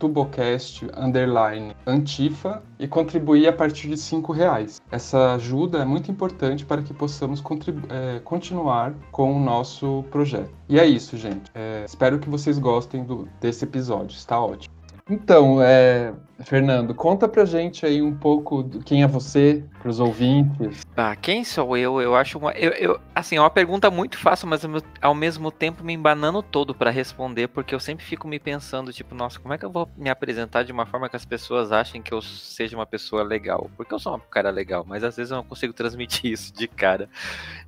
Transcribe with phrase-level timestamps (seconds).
[0.04, 4.82] tubocast underline antifa e contribuir a partir de cinco reais.
[4.92, 7.42] Essa ajuda é muito importante para que possamos
[7.90, 10.54] é, continuar com o nosso projeto.
[10.68, 11.50] E é isso, gente.
[11.56, 14.16] É, espero que vocês gostem do, desse episódio.
[14.18, 14.74] Está ótimo.
[15.10, 20.82] Então, é, Fernando, conta pra gente aí um pouco do quem é você, pros ouvintes.
[20.98, 22.02] Ah, quem sou eu?
[22.02, 22.52] Eu acho uma.
[22.54, 24.62] Eu, eu, assim, é uma pergunta muito fácil, mas
[25.02, 29.14] ao mesmo tempo me embanando todo para responder, porque eu sempre fico me pensando, tipo,
[29.14, 32.02] nossa, como é que eu vou me apresentar de uma forma que as pessoas achem
[32.02, 33.70] que eu seja uma pessoa legal?
[33.78, 36.68] Porque eu sou um cara legal, mas às vezes eu não consigo transmitir isso de
[36.68, 37.08] cara.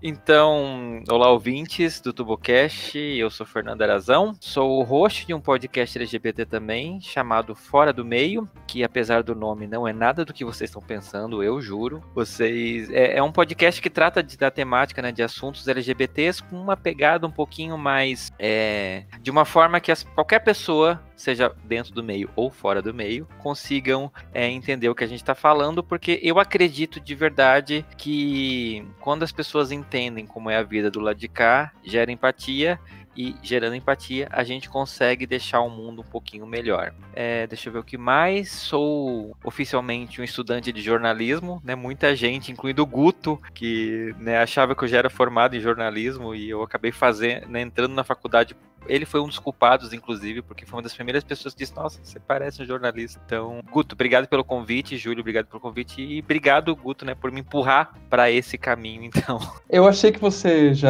[0.01, 5.97] Então, olá, ouvintes do TuboCast, eu sou Fernando Arazão, sou o host de um podcast
[5.97, 10.45] LGBT também, chamado Fora do Meio que apesar do nome não é nada do que
[10.45, 12.01] vocês estão pensando, eu juro.
[12.13, 16.59] Vocês é, é um podcast que trata de, da temática, né, de assuntos LGBTs com
[16.59, 21.93] uma pegada um pouquinho mais é, de uma forma que as, qualquer pessoa seja dentro
[21.93, 25.83] do meio ou fora do meio, consigam é, entender o que a gente está falando,
[25.83, 30.99] porque eu acredito de verdade que quando as pessoas entendem como é a vida do
[30.99, 32.79] lado de cá, gera empatia
[33.15, 36.93] e gerando empatia, a gente consegue deixar o mundo um pouquinho melhor.
[37.13, 38.51] É, deixa eu ver o que mais.
[38.51, 41.75] Sou oficialmente um estudante de jornalismo, né?
[41.75, 46.35] Muita gente, incluindo o Guto, que né, achava que eu já era formado em jornalismo
[46.35, 48.55] e eu acabei fazendo, né, entrando na faculdade
[48.87, 51.99] ele foi um dos culpados, inclusive, porque foi uma das primeiras pessoas que disse: Nossa,
[52.03, 53.19] você parece um jornalista.
[53.25, 54.97] Então, Guto, obrigado pelo convite.
[54.97, 56.01] Júlio, obrigado pelo convite.
[56.01, 59.39] E obrigado, Guto, né, por me empurrar para esse caminho, então.
[59.69, 60.89] Eu achei que você já,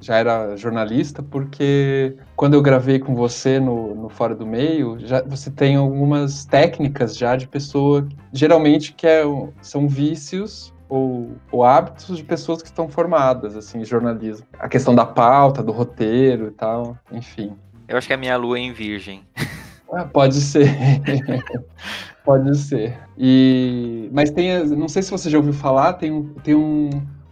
[0.00, 5.22] já era jornalista, porque quando eu gravei com você no, no Fora do Meio, já,
[5.22, 9.22] você tem algumas técnicas já de pessoa, geralmente que é,
[9.62, 14.44] são vícios ou, ou, hábitos de pessoas que estão formadas, assim, em jornalismo.
[14.58, 17.52] A questão da pauta, do roteiro e tal, enfim.
[17.86, 19.22] Eu acho que a minha lua é em virgem.
[19.92, 20.68] Ah, pode ser.
[22.24, 22.98] pode ser.
[23.16, 26.90] E, mas tem, não sei se você já ouviu falar, tem tem um,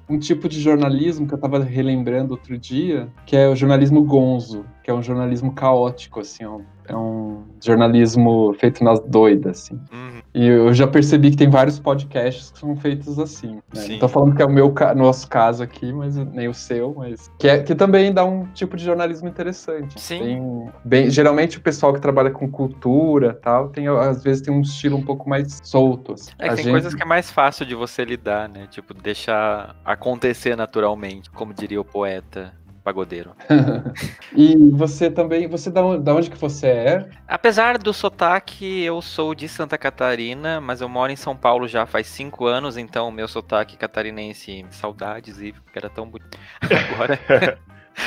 [0.08, 4.64] um tipo de jornalismo que eu estava relembrando outro dia, que é o jornalismo gonzo,
[4.86, 9.80] que é um jornalismo caótico, assim, ó, é um jornalismo feito nas doidas, assim.
[9.92, 10.22] Uhum.
[10.32, 13.56] E eu já percebi que tem vários podcasts que são feitos assim.
[13.74, 13.88] Né?
[13.88, 17.28] Não tô falando que é o meu nosso caso aqui, mas nem o seu, mas
[17.36, 20.00] que, é, que também dá um tipo de jornalismo interessante.
[20.00, 20.20] Sim.
[20.20, 24.60] Tem, bem, geralmente o pessoal que trabalha com cultura tal, tem às vezes tem um
[24.60, 26.12] estilo um pouco mais solto.
[26.12, 26.30] Assim.
[26.38, 26.70] É, tem gente...
[26.70, 28.68] coisas que é mais fácil de você lidar, né?
[28.70, 32.54] Tipo, deixar acontecer naturalmente, como diria o poeta
[32.86, 33.34] pagodeiro.
[34.32, 37.08] e você também, você da onde, da onde que você é?
[37.26, 41.84] Apesar do sotaque, eu sou de Santa Catarina, mas eu moro em São Paulo já
[41.84, 46.38] faz cinco anos, então meu sotaque catarinense, saudades e era tão bonito.
[46.94, 47.18] Agora,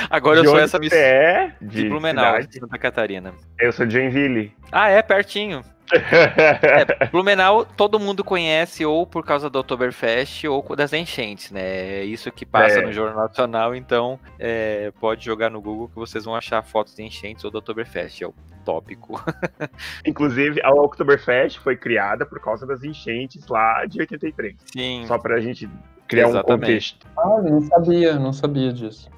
[0.10, 0.94] agora eu sou essa miss...
[0.94, 3.34] é de, de Blumenau, de Santa Catarina.
[3.60, 4.56] Eu sou de Joinville.
[4.72, 10.94] Ah, é pertinho é, Blumenau todo mundo conhece ou por causa do Oktoberfest ou das
[10.94, 11.62] enchentes, né?
[11.62, 12.82] É isso que passa é.
[12.86, 17.04] no Jornal Nacional, então é, pode jogar no Google que vocês vão achar fotos de
[17.04, 18.34] enchentes ou do Oktoberfest, é o
[18.64, 19.22] tópico.
[20.06, 24.56] Inclusive, a Oktoberfest foi criada por causa das enchentes lá de 83.
[24.72, 25.06] Sim.
[25.08, 25.70] Só pra gente
[26.08, 26.52] criar Exatamente.
[26.52, 27.08] um contexto.
[27.18, 29.10] Ah, não sabia, não sabia disso.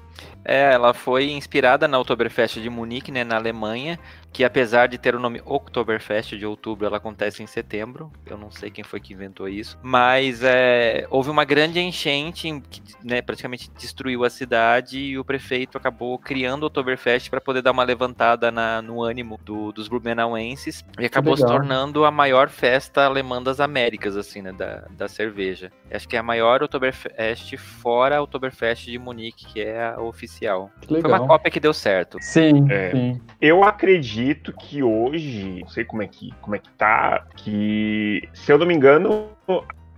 [0.44, 3.98] É, ela foi inspirada na Oktoberfest de Munique, né, na Alemanha,
[4.32, 8.10] que apesar de ter o nome Oktoberfest de outubro, ela acontece em setembro.
[8.26, 12.82] Eu não sei quem foi que inventou isso, mas é, houve uma grande enchente que
[13.04, 17.72] né, praticamente destruiu a cidade e o prefeito acabou criando o Oktoberfest para poder dar
[17.72, 23.04] uma levantada na, no ânimo do, dos blumenauenses e acabou se tornando a maior festa
[23.04, 25.70] alemã das Américas, assim, né, da, da cerveja.
[25.90, 30.31] Acho que é a maior Oktoberfest fora a Oktoberfest de Munique, que é a oficial
[30.32, 30.70] oficial.
[30.88, 32.18] Foi uma cópia que deu certo.
[32.20, 33.20] Sim, é, sim.
[33.40, 38.52] Eu acredito que hoje, não sei como é que, como é que tá, que, se
[38.52, 39.28] eu não me engano,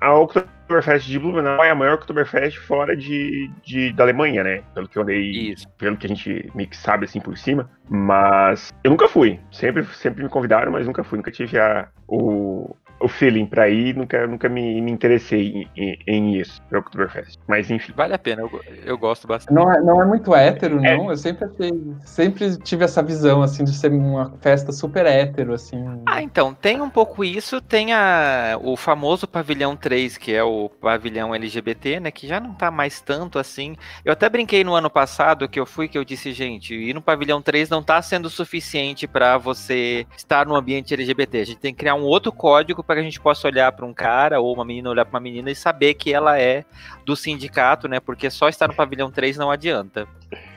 [0.01, 4.63] a Oktoberfest de Blumenau é a maior Oktoberfest fora de, de, da Alemanha, né?
[4.75, 5.69] Pelo que eu andei, Isso.
[5.79, 7.71] pelo que a gente meio que sabe assim por cima.
[7.89, 9.41] Mas eu nunca fui.
[9.51, 11.17] Sempre, sempre me convidaram, mas nunca fui.
[11.17, 15.99] Nunca tive a, o, o feeling pra ir, nunca, nunca me, me interessei em, em,
[16.07, 17.39] em isso, pro Oktoberfest.
[17.47, 17.93] Mas enfim.
[17.95, 19.55] Vale a pena, eu, eu gosto bastante.
[19.55, 20.97] Não é, não é muito hétero, é.
[20.97, 21.11] não.
[21.11, 21.73] Eu sempre achei,
[22.07, 25.85] sempre tive essa visão, assim, de ser uma festa super hétero, assim.
[26.07, 30.71] Ah, então, tem um pouco isso, tem a, o famoso pavilhão 3, que é o
[30.71, 33.77] pavilhão LGBT, né, que já não tá mais tanto assim.
[34.03, 37.03] Eu até brinquei no ano passado que eu fui, que eu disse, gente, ir no
[37.03, 41.41] pavilhão 3 não tá sendo suficiente para você estar no ambiente LGBT.
[41.41, 43.85] A gente tem que criar um outro código para que a gente possa olhar para
[43.85, 46.65] um cara ou uma menina olhar para uma menina e saber que ela é
[47.05, 48.01] do sindicato, né?
[48.01, 50.07] Porque só estar no pavilhão 3 não adianta.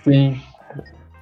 [0.03, 0.41] Sim.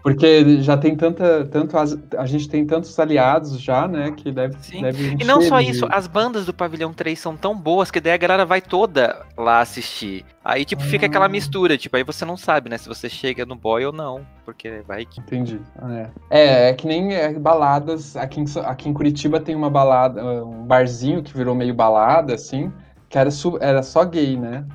[0.06, 1.76] Porque já tem tanta, tanto
[2.16, 4.84] a gente tem tantos aliados já, né, que deve, Sim.
[4.84, 5.72] deve E não só de...
[5.72, 9.26] isso, as bandas do Pavilhão 3 são tão boas que daí a galera vai toda
[9.36, 10.24] lá assistir.
[10.44, 10.86] Aí, tipo, ah.
[10.86, 13.92] fica aquela mistura, tipo, aí você não sabe, né, se você chega no boy ou
[13.92, 15.20] não, porque vai que...
[15.22, 15.60] Entendi.
[15.90, 20.24] É, é, é que nem é, baladas, aqui em, aqui em Curitiba tem uma balada,
[20.46, 22.72] um barzinho que virou meio balada, assim,
[23.10, 23.30] que era,
[23.62, 24.66] era só gay, né?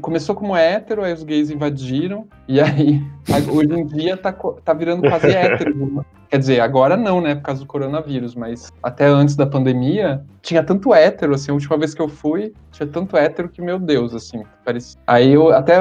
[0.00, 3.02] Começou como hétero, aí os gays invadiram, e aí
[3.52, 6.04] hoje em dia tá, tá virando quase hétero.
[6.28, 7.34] Quer dizer, agora não, né?
[7.34, 11.76] Por causa do coronavírus, mas até antes da pandemia, tinha tanto hétero, assim, a última
[11.78, 15.00] vez que eu fui, tinha tanto hétero que, meu Deus, assim, parecia.
[15.06, 15.78] Aí eu até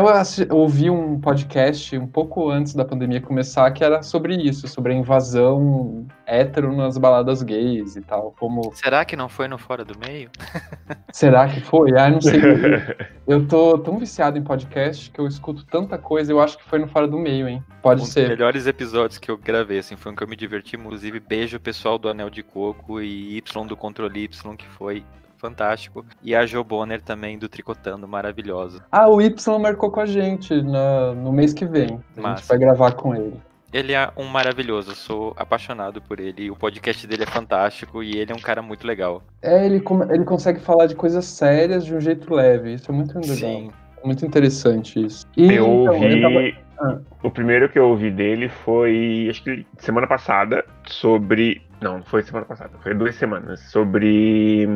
[0.50, 4.96] ouvi um podcast um pouco antes da pandemia começar que era sobre isso, sobre a
[4.96, 8.72] invasão hétero nas baladas gays e tal, como...
[8.74, 10.30] Será que não foi no Fora do Meio?
[11.12, 11.98] Será que foi?
[11.98, 12.40] Ah, não sei.
[13.28, 16.80] eu tô tão viciado em podcast que eu escuto tanta coisa, eu acho que foi
[16.80, 17.64] no Fora do Meio, hein?
[17.82, 18.22] Pode um ser.
[18.22, 21.20] Um dos melhores episódios que eu gravei, assim, foi um que eu me diverti, inclusive,
[21.20, 25.04] beijo pessoal do Anel de Coco e Y do Controle Y, que foi
[25.38, 26.06] fantástico.
[26.24, 28.84] E a Jo Bonner também do Tricotando, maravilhosa.
[28.92, 32.00] Ah, o Y marcou com a gente no, no mês que vem.
[32.18, 32.42] A Massa.
[32.42, 33.40] gente vai gravar com ele.
[33.74, 36.50] Ele é um maravilhoso, eu sou apaixonado por ele.
[36.50, 39.22] O podcast dele é fantástico e ele é um cara muito legal.
[39.42, 42.74] É, ele, ele consegue falar de coisas sérias de um jeito leve.
[42.74, 43.36] Isso é muito legal.
[43.36, 43.72] Sim.
[44.04, 45.26] Muito interessante isso.
[45.36, 46.22] E, eu então, ouvi.
[46.22, 46.92] Eu tava...
[46.92, 47.00] ah.
[47.24, 51.62] O primeiro que eu ouvi dele foi, acho que semana passada, sobre.
[51.82, 53.60] Não, foi semana passada, foi duas semanas.
[53.62, 54.68] Sobre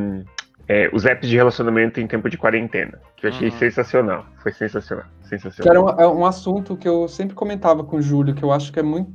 [0.71, 3.57] é, os apps de relacionamento em tempo de quarentena, que eu achei uhum.
[3.57, 4.25] sensacional.
[4.37, 5.63] Foi sensacional, sensacional.
[5.63, 8.53] Que era um, é um, assunto que eu sempre comentava com o Júlio, que eu
[8.53, 9.11] acho que é muito,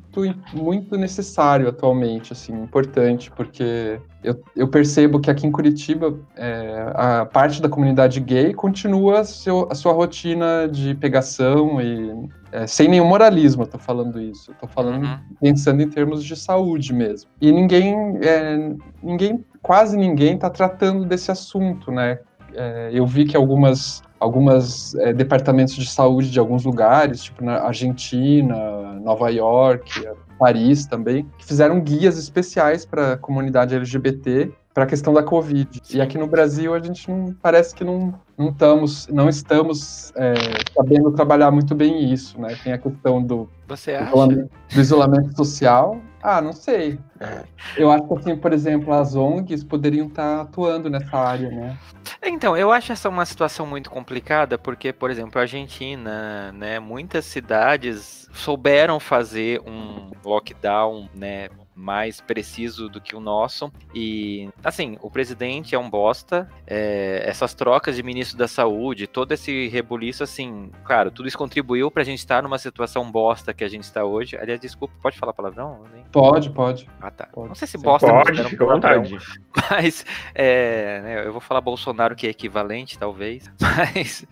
[0.53, 7.25] muito necessário atualmente, assim, importante, porque eu, eu percebo que aqui em Curitiba é, a
[7.25, 12.87] parte da comunidade gay continua a, seu, a sua rotina de pegação e é, sem
[12.87, 14.51] nenhum moralismo, eu tô falando isso.
[14.51, 15.19] Eu tô falando uhum.
[15.41, 17.31] pensando em termos de saúde mesmo.
[17.41, 22.21] E ninguém, é, ninguém quase ninguém está tratando desse assunto, né?
[22.55, 27.59] É, eu vi que algumas, algumas é, departamentos de saúde de alguns lugares, tipo na
[27.59, 28.55] Argentina,
[29.03, 30.09] Nova York,
[30.39, 35.83] Paris também, que fizeram guias especiais para a comunidade LGBT para a questão da Covid.
[35.91, 40.35] E aqui no Brasil a gente não parece que não, não estamos, não estamos é,
[40.77, 42.55] sabendo trabalhar muito bem isso, né?
[42.63, 46.01] Tem a questão do, do isolamento, do, isolamento, social.
[46.23, 46.99] Ah, não sei.
[47.21, 47.45] É.
[47.77, 51.79] Eu acho que, assim, por exemplo, as ONGs poderiam estar tá atuando nessa área, né?
[52.23, 57.25] Então, eu acho essa uma situação muito complicada, porque, por exemplo, a Argentina, né, muitas
[57.27, 63.71] cidades souberam fazer um lockdown, né, mais preciso do que o nosso.
[63.95, 66.49] E, assim, o presidente é um bosta.
[66.67, 71.91] É, essas trocas de ministro da saúde, todo esse rebuliço, assim, claro, tudo isso contribuiu
[71.91, 74.37] pra gente estar numa situação bosta que a gente está hoje.
[74.37, 75.85] Aliás, desculpa, pode falar palavrão?
[76.11, 76.89] Pode, pode.
[77.01, 77.27] Ah, tá.
[77.27, 77.49] Pode.
[77.49, 79.19] Não sei se bosta pode, fica à vontade.
[79.71, 83.51] Mas, é, né, eu vou falar Bolsonaro, que é equivalente, talvez.
[83.61, 84.25] Mas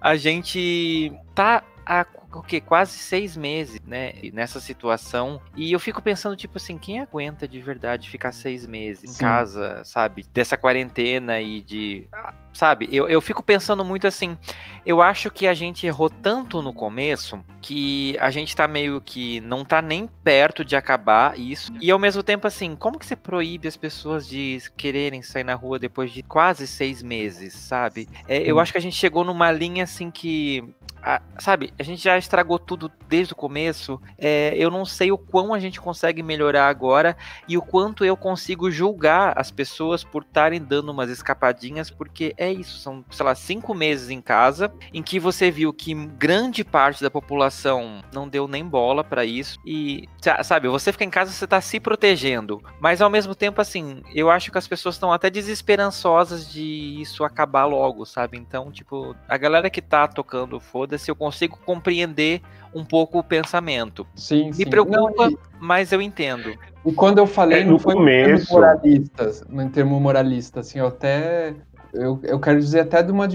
[0.00, 5.40] a gente tá há o que quase seis meses, né, nessa situação.
[5.56, 9.20] E eu fico pensando tipo assim, quem aguenta de verdade ficar seis meses em Sim.
[9.20, 12.08] casa, sabe, dessa quarentena e de
[12.52, 12.88] sabe?
[12.90, 14.36] Eu, eu fico pensando muito assim.
[14.84, 19.40] Eu acho que a gente errou tanto no começo que a gente tá meio que
[19.40, 21.72] não tá nem perto de acabar isso.
[21.80, 25.54] E ao mesmo tempo, assim, como que você proíbe as pessoas de quererem sair na
[25.54, 28.08] rua depois de quase seis meses, sabe?
[28.26, 30.64] É, eu acho que a gente chegou numa linha assim que
[31.02, 34.00] a, sabe, a gente já estragou tudo desde o começo.
[34.18, 37.16] É, eu não sei o quão a gente consegue melhorar agora
[37.48, 42.52] e o quanto eu consigo julgar as pessoas por estarem dando umas escapadinhas, porque é
[42.52, 47.02] isso, são, sei lá, cinco meses em casa, em que você viu que grande parte
[47.02, 49.58] da população não deu nem bola para isso.
[49.64, 50.08] E,
[50.42, 52.62] sabe, você fica em casa, você tá se protegendo.
[52.78, 57.24] Mas ao mesmo tempo, assim, eu acho que as pessoas estão até desesperançosas de isso
[57.24, 58.38] acabar logo, sabe?
[58.38, 62.42] Então, tipo, a galera que tá tocando foda foda-se, eu consigo compreender
[62.74, 64.06] um pouco o pensamento.
[64.14, 64.64] Sim, Me sim.
[64.66, 65.38] preocupa, não, e...
[65.60, 66.56] mas eu entendo.
[66.84, 68.52] E quando eu falei, é, não foi começo...
[68.52, 71.54] moralista, em termo moralista, assim, eu até
[71.92, 73.26] eu, eu quero dizer até de uma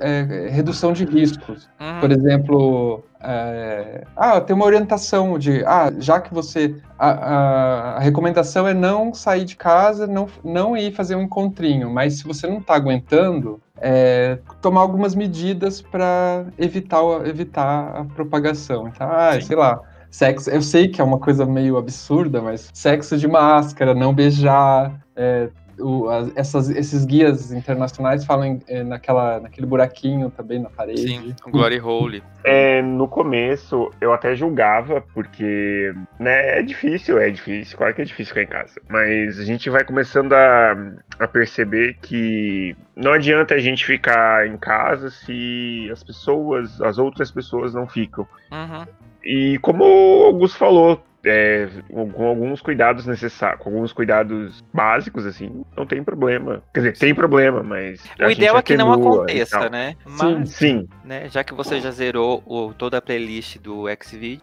[0.00, 1.68] é, redução de riscos.
[1.80, 2.00] Uhum.
[2.00, 8.00] Por exemplo, é, ah, tem uma orientação de, ah, já que você, a, a, a,
[8.00, 12.46] recomendação é não sair de casa, não, não ir fazer um encontrinho, mas se você
[12.46, 18.88] não está aguentando, é, tomar algumas medidas para evitar, evitar a propagação.
[18.88, 23.16] Então, ah, sei lá, sexo, eu sei que é uma coisa meio absurda, mas sexo
[23.16, 25.48] de máscara, não beijar, é,
[25.82, 31.02] o, as, essas, esses guias internacionais falam é, naquela, naquele buraquinho também na parede.
[31.02, 32.22] Sim, Glory Hole.
[32.44, 38.04] É, no começo eu até julgava, porque né, é difícil, é difícil, claro que é
[38.04, 38.80] difícil ficar em casa.
[38.88, 40.76] Mas a gente vai começando a,
[41.18, 47.30] a perceber que não adianta a gente ficar em casa se as pessoas, as outras
[47.30, 48.26] pessoas não ficam.
[48.50, 48.86] Uhum.
[49.24, 55.64] E como o Augusto falou, é, com alguns cuidados necessários, com alguns cuidados básicos, assim,
[55.76, 56.62] não tem problema.
[56.74, 58.02] Quer dizer, tem problema, mas.
[58.20, 59.94] O ideal é que não aconteça, né?
[60.04, 60.88] Mas, sim, sim.
[61.04, 64.40] Né, já que você já zerou o, toda a playlist do Xvideo.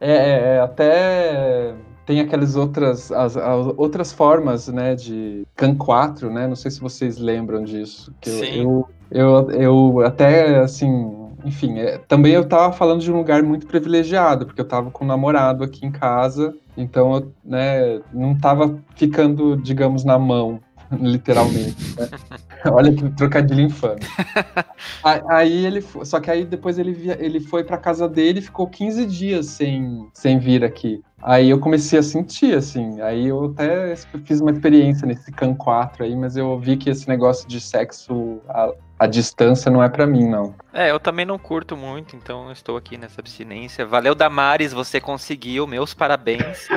[0.00, 1.74] É, é, é, até
[2.06, 6.46] tem aquelas outras, as, as, outras formas, né, de CAN 4, né?
[6.46, 8.12] Não sei se vocês lembram disso.
[8.20, 8.62] Que Sim.
[8.62, 13.42] Eu, eu, eu, eu até, assim, enfim, é, também eu tava falando de um lugar
[13.42, 18.36] muito privilegiado, porque eu tava com um namorado aqui em casa, então eu, né, não
[18.36, 20.60] tava ficando, digamos, na mão,
[20.90, 21.98] literalmente.
[21.98, 22.08] Né?
[22.72, 24.00] Olha que trocadilho infame.
[25.28, 28.66] aí ele, só que aí depois ele, via, ele foi para casa dele e ficou
[28.66, 31.02] 15 dias sem, sem vir aqui.
[31.22, 33.00] Aí eu comecei a sentir, assim.
[33.00, 37.06] Aí eu até fiz uma experiência nesse CAN 4 aí, mas eu vi que esse
[37.08, 38.40] negócio de sexo
[38.98, 40.54] a distância não é para mim, não.
[40.72, 43.84] É, eu também não curto muito, então estou aqui nessa abstinência.
[43.84, 46.68] Valeu, Damares, você conseguiu, meus parabéns.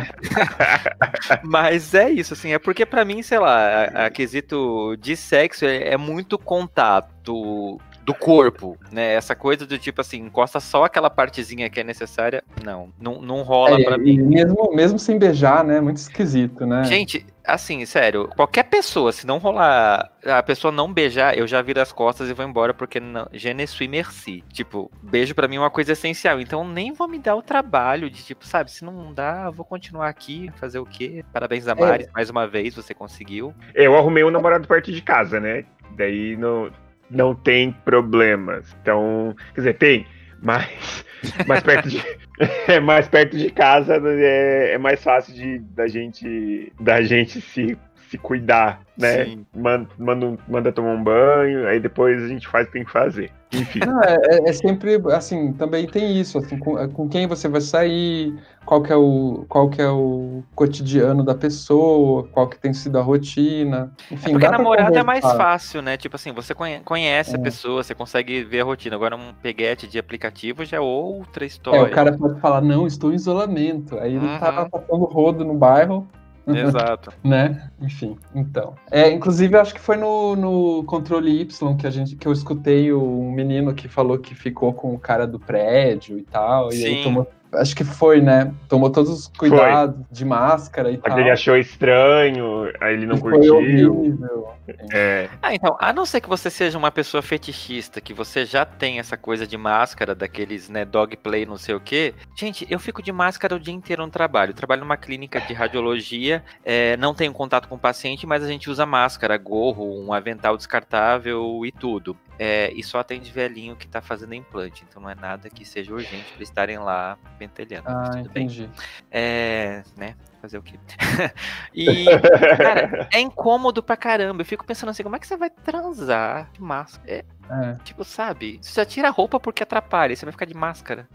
[1.42, 5.64] Mas é isso, assim, é porque para mim, sei lá, a, a quesito de sexo
[5.64, 9.14] é, é muito contato do corpo, né?
[9.14, 12.44] Essa coisa do tipo assim, encosta só aquela partezinha que é necessária.
[12.62, 14.18] Não, não, não rola é, pra mim.
[14.18, 15.80] Mesmo, mesmo sem beijar, né?
[15.80, 16.84] Muito esquisito, né?
[16.84, 21.80] Gente, assim, sério, qualquer pessoa, se não rolar, a pessoa não beijar, eu já viro
[21.80, 24.42] as costas e vou embora, porque não, je ne suis merci.
[24.52, 26.40] Tipo, beijo para mim é uma coisa essencial.
[26.40, 30.08] Então nem vou me dar o trabalho de, tipo, sabe, se não dá, vou continuar
[30.08, 31.24] aqui, fazer o quê?
[31.32, 32.10] Parabéns, Damares, é.
[32.12, 33.54] mais uma vez, você conseguiu.
[33.74, 35.64] Eu arrumei um namorado perto de casa, né?
[35.96, 36.70] Daí no,
[37.10, 38.74] não tem problemas.
[38.80, 40.06] Então, quer dizer, tem,
[40.44, 41.04] mas
[41.48, 42.02] mais perto de,
[42.68, 47.76] é, mais perto de casa é, é mais fácil de, da gente da gente se,
[48.14, 49.38] se cuidar, né?
[49.52, 52.92] Manda, manda, manda tomar um banho, aí depois a gente faz o que tem que
[52.92, 53.32] fazer.
[53.52, 53.80] Enfim.
[53.80, 57.60] Não, é, é, é, sempre, assim, também tem isso, assim, com, com, quem você vai
[57.60, 62.72] sair, qual que, é o, qual que é o cotidiano da pessoa, qual que tem
[62.72, 63.92] sido a rotina.
[64.10, 65.96] Enfim, é porque namorado é mais fácil, né?
[65.96, 66.54] Tipo assim, você
[66.84, 67.36] conhece é.
[67.36, 68.94] a pessoa, você consegue ver a rotina.
[68.94, 71.78] Agora um peguete de aplicativo já é outra história.
[71.78, 73.98] É, o cara pode falar, não, estou em isolamento.
[73.98, 74.68] Aí ele tá uhum.
[74.68, 76.06] tá passando rodo no bairro,
[76.52, 77.12] Exato.
[77.22, 77.70] né?
[77.80, 78.74] Enfim, então.
[78.90, 82.92] É, inclusive, acho que foi no, no controle Y que a gente que eu escutei
[82.92, 86.78] um menino que falou que ficou com o cara do prédio e tal, Sim.
[86.78, 88.52] e aí tomou acho que foi, né?
[88.68, 90.04] Tomou todos os cuidados foi.
[90.10, 91.18] de máscara e Mas tal.
[91.20, 93.56] ele achou estranho, aí ele não E foi curtiu.
[93.56, 94.54] horrível.
[94.92, 98.64] É, Ah, então, a não ser que você seja uma pessoa fetichista, que você já
[98.64, 102.14] tem essa coisa de máscara, daqueles, né, dog play, não sei o quê.
[102.36, 104.50] Gente, eu fico de máscara o dia inteiro no trabalho.
[104.50, 108.48] Eu trabalho numa clínica de radiologia, é, não tenho contato com o paciente, mas a
[108.48, 112.16] gente usa máscara, gorro, um avental descartável e tudo.
[112.36, 115.92] É, e só atende velhinho que tá fazendo implante, então não é nada que seja
[115.94, 117.16] urgente pra estarem lá
[117.48, 117.84] pentelhando.
[117.86, 118.44] mas Ah, tudo bem.
[118.46, 118.70] entendi.
[119.10, 120.14] É, né?
[120.40, 120.78] Fazer o quê?
[121.74, 122.04] e,
[122.58, 124.42] cara, é incômodo pra caramba.
[124.42, 127.04] Eu fico pensando assim, como é que você vai transar de máscara?
[127.10, 128.58] É, É, tipo, sabe?
[128.60, 131.08] Você já tira a roupa porque atrapalha, você vai ficar de máscara.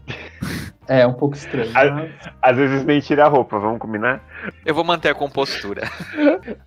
[0.88, 1.70] é um pouco estranho.
[1.74, 4.20] Ah, mas- às vezes nem tira a roupa, vamos combinar?
[4.66, 5.82] Eu vou manter a compostura.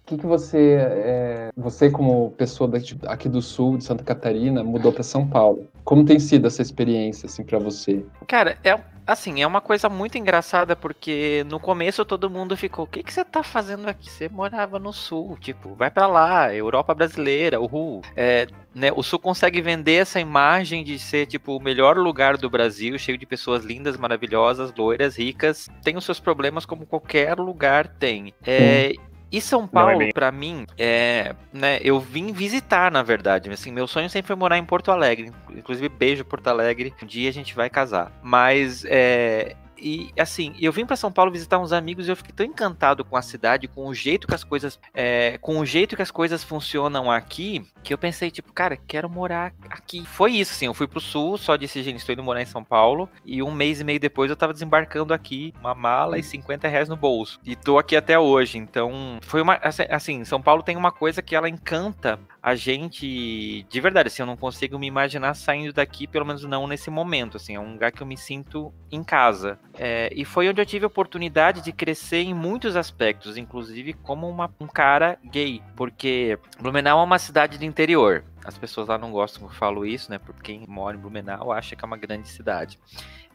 [0.03, 4.63] O que, que você, é, você como pessoa daqui, aqui do sul, de Santa Catarina,
[4.63, 5.67] mudou para São Paulo?
[5.83, 8.05] Como tem sido essa experiência, assim, para você?
[8.27, 12.87] Cara, é assim, é uma coisa muito engraçada porque no começo todo mundo ficou, o
[12.87, 14.09] que, que você tá fazendo aqui?
[14.09, 18.01] Você morava no sul, tipo, vai pra lá, Europa brasileira, uhul.
[18.15, 22.49] É, né, o sul consegue vender essa imagem de ser, tipo, o melhor lugar do
[22.49, 25.69] Brasil, cheio de pessoas lindas, maravilhosas, loiras, ricas.
[25.83, 28.33] Tem os seus problemas como qualquer lugar tem.
[28.45, 28.93] É,
[29.33, 33.49] e São é Paulo, bem- pra mim, é, né, eu vim visitar, na verdade.
[33.49, 35.31] Assim, meu sonho sempre foi morar em Porto Alegre.
[35.49, 36.93] Inclusive, beijo Porto Alegre.
[37.01, 38.11] Um dia a gente vai casar.
[38.21, 42.33] Mas, é, e assim, eu vim pra São Paulo visitar uns amigos e eu fiquei
[42.33, 45.95] tão encantado com a cidade, com o jeito que as coisas, é, com o jeito
[45.95, 50.05] que as coisas funcionam aqui, que eu pensei tipo, cara, quero morar aqui.
[50.05, 52.63] Foi isso, assim, eu fui pro sul, só disse, gente, estou indo morar em São
[52.63, 56.67] Paulo e um mês e meio depois eu tava desembarcando aqui, uma mala e 50
[56.67, 57.39] reais no bolso.
[57.43, 61.21] E tô aqui até hoje, então foi uma, assim, assim, São Paulo tem uma coisa
[61.21, 66.07] que ela encanta a gente de verdade, assim, eu não consigo me imaginar saindo daqui,
[66.07, 69.59] pelo menos não nesse momento, assim, é um lugar que eu me sinto em casa.
[69.75, 74.29] É, e foi onde eu tive a oportunidade de crescer em muitos aspectos, inclusive como
[74.29, 78.23] uma- um cara gay, porque Blumenau é uma cidade de interior.
[78.45, 80.19] As pessoas lá não gostam que eu falo isso, né?
[80.19, 82.79] Porque quem mora em Blumenau acha que é uma grande cidade.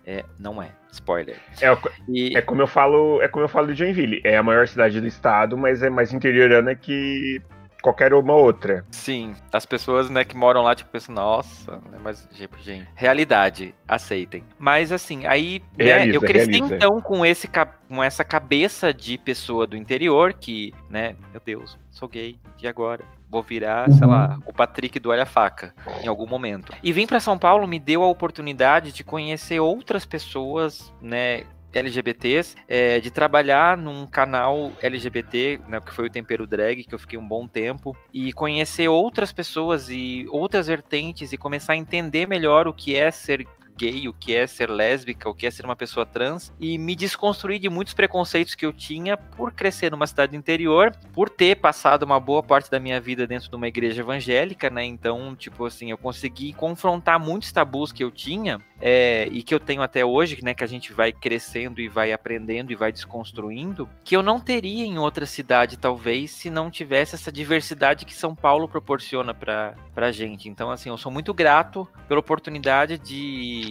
[0.06, 1.36] É, não é, spoiler.
[1.60, 1.76] É,
[2.08, 4.22] E, é como eu falo, é como eu falo de Joinville.
[4.24, 7.42] É a maior cidade do estado, mas é mais interiorana que
[7.82, 8.84] qualquer uma outra.
[8.90, 13.74] Sim, as pessoas, né, que moram lá, tipo, pensam, nossa, né, mas, tipo, gente, realidade,
[13.86, 14.44] aceitem.
[14.58, 16.76] Mas, assim, aí, né, Realiza, eu cresci, realiza.
[16.76, 17.48] então, com, esse,
[17.88, 23.04] com essa cabeça de pessoa do interior, que, né, meu Deus, sou gay, e agora?
[23.30, 24.10] Vou virar, sei Uhum.
[24.12, 26.72] lá, o Patrick do Olha Faca, em algum momento.
[26.82, 32.56] E vim pra São Paulo me deu a oportunidade de conhecer outras pessoas, né, LGBTs,
[32.66, 37.18] é, de trabalhar num canal LGBT, né, que foi o Tempero Drag, que eu fiquei
[37.18, 42.66] um bom tempo, e conhecer outras pessoas e outras vertentes e começar a entender melhor
[42.66, 43.46] o que é ser
[43.78, 46.96] gay, o que é ser lésbica, o que é ser uma pessoa trans e me
[46.96, 52.02] desconstruir de muitos preconceitos que eu tinha por crescer numa cidade interior, por ter passado
[52.02, 54.84] uma boa parte da minha vida dentro de uma igreja evangélica, né?
[54.84, 59.60] Então, tipo assim, eu consegui confrontar muitos tabus que eu tinha é, e que eu
[59.60, 60.54] tenho até hoje, né?
[60.54, 64.84] Que a gente vai crescendo e vai aprendendo e vai desconstruindo, que eu não teria
[64.84, 70.10] em outra cidade, talvez, se não tivesse essa diversidade que São Paulo proporciona pra, pra
[70.10, 70.48] gente.
[70.48, 73.67] Então, assim, eu sou muito grato pela oportunidade de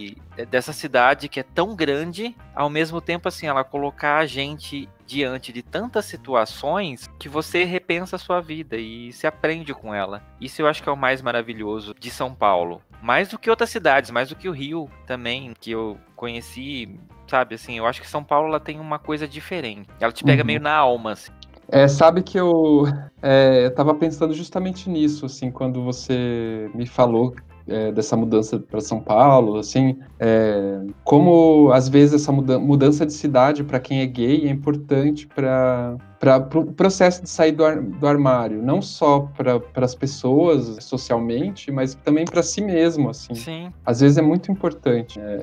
[0.50, 5.52] dessa cidade que é tão grande, ao mesmo tempo, assim, ela colocar a gente diante
[5.52, 10.22] de tantas situações que você repensa a sua vida e se aprende com ela.
[10.40, 12.82] Isso eu acho que é o mais maravilhoso de São Paulo.
[13.02, 17.54] Mais do que outras cidades, mais do que o Rio também, que eu conheci, sabe,
[17.54, 19.88] assim, eu acho que São Paulo ela tem uma coisa diferente.
[20.00, 20.46] Ela te pega Uhum.
[20.46, 21.32] meio na alma, assim.
[21.70, 22.84] É, sabe que eu,
[23.22, 27.34] é, eu tava pensando justamente nisso, assim, quando você me falou
[27.68, 33.12] é, dessa mudança para São Paulo, assim, é, como às vezes essa muda- mudança de
[33.12, 35.96] cidade para quem é gay é importante para
[36.54, 41.94] o processo de sair do, ar- do armário, não só para as pessoas socialmente, mas
[41.94, 43.34] também para si mesmo, assim.
[43.34, 43.72] Sim.
[43.84, 45.20] Às vezes é muito importante.
[45.20, 45.40] É,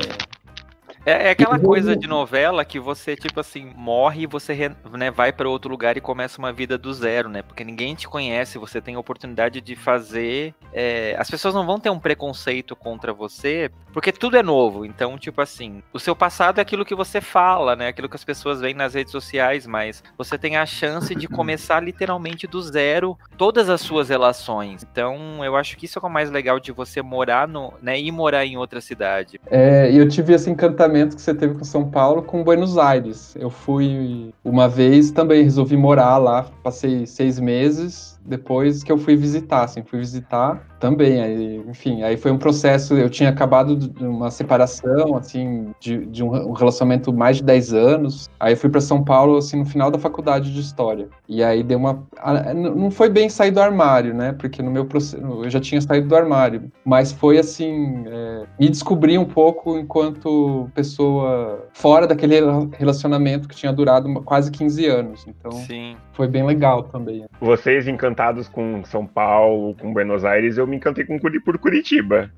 [1.05, 5.31] É, é aquela coisa de novela que você, tipo assim, morre e você né, vai
[5.31, 7.43] para outro lugar e começa uma vida do zero, né?
[7.43, 10.55] Porque ninguém te conhece, você tem a oportunidade de fazer.
[10.73, 14.83] é, as pessoas não vão ter um preconceito contra você, porque tudo é novo.
[14.83, 17.89] Então, tipo assim, o seu passado é aquilo que você fala, né?
[17.89, 21.79] Aquilo que as pessoas veem nas redes sociais, mas você tem a chance de começar
[21.81, 24.85] literalmente do zero todas as suas relações.
[24.91, 27.99] Então, eu acho que isso é o mais legal de você morar no, né?
[27.99, 29.39] Ir morar em outra cidade.
[29.51, 33.35] É, e eu tive esse encantamento que você teve com São Paulo com Buenos Aires.
[33.37, 39.15] Eu fui uma vez também, resolvi morar lá, passei seis meses depois que eu fui
[39.15, 44.05] visitar, assim, fui visitar também, aí, enfim, aí foi um processo, eu tinha acabado de
[44.05, 49.03] uma separação, assim, de, de um relacionamento mais de 10 anos, aí fui para São
[49.03, 52.05] Paulo, assim, no final da faculdade de História, e aí deu uma,
[52.53, 56.07] não foi bem sair do armário, né, porque no meu processo, eu já tinha saído
[56.07, 62.35] do armário, mas foi, assim, é, me descobrir um pouco enquanto pessoa fora daquele
[62.77, 65.97] relacionamento que tinha durado quase 15 anos, então Sim.
[66.13, 67.25] foi bem legal também.
[67.41, 72.31] Vocês encantados com São Paulo, com Buenos Aires, eu me encantei com por Curitiba.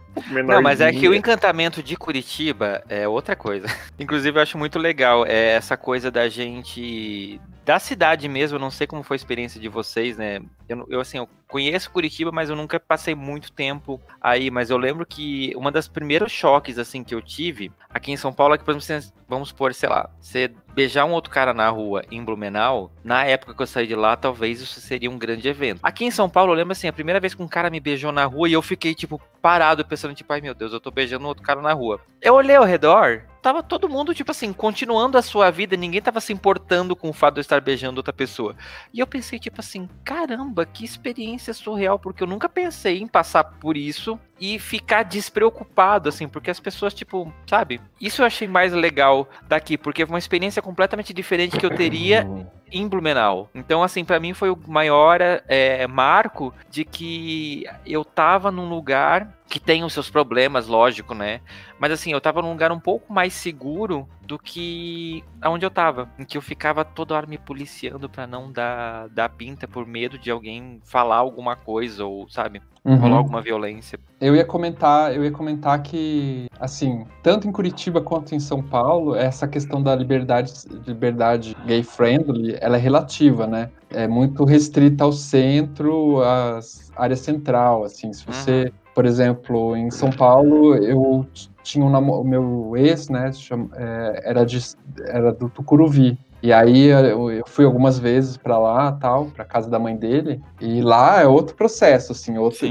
[0.46, 3.68] Não, mas é que o encantamento de Curitiba é outra coisa.
[4.00, 8.72] Inclusive, eu acho muito legal é essa coisa da gente da cidade mesmo, eu não
[8.72, 10.40] sei como foi a experiência de vocês, né?
[10.70, 14.50] Eu, eu, assim, eu conheço Curitiba, mas eu nunca passei muito tempo aí.
[14.50, 18.32] Mas eu lembro que uma das primeiros choques, assim, que eu tive aqui em São
[18.32, 21.68] Paulo é que, por exemplo, vamos supor, sei lá, você beijar um outro cara na
[21.68, 25.50] rua em Blumenau, na época que eu saí de lá, talvez isso seria um grande
[25.50, 25.82] evento.
[25.84, 28.14] Aqui em São Paulo, eu lembro assim, a primeira vez que um cara me beijou
[28.14, 31.28] na rua e eu fiquei, tipo, parado, pensando, tipo, ai meu Deus, eu tô beijando
[31.28, 32.00] outro cara na rua.
[32.22, 36.20] Eu olhei ao redor, tava todo mundo, tipo assim, continuando a sua vida, ninguém tava
[36.20, 38.58] se importando com o fato de eu estar beijando outra pessoa.
[38.94, 43.46] E eu pensei, tipo assim, caramba, que experiência surreal, porque eu nunca pensei em passar
[43.46, 47.80] por isso e ficar despreocupado, assim, porque as pessoas, tipo, sabe?
[48.02, 52.28] Isso eu achei mais legal daqui, porque foi uma experiência completamente diferente que eu teria
[52.72, 53.50] em Blumenau.
[53.54, 59.38] Então, assim, para mim foi o maior é, marco de que eu tava num lugar
[59.48, 61.40] que tem os seus problemas, lógico, né?
[61.80, 66.10] Mas assim, eu tava num lugar um pouco mais seguro do que aonde eu tava,
[66.20, 70.18] em que eu ficava toda hora me policiando para não dar, dar pinta por medo
[70.18, 72.98] de alguém falar alguma coisa ou, sabe, uhum.
[72.98, 74.00] rolar alguma violência.
[74.20, 79.16] Eu ia comentar, eu ia comentar que assim, tanto em Curitiba quanto em São Paulo,
[79.16, 80.54] essa questão da liberdade,
[80.88, 83.70] liberdade gay friendly, ela é relativa, né?
[83.90, 86.60] É muito restrita ao centro, à
[86.96, 91.24] área central, assim, se você uhum por exemplo, em São Paulo, eu
[91.62, 93.30] tinha um o meu ex, né,
[93.76, 94.58] é, era, de,
[95.06, 96.18] era do Tucuruvi.
[96.42, 100.82] E aí eu fui algumas vezes para lá, tal, para casa da mãe dele, e
[100.82, 102.68] lá é outro processo, assim, outro,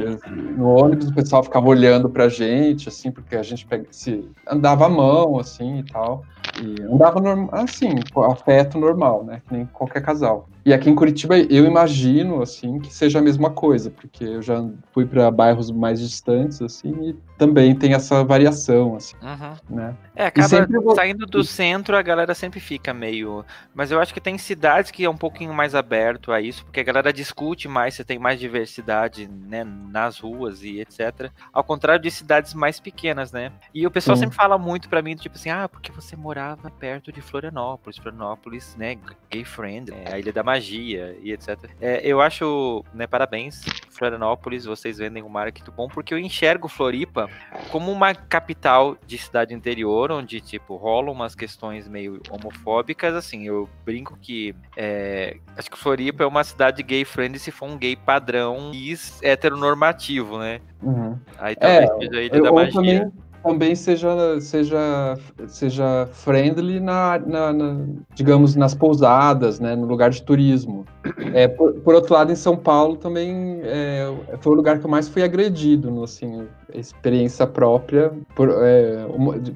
[0.57, 4.87] no ônibus o pessoal ficava olhando pra gente, assim, porque a gente pega, se andava
[4.87, 6.23] a mão, assim, e tal.
[6.63, 7.97] E andava normal, assim,
[8.31, 9.43] afeto normal, né?
[9.47, 10.49] Que nem qualquer casal.
[10.67, 14.69] E aqui em Curitiba eu imagino assim que seja a mesma coisa, porque eu já
[14.93, 19.77] fui para bairros mais distantes assim e também tem essa variação assim, uhum.
[19.77, 19.97] né?
[20.15, 20.95] É, acaba sempre...
[20.95, 25.05] saindo do centro a galera sempre fica meio, mas eu acho que tem cidades que
[25.05, 28.41] é um pouquinho mais aberto a isso, porque a galera discute mais, você tem mais
[28.41, 31.31] diversidade, né, nas ruas e etc.
[31.53, 33.53] Ao contrário de cidades mais pequenas, né?
[33.75, 34.25] E o pessoal Sim.
[34.25, 37.97] sempre fala muito para mim tipo assim, ah, porque você mora morava perto de Florianópolis.
[37.97, 38.99] Florianópolis, né,
[39.31, 41.71] gay friend, é a Ilha da Magia e etc.
[41.81, 47.29] É, eu acho, né, parabéns, Florianópolis, vocês vendem um marketing bom, porque eu enxergo Floripa
[47.71, 53.69] como uma capital de cidade interior, onde, tipo, rolam umas questões meio homofóbicas, assim, eu
[53.85, 57.97] brinco que é, acho que Floripa é uma cidade gay friend se for um gay
[57.97, 60.61] padrão e heteronormativo, né?
[60.83, 61.19] Uhum.
[61.39, 62.73] Aí talvez é, seja a Ilha da Magia.
[62.73, 63.13] Também
[63.47, 65.15] também seja, seja,
[65.47, 67.77] seja friendly na, na, na,
[68.15, 70.85] digamos, nas pousadas, né, no lugar de turismo.
[71.33, 74.91] É, por, por outro lado, em São Paulo também é, foi o lugar que eu
[74.91, 79.07] mais fui agredido, no, assim, experiência própria por, é,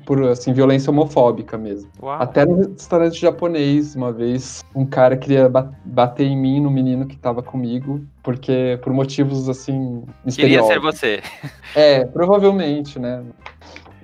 [0.07, 1.91] por assim, violência homofóbica mesmo.
[2.01, 2.23] Uau.
[2.23, 5.51] Até no restaurante japonês, uma vez, um cara queria
[5.85, 10.05] bater em mim, no menino que estava comigo, porque por motivos assim.
[10.35, 11.23] Queria ser você.
[11.75, 13.23] É, provavelmente, né?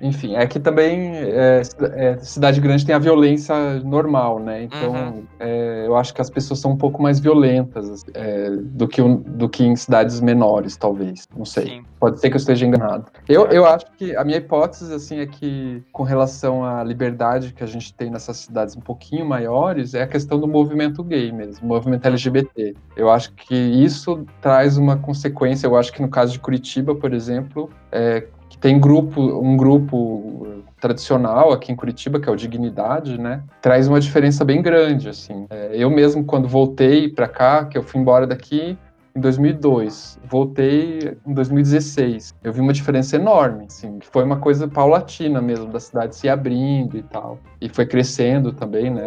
[0.01, 1.61] Enfim, é que também é,
[1.95, 4.63] é, cidade grande tem a violência normal, né?
[4.63, 5.23] Então, uhum.
[5.39, 9.49] é, eu acho que as pessoas são um pouco mais violentas é, do, que, do
[9.49, 11.27] que em cidades menores, talvez.
[11.35, 11.65] Não sei.
[11.65, 11.85] Sim.
[11.99, 13.05] Pode ser que eu esteja enganado.
[13.27, 17.63] Eu, eu acho que a minha hipótese, assim, é que com relação à liberdade que
[17.63, 21.67] a gente tem nessas cidades um pouquinho maiores, é a questão do movimento gay mesmo,
[21.67, 22.75] movimento LGBT.
[22.95, 25.65] Eu acho que isso traz uma consequência.
[25.65, 28.27] Eu acho que no caso de Curitiba, por exemplo, é,
[28.59, 33.43] tem grupo, um grupo tradicional aqui em Curitiba, que é o Dignidade, né?
[33.61, 35.45] Traz uma diferença bem grande, assim.
[35.49, 38.77] É, eu mesmo, quando voltei para cá, que eu fui embora daqui,
[39.17, 40.19] em 2002.
[40.23, 42.35] Voltei em 2016.
[42.43, 46.97] Eu vi uma diferença enorme, assim, foi uma coisa paulatina mesmo, da cidade se abrindo
[46.97, 47.39] e tal.
[47.59, 49.03] E foi crescendo também, né?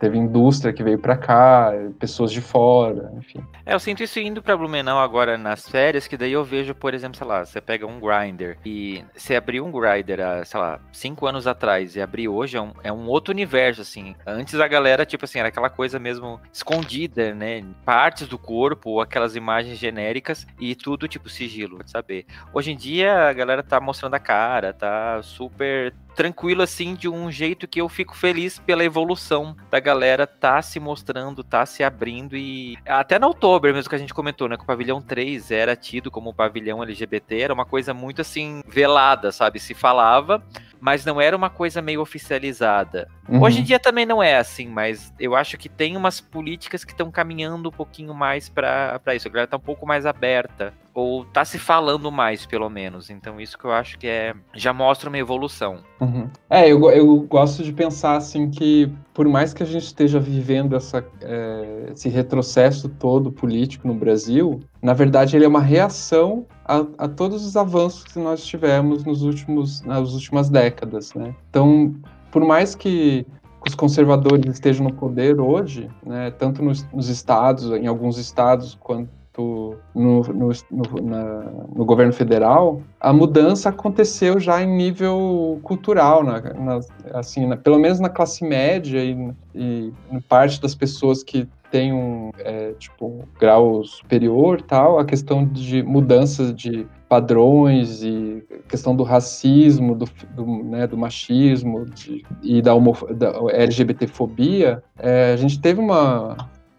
[0.00, 3.40] Teve indústria que veio para cá, pessoas de fora, enfim.
[3.64, 6.94] É, eu sinto isso indo para Blumenau agora nas férias, que daí eu vejo, por
[6.94, 11.26] exemplo, sei lá, você pega um grinder e você abriu um grinder sei lá, cinco
[11.26, 14.16] anos atrás e abrir hoje é um, é um outro universo, assim.
[14.26, 17.62] Antes a galera, tipo assim, era aquela coisa mesmo escondida, né?
[17.84, 22.24] Partes do corpo, aquelas imagens imagens genéricas e tudo tipo sigilo, saber.
[22.54, 27.30] Hoje em dia a galera tá mostrando a cara, tá super tranquilo assim, de um
[27.30, 32.36] jeito que eu fico feliz pela evolução da galera tá se mostrando, tá se abrindo
[32.36, 35.76] e até na outubro mesmo que a gente comentou, né, que o pavilhão 3 era
[35.76, 39.58] tido como pavilhão LGBT, era uma coisa muito assim velada, sabe?
[39.58, 40.42] Se falava,
[40.80, 43.08] mas não era uma coisa meio oficializada.
[43.28, 43.42] Uhum.
[43.42, 46.92] Hoje em dia também não é assim, mas eu acho que tem umas políticas que
[46.92, 49.28] estão caminhando um pouquinho mais para isso.
[49.28, 53.10] A galera tá um pouco mais aberta ou tá se falando mais, pelo menos.
[53.10, 55.78] Então isso que eu acho que é já mostra uma evolução.
[56.00, 56.28] Uhum.
[56.50, 60.76] É, eu, eu gosto de pensar assim que por mais que a gente esteja vivendo
[60.76, 66.84] essa, é, esse retrocesso todo político no Brasil, na verdade ele é uma reação a,
[66.98, 71.34] a, todos os avanços que nós tivemos nos últimos, nas últimas décadas, né?
[71.48, 71.94] Então,
[72.30, 73.26] por mais que
[73.66, 79.08] os conservadores estejam no poder hoje, né, tanto nos, nos estados, em alguns estados, quanto
[79.38, 80.22] no, no,
[80.70, 81.40] no, na,
[81.74, 86.80] no, governo federal, a mudança aconteceu já em nível cultural, na, na,
[87.14, 89.92] assim, pelo menos na classe média e, e
[90.28, 95.82] parte das pessoas que têm um é, tipo um grau superior, tal, a questão de
[95.82, 102.72] mudanças de padrões e questão do racismo, do, do, né, do machismo de, e da,
[103.14, 106.36] da LGBTfobia, é, a gente teve uma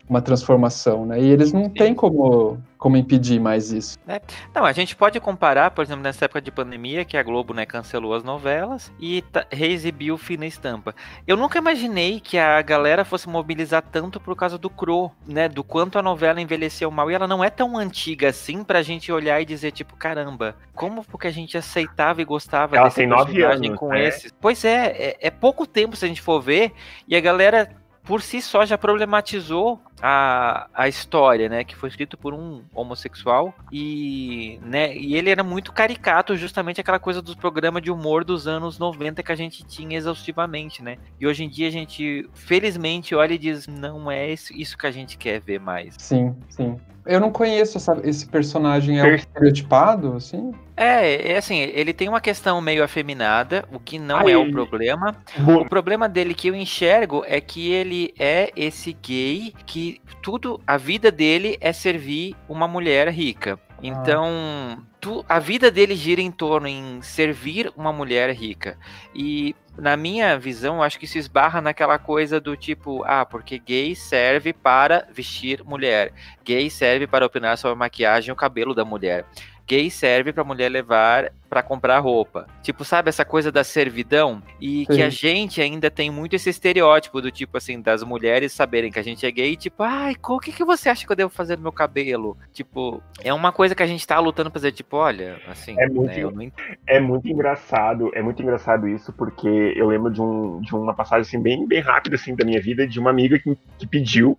[0.08, 1.20] uma transformação, né?
[1.20, 3.98] E eles não têm como, como impedir mais isso.
[4.08, 4.22] É.
[4.54, 7.66] Não, a gente pode comparar, por exemplo, nessa época de pandemia, que a Globo né,
[7.66, 10.94] cancelou as novelas e reexibiu Fina Estampa.
[11.26, 15.48] Eu nunca imaginei que a galera fosse mobilizar tanto por causa do Cro, né?
[15.48, 17.10] Do quanto a novela envelheceu mal.
[17.10, 21.04] E ela não é tão antiga assim pra gente olhar e dizer, tipo, caramba, como
[21.06, 24.34] porque a gente aceitava e gostava ela desse tem nove anos, com esses.
[24.42, 26.74] Pois é, é, é pouco tempo se a gente for ver,
[27.08, 27.70] e a galera
[28.04, 33.54] por si só já problematizou a, a história, né, que foi escrito por um homossexual
[33.72, 38.46] e, né, e ele era muito caricato, justamente aquela coisa dos programas de humor dos
[38.46, 40.98] anos 90 que a gente tinha exaustivamente, né?
[41.18, 44.92] E hoje em dia a gente, felizmente, olha e diz, não é isso que a
[44.92, 45.96] gente quer ver mais.
[45.98, 46.78] Sim, sim.
[47.06, 50.54] Eu não conheço essa, esse personagem, é estereotipado, assim?
[50.76, 54.52] É, é assim, ele tem uma questão meio afeminada, o que não Ai, é o
[54.52, 55.16] problema.
[55.46, 60.78] O problema dele que eu enxergo é que ele é esse gay que tudo, a
[60.78, 63.60] vida dele é servir uma mulher rica.
[63.84, 68.78] Então, tu, a vida dele gira em torno em servir uma mulher rica.
[69.14, 73.94] E na minha visão, acho que se esbarra naquela coisa do tipo, ah, porque gay
[73.94, 76.14] serve para vestir mulher,
[76.46, 79.26] gay serve para opinar sobre a maquiagem e o cabelo da mulher
[79.68, 82.48] gay serve pra mulher levar para comprar roupa.
[82.64, 84.42] Tipo, sabe essa coisa da servidão?
[84.60, 84.94] E Sim.
[84.96, 88.98] que a gente ainda tem muito esse estereótipo do tipo assim, das mulheres saberem que
[88.98, 91.56] a gente é gay, tipo, ai, o que, que você acha que eu devo fazer
[91.58, 92.36] no meu cabelo?
[92.52, 95.76] Tipo, é uma coisa que a gente tá lutando pra dizer, tipo, olha, assim.
[95.80, 96.52] É muito, né, não...
[96.88, 101.22] é muito engraçado, é muito engraçado isso, porque eu lembro de, um, de uma passagem
[101.22, 104.38] assim, bem, bem rápida assim, da minha vida, de uma amiga que, que pediu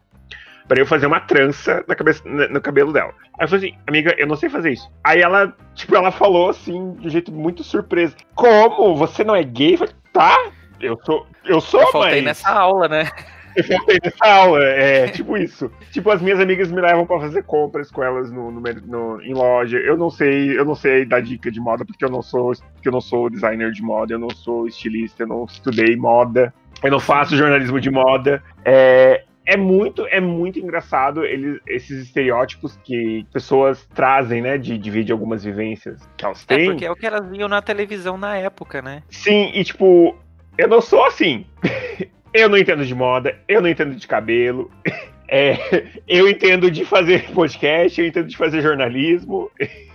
[0.66, 3.12] para eu fazer uma trança na cabeça, no cabelo dela.
[3.38, 4.90] Aí eu falei assim, amiga, eu não sei fazer isso.
[5.02, 8.16] Aí ela, tipo, ela falou assim, de um jeito muito surpreso.
[8.34, 8.96] Como?
[8.96, 9.74] Você não é gay?
[9.74, 10.50] Eu falei, tá,
[10.80, 12.24] eu sou, eu sou, eu faltei mas...
[12.24, 13.10] nessa aula, né?
[13.56, 15.70] Eu faltei nessa aula, é tipo isso.
[15.92, 19.32] Tipo, as minhas amigas me levam para fazer compras com elas no, no, no, em
[19.32, 19.78] loja.
[19.78, 22.88] Eu não sei, eu não sei dar dica de moda porque eu não sou, porque
[22.88, 26.90] eu não sou designer de moda, eu não sou estilista, eu não estudei moda, eu
[26.90, 28.42] não faço jornalismo de moda.
[28.64, 35.12] É, é muito, é muito engraçado eles, esses estereótipos que pessoas trazem, né, de dividir
[35.12, 36.66] algumas vivências que elas é, têm.
[36.66, 39.02] É porque é o que elas viam na televisão na época, né?
[39.10, 40.16] Sim, e tipo,
[40.56, 41.44] eu não sou assim.
[42.32, 44.70] eu não entendo de moda, eu não entendo de cabelo.
[45.26, 49.50] É, eu entendo de fazer podcast, eu entendo de fazer jornalismo.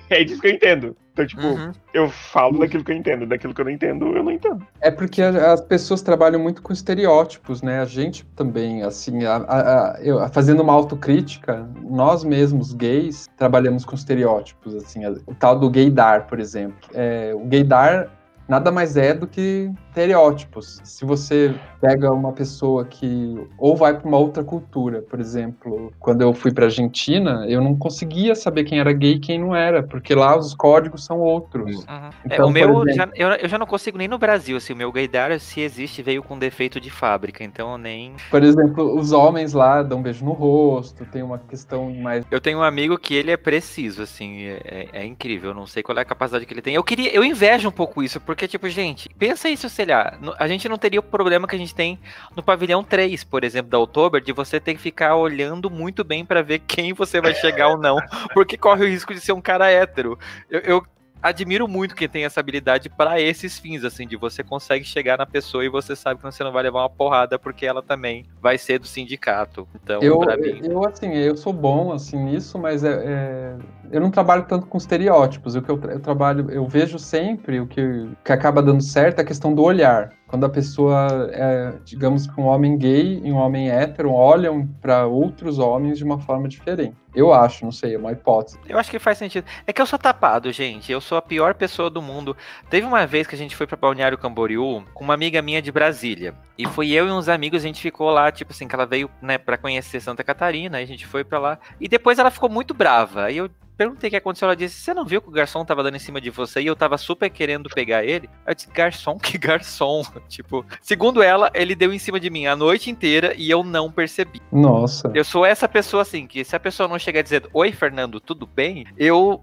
[0.10, 0.98] É disso que eu entendo.
[1.20, 1.72] Então, tipo, uhum.
[1.94, 4.66] eu falo daquilo que eu entendo, daquilo que eu não entendo, eu não entendo.
[4.80, 7.82] É porque as pessoas trabalham muito com estereótipos, né?
[7.82, 9.60] A gente também, assim, a, a,
[9.92, 15.70] a, eu, fazendo uma autocrítica, nós mesmos, gays, trabalhamos com estereótipos, assim, o tal do
[15.70, 16.90] gaydar, por exemplo.
[16.94, 18.10] É, o gaydar
[18.48, 20.80] nada mais é do que estereótipos.
[20.84, 26.22] Se você pega uma pessoa que ou vai para uma outra cultura, por exemplo, quando
[26.22, 29.84] eu fui para Argentina, eu não conseguia saber quem era gay e quem não era,
[29.84, 31.78] porque lá os códigos são outros.
[31.78, 32.10] Uhum.
[32.26, 34.74] Então, é, o meu, exemplo, já, eu, eu, já não consigo nem no Brasil, assim,
[34.74, 38.14] o meu gaydar, se existe, veio com defeito de fábrica, então eu nem...
[38.30, 42.26] Por exemplo, os homens lá dão um beijo no rosto, tem uma questão mais...
[42.32, 45.84] Eu tenho um amigo que ele é preciso, assim, é, é incrível, eu não sei
[45.84, 46.76] qual é a capacidade que ele tem.
[46.76, 50.48] Eu queria, eu invejo um pouco isso, porque tipo, gente, pensa isso, sei lá, a
[50.48, 52.00] gente não teria o problema que a gente tem
[52.36, 56.26] no pavilhão 3, por exemplo, da Oktober, de você ter que ficar olhando muito bem
[56.26, 57.98] para ver quem você vai chegar ou não,
[58.34, 60.18] porque corre o risco de ser um cara hétero.
[60.50, 60.86] Eu, eu
[61.22, 65.26] admiro muito quem tem essa habilidade para esses fins, assim, de você consegue chegar na
[65.26, 68.58] pessoa e você sabe que você não vai levar uma porrada porque ela também vai
[68.58, 69.68] ser do sindicato.
[69.76, 70.62] Então, eu, mim...
[70.64, 73.56] eu assim, eu sou bom assim nisso, mas é, é,
[73.92, 75.56] eu não trabalho tanto com estereótipos.
[75.56, 79.22] O que eu, eu trabalho, eu vejo sempre o que, que acaba dando certo é
[79.22, 83.36] a questão do olhar quando a pessoa é, digamos que um homem gay e um
[83.36, 86.96] homem hétero olham para outros homens de uma forma diferente.
[87.16, 88.60] Eu acho, não sei, é uma hipótese.
[88.70, 89.44] Eu acho que faz sentido.
[89.66, 90.92] É que eu sou tapado, gente.
[90.92, 92.38] Eu sou a pior pessoa do mundo.
[92.70, 95.72] Teve uma vez que a gente foi para Balneário Camboriú com uma amiga minha de
[95.72, 96.36] Brasília.
[96.56, 99.10] E foi eu e uns amigos, a gente ficou lá, tipo assim, que ela veio,
[99.20, 101.60] né, para conhecer Santa Catarina, a gente foi para lá.
[101.82, 103.24] E depois ela ficou muito brava.
[103.24, 104.46] Aí eu perguntei o que aconteceu.
[104.46, 106.68] Ela disse: Você não viu que o garçom tava dando em cima de você e
[106.68, 108.30] eu tava super querendo pegar ele?
[108.46, 109.18] Eu disse: Garçom?
[109.30, 110.04] Que garçom?
[110.28, 113.92] tipo, segundo ela, ele deu em cima de mim a noite inteira e eu não
[113.92, 114.42] percebi.
[114.52, 115.10] Nossa.
[115.14, 118.20] Eu sou essa pessoa assim, que se a pessoa não chegar a dizer: Oi, Fernando,
[118.20, 118.86] tudo bem?
[118.98, 119.42] Eu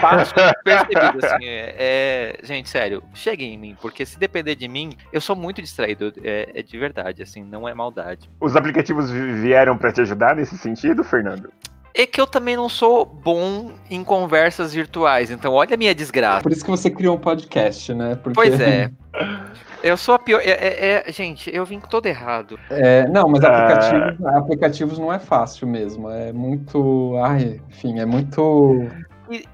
[0.00, 4.92] passo percebido, assim, é, é, gente, sério, cheguem em mim, porque se depender de mim,
[5.10, 8.28] eu sou muito distraído, é, é de verdade, assim, não é maldade.
[8.38, 11.50] Os aplicativos vieram para te ajudar nesse sentido, Fernando?
[11.98, 16.44] É que eu também não sou bom em conversas virtuais, então olha a minha desgraça.
[16.44, 18.14] Por isso que você criou um podcast, né?
[18.14, 18.34] Porque...
[18.34, 18.90] Pois é.
[19.80, 20.40] Eu sou a pior.
[20.40, 22.58] É, é, é, gente, eu vim todo errado.
[22.68, 24.38] É, não, mas aplicativos, ah.
[24.38, 26.10] aplicativos não é fácil mesmo.
[26.10, 27.14] É muito.
[27.22, 28.88] Ai, enfim, é muito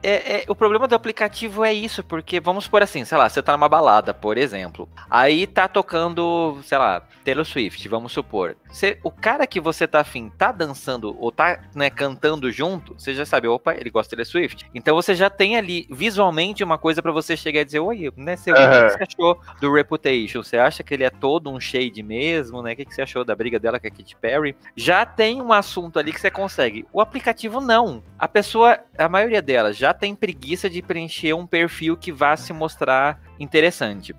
[0.03, 3.43] é, é, o problema do aplicativo é isso, porque vamos por assim, sei lá, você
[3.43, 4.89] tá numa balada, por exemplo.
[5.11, 8.57] Aí tá tocando, sei lá, Taylor Swift, vamos supor.
[8.69, 13.15] Você, o cara que você tá afim tá dançando ou tá né, cantando junto, você
[13.15, 14.67] já sabe, opa, ele gosta de Taylor Swift.
[14.75, 18.37] Então você já tem ali visualmente uma coisa para você chegar e dizer, oi, né,
[18.37, 18.59] você, uhum.
[18.59, 20.43] o que você achou do Reputation?
[20.43, 22.73] Você acha que ele é todo um shade mesmo, né?
[22.73, 24.57] O que você achou da briga dela com a Katy Perry?
[24.77, 26.87] Já tem um assunto ali que você consegue.
[26.93, 28.03] O aplicativo não.
[28.19, 32.37] A pessoa, a maioria delas, dela já tem preguiça de preencher um perfil que vá
[32.37, 34.15] se mostrar interessante.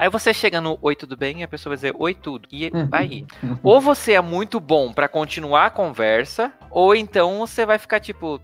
[0.00, 1.40] Aí você chega no Oi, tudo bem?
[1.40, 2.48] E a pessoa vai dizer Oi, tudo.
[2.50, 2.88] E uhum.
[2.90, 3.26] aí.
[3.62, 8.40] ou você é muito bom para continuar a conversa, ou então você vai ficar tipo,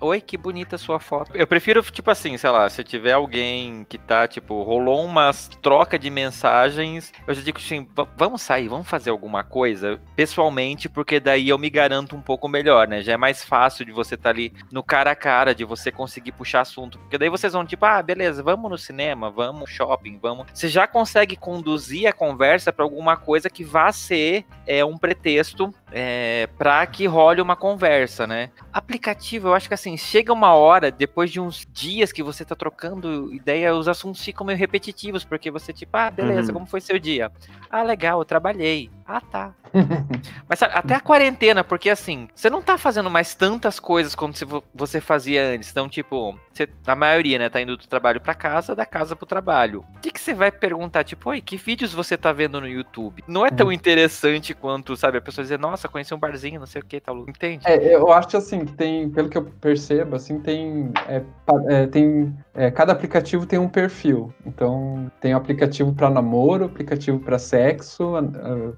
[0.00, 1.32] Oi, que bonita sua foto.
[1.34, 5.98] Eu prefiro, tipo assim, sei lá, se tiver alguém que tá, tipo, rolou umas troca
[5.98, 7.86] de mensagens, eu já digo assim,
[8.16, 12.88] vamos sair, vamos fazer alguma coisa pessoalmente, porque daí eu me garanto um pouco melhor,
[12.88, 13.02] né?
[13.02, 15.92] Já é mais fácil de você estar tá ali no cara a cara, de você
[15.92, 16.98] conseguir puxar assunto.
[16.98, 20.46] Porque daí vocês vão, tipo, ah, beleza, vamos no cinema, vamos no shopping, vamos.
[20.54, 25.74] Você já consegue conduzir a conversa para alguma coisa que vá ser é, um pretexto
[25.92, 28.50] é, para que role uma conversa, né?
[28.72, 32.54] Aplicativo, eu acho que assim, chega uma hora, depois de uns dias que você tá
[32.54, 36.54] trocando ideia, os assuntos ficam meio repetitivos, porque você, tipo, ah, beleza, uhum.
[36.54, 37.30] como foi seu dia?
[37.68, 38.90] Ah, legal, eu trabalhei.
[39.06, 39.54] Ah, tá.
[40.48, 44.32] Mas sabe, até a quarentena, porque assim, você não tá fazendo mais tantas coisas como
[44.74, 45.70] você fazia antes.
[45.70, 49.26] Então, tipo, você, a maioria, né, tá indo do trabalho para casa, da casa pro
[49.26, 49.84] trabalho.
[49.96, 53.24] O que, que você vai perguntar, tipo, oi, que vídeos você tá vendo no YouTube?
[53.26, 53.72] Não é tão uhum.
[53.72, 57.18] interessante quanto, sabe, a pessoa dizer, nossa, conheci um barzinho, não sei o que, tal,
[57.28, 57.66] entende?
[57.66, 61.22] É, eu acho assim, que tem, pelo que eu percebo, assim, tem, é,
[61.68, 64.32] é, tem é, cada aplicativo tem um perfil.
[64.46, 68.14] Então, tem aplicativo para namoro, aplicativo para sexo,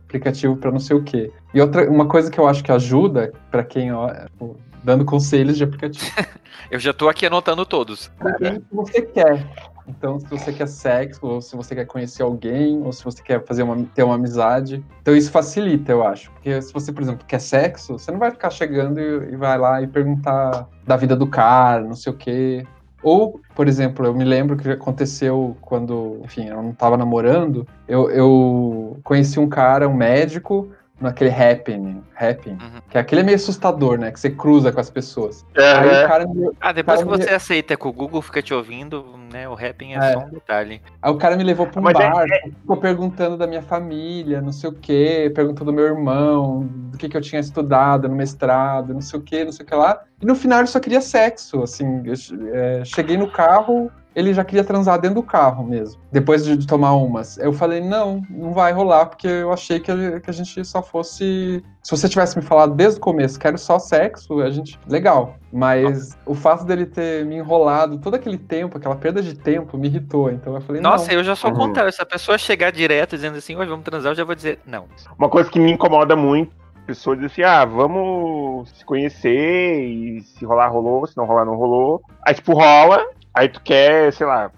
[0.05, 1.31] aplicativo para não sei o quê.
[1.53, 5.57] E outra, uma coisa que eu acho que ajuda para quem ó, tipo, dando conselhos
[5.57, 6.11] de aplicativo.
[6.71, 8.11] eu já tô aqui anotando todos.
[8.21, 9.47] O que você quer.
[9.87, 13.45] Então, se você quer sexo, ou se você quer conhecer alguém, ou se você quer
[13.45, 14.85] fazer uma, ter uma amizade.
[15.01, 16.31] Então, isso facilita, eu acho.
[16.33, 19.59] Porque se você, por exemplo, quer sexo, você não vai ficar chegando e, e vai
[19.59, 22.66] lá e perguntar da vida do cara, não sei o quê.
[23.03, 28.09] Ou, por exemplo, eu me lembro que aconteceu quando, enfim, eu não estava namorando, eu,
[28.11, 30.71] eu conheci um cara, um médico,
[31.03, 32.81] naquele happening, happening uhum.
[32.88, 34.11] que é aquele meio assustador, né?
[34.11, 35.43] Que você cruza com as pessoas.
[35.43, 35.65] Uhum.
[35.65, 37.35] Aí o cara me, Ah, depois que você me...
[37.35, 39.49] aceita que o Google fica te ouvindo, né?
[39.49, 40.12] O happening é, é.
[40.12, 40.81] só um detalhe.
[41.01, 42.49] Aí o cara me levou para um Mas é bar, é...
[42.49, 47.09] ficou perguntando da minha família, não sei o quê, perguntando do meu irmão, do que,
[47.09, 50.03] que eu tinha estudado no mestrado, não sei o quê, não sei o que lá.
[50.21, 52.03] E no final ele só queria sexo, assim.
[52.05, 52.15] Eu,
[52.53, 56.92] é, cheguei no carro, ele já queria transar dentro do carro mesmo, depois de, tomar
[56.94, 57.38] umas.
[57.38, 60.83] Eu falei, não, não vai rolar, porque eu achei que a, que a gente só
[60.83, 61.62] fosse.
[61.83, 64.79] Se você tivesse me falado desde o começo, quero só sexo, a gente.
[64.87, 65.37] Legal.
[65.53, 69.88] Mas o fato dele ter me enrolado todo aquele tempo, aquela perda de tempo, me
[69.88, 70.31] irritou.
[70.31, 71.18] Então eu falei, Nossa, não.
[71.18, 71.59] eu já sou o uhum.
[71.59, 71.92] contrário.
[71.92, 74.87] Se a pessoa chegar direto dizendo assim, hoje vamos transar, eu já vou dizer, não.
[75.18, 80.44] Uma coisa que me incomoda muito pessoas dizem assim, ah, vamos se conhecer e se
[80.44, 82.03] rolar, rolou, se não rolar, não rolou.
[82.27, 84.51] Aí, tipo, rola, Aí tu quer, sei lá,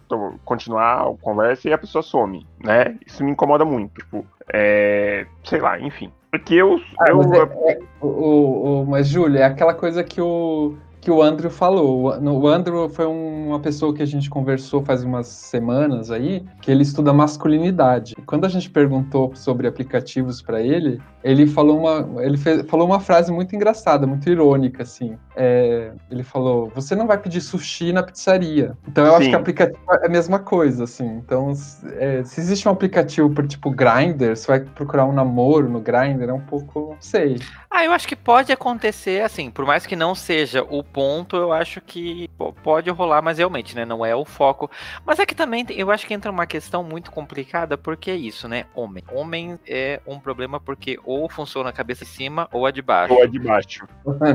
[0.44, 2.96] continuar a conversa e a pessoa some, né?
[3.06, 3.94] Isso me incomoda muito.
[3.94, 6.10] Tipo, é, sei lá, enfim.
[6.30, 6.80] Porque eu.
[6.98, 11.10] Ah, eu mas, é, é, o, o, mas, Júlia, é aquela coisa que o que
[11.10, 12.18] o Andrew falou.
[12.18, 16.82] O Andrew foi uma pessoa que a gente conversou faz umas semanas aí, que ele
[16.82, 18.16] estuda masculinidade.
[18.24, 23.00] Quando a gente perguntou sobre aplicativos para ele, ele falou uma, ele fez, falou uma
[23.00, 25.18] frase muito engraçada, muito irônica, assim.
[25.36, 28.76] É, ele falou: "Você não vai pedir sushi na pizzaria".
[28.88, 29.18] Então eu Sim.
[29.18, 31.06] acho que aplicativo é a mesma coisa, assim.
[31.18, 31.52] Então,
[31.98, 36.30] é, se existe um aplicativo por tipo Grindr, você vai procurar um namoro no Grindr,
[36.30, 37.36] é um pouco, não sei.
[37.70, 41.52] Ah, eu acho que pode acontecer, assim, por mais que não seja o ponto, eu
[41.52, 42.30] acho que
[42.62, 44.70] pode rolar, mas realmente, né, não é o foco.
[45.04, 48.46] Mas é que também, eu acho que entra uma questão muito complicada, porque é isso,
[48.46, 49.02] né, homem.
[49.12, 53.12] Homem é um problema porque ou funciona a cabeça de cima ou a de baixo.
[53.12, 53.88] Ou a de baixo.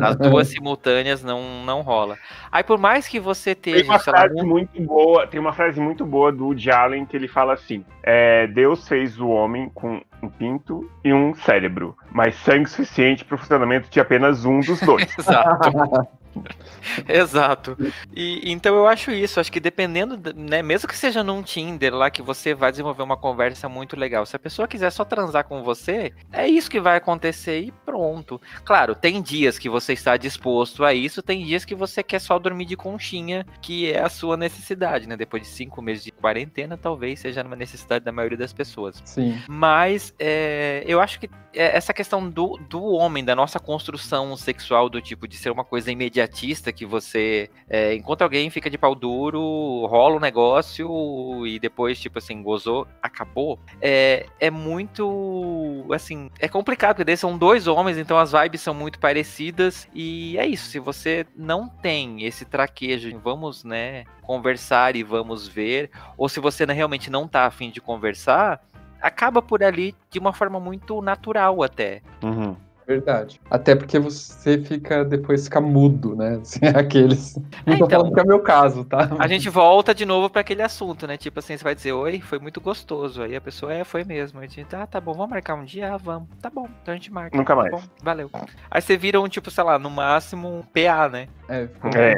[0.03, 2.17] As duas simultâneas não, não rola.
[2.51, 3.77] Aí por mais que você esteja...
[3.77, 7.15] Tem uma frase lá, muito boa, tem uma frase muito boa do Woody Allen que
[7.15, 12.35] ele fala assim, é, Deus fez o homem com um pinto e um cérebro, mas
[12.35, 15.07] sangue suficiente para o funcionamento de apenas um dos dois.
[15.17, 16.18] Exato.
[17.07, 17.77] Exato.
[18.15, 22.09] E então eu acho isso, acho que dependendo, né, mesmo que seja num Tinder lá
[22.09, 25.63] que você vai desenvolver uma conversa muito legal, se a pessoa quiser só transar com
[25.63, 28.41] você, é isso que vai acontecer e pronto.
[28.63, 32.37] Claro, tem dias que você está disposto a isso, tem dias que você quer só
[32.39, 35.17] dormir de conchinha, que é a sua necessidade, né?
[35.17, 39.01] Depois de cinco meses de quarentena, talvez seja uma necessidade da maioria das pessoas.
[39.05, 39.41] Sim.
[39.47, 44.89] Mas é, eu acho que é, essa questão do, do homem, da nossa construção sexual,
[44.89, 48.93] do tipo de ser uma coisa imediatista, que você é, encontra alguém, fica de pau
[48.93, 53.59] duro, rola o um negócio e depois, tipo assim, gozou, acabou.
[53.81, 55.85] É, é muito.
[55.91, 59.87] Assim, é complicado, porque são dois homens, então as vibes são muito parecidas.
[59.93, 65.89] E é isso, se você não tem esse traquejo, vamos, né, conversar e vamos ver,
[66.19, 68.61] ou se você realmente não tá afim de conversar
[69.01, 72.01] acaba por ali de uma forma muito natural até.
[72.21, 72.55] Uhum.
[72.89, 73.39] Verdade.
[73.51, 76.39] Até porque você fica, depois fica mudo, né?
[76.41, 77.35] Assim, aqueles.
[77.63, 79.11] Não tô então, falando que é meu caso, tá?
[79.19, 81.15] A gente volta de novo para aquele assunto, né?
[81.15, 83.21] Tipo assim, você vai dizer, oi, foi muito gostoso.
[83.21, 84.39] Aí a pessoa, é, foi mesmo.
[84.39, 85.93] A gente, ah, tá bom, vamos marcar um dia?
[85.93, 86.29] Ah, vamos.
[86.41, 87.37] Tá bom, então a gente marca.
[87.37, 87.71] Nunca tá mais.
[87.71, 88.31] Bom, valeu.
[88.71, 91.27] Aí você vira um, tipo, sei lá, no máximo um PA, né?
[91.47, 92.15] É, ficou é.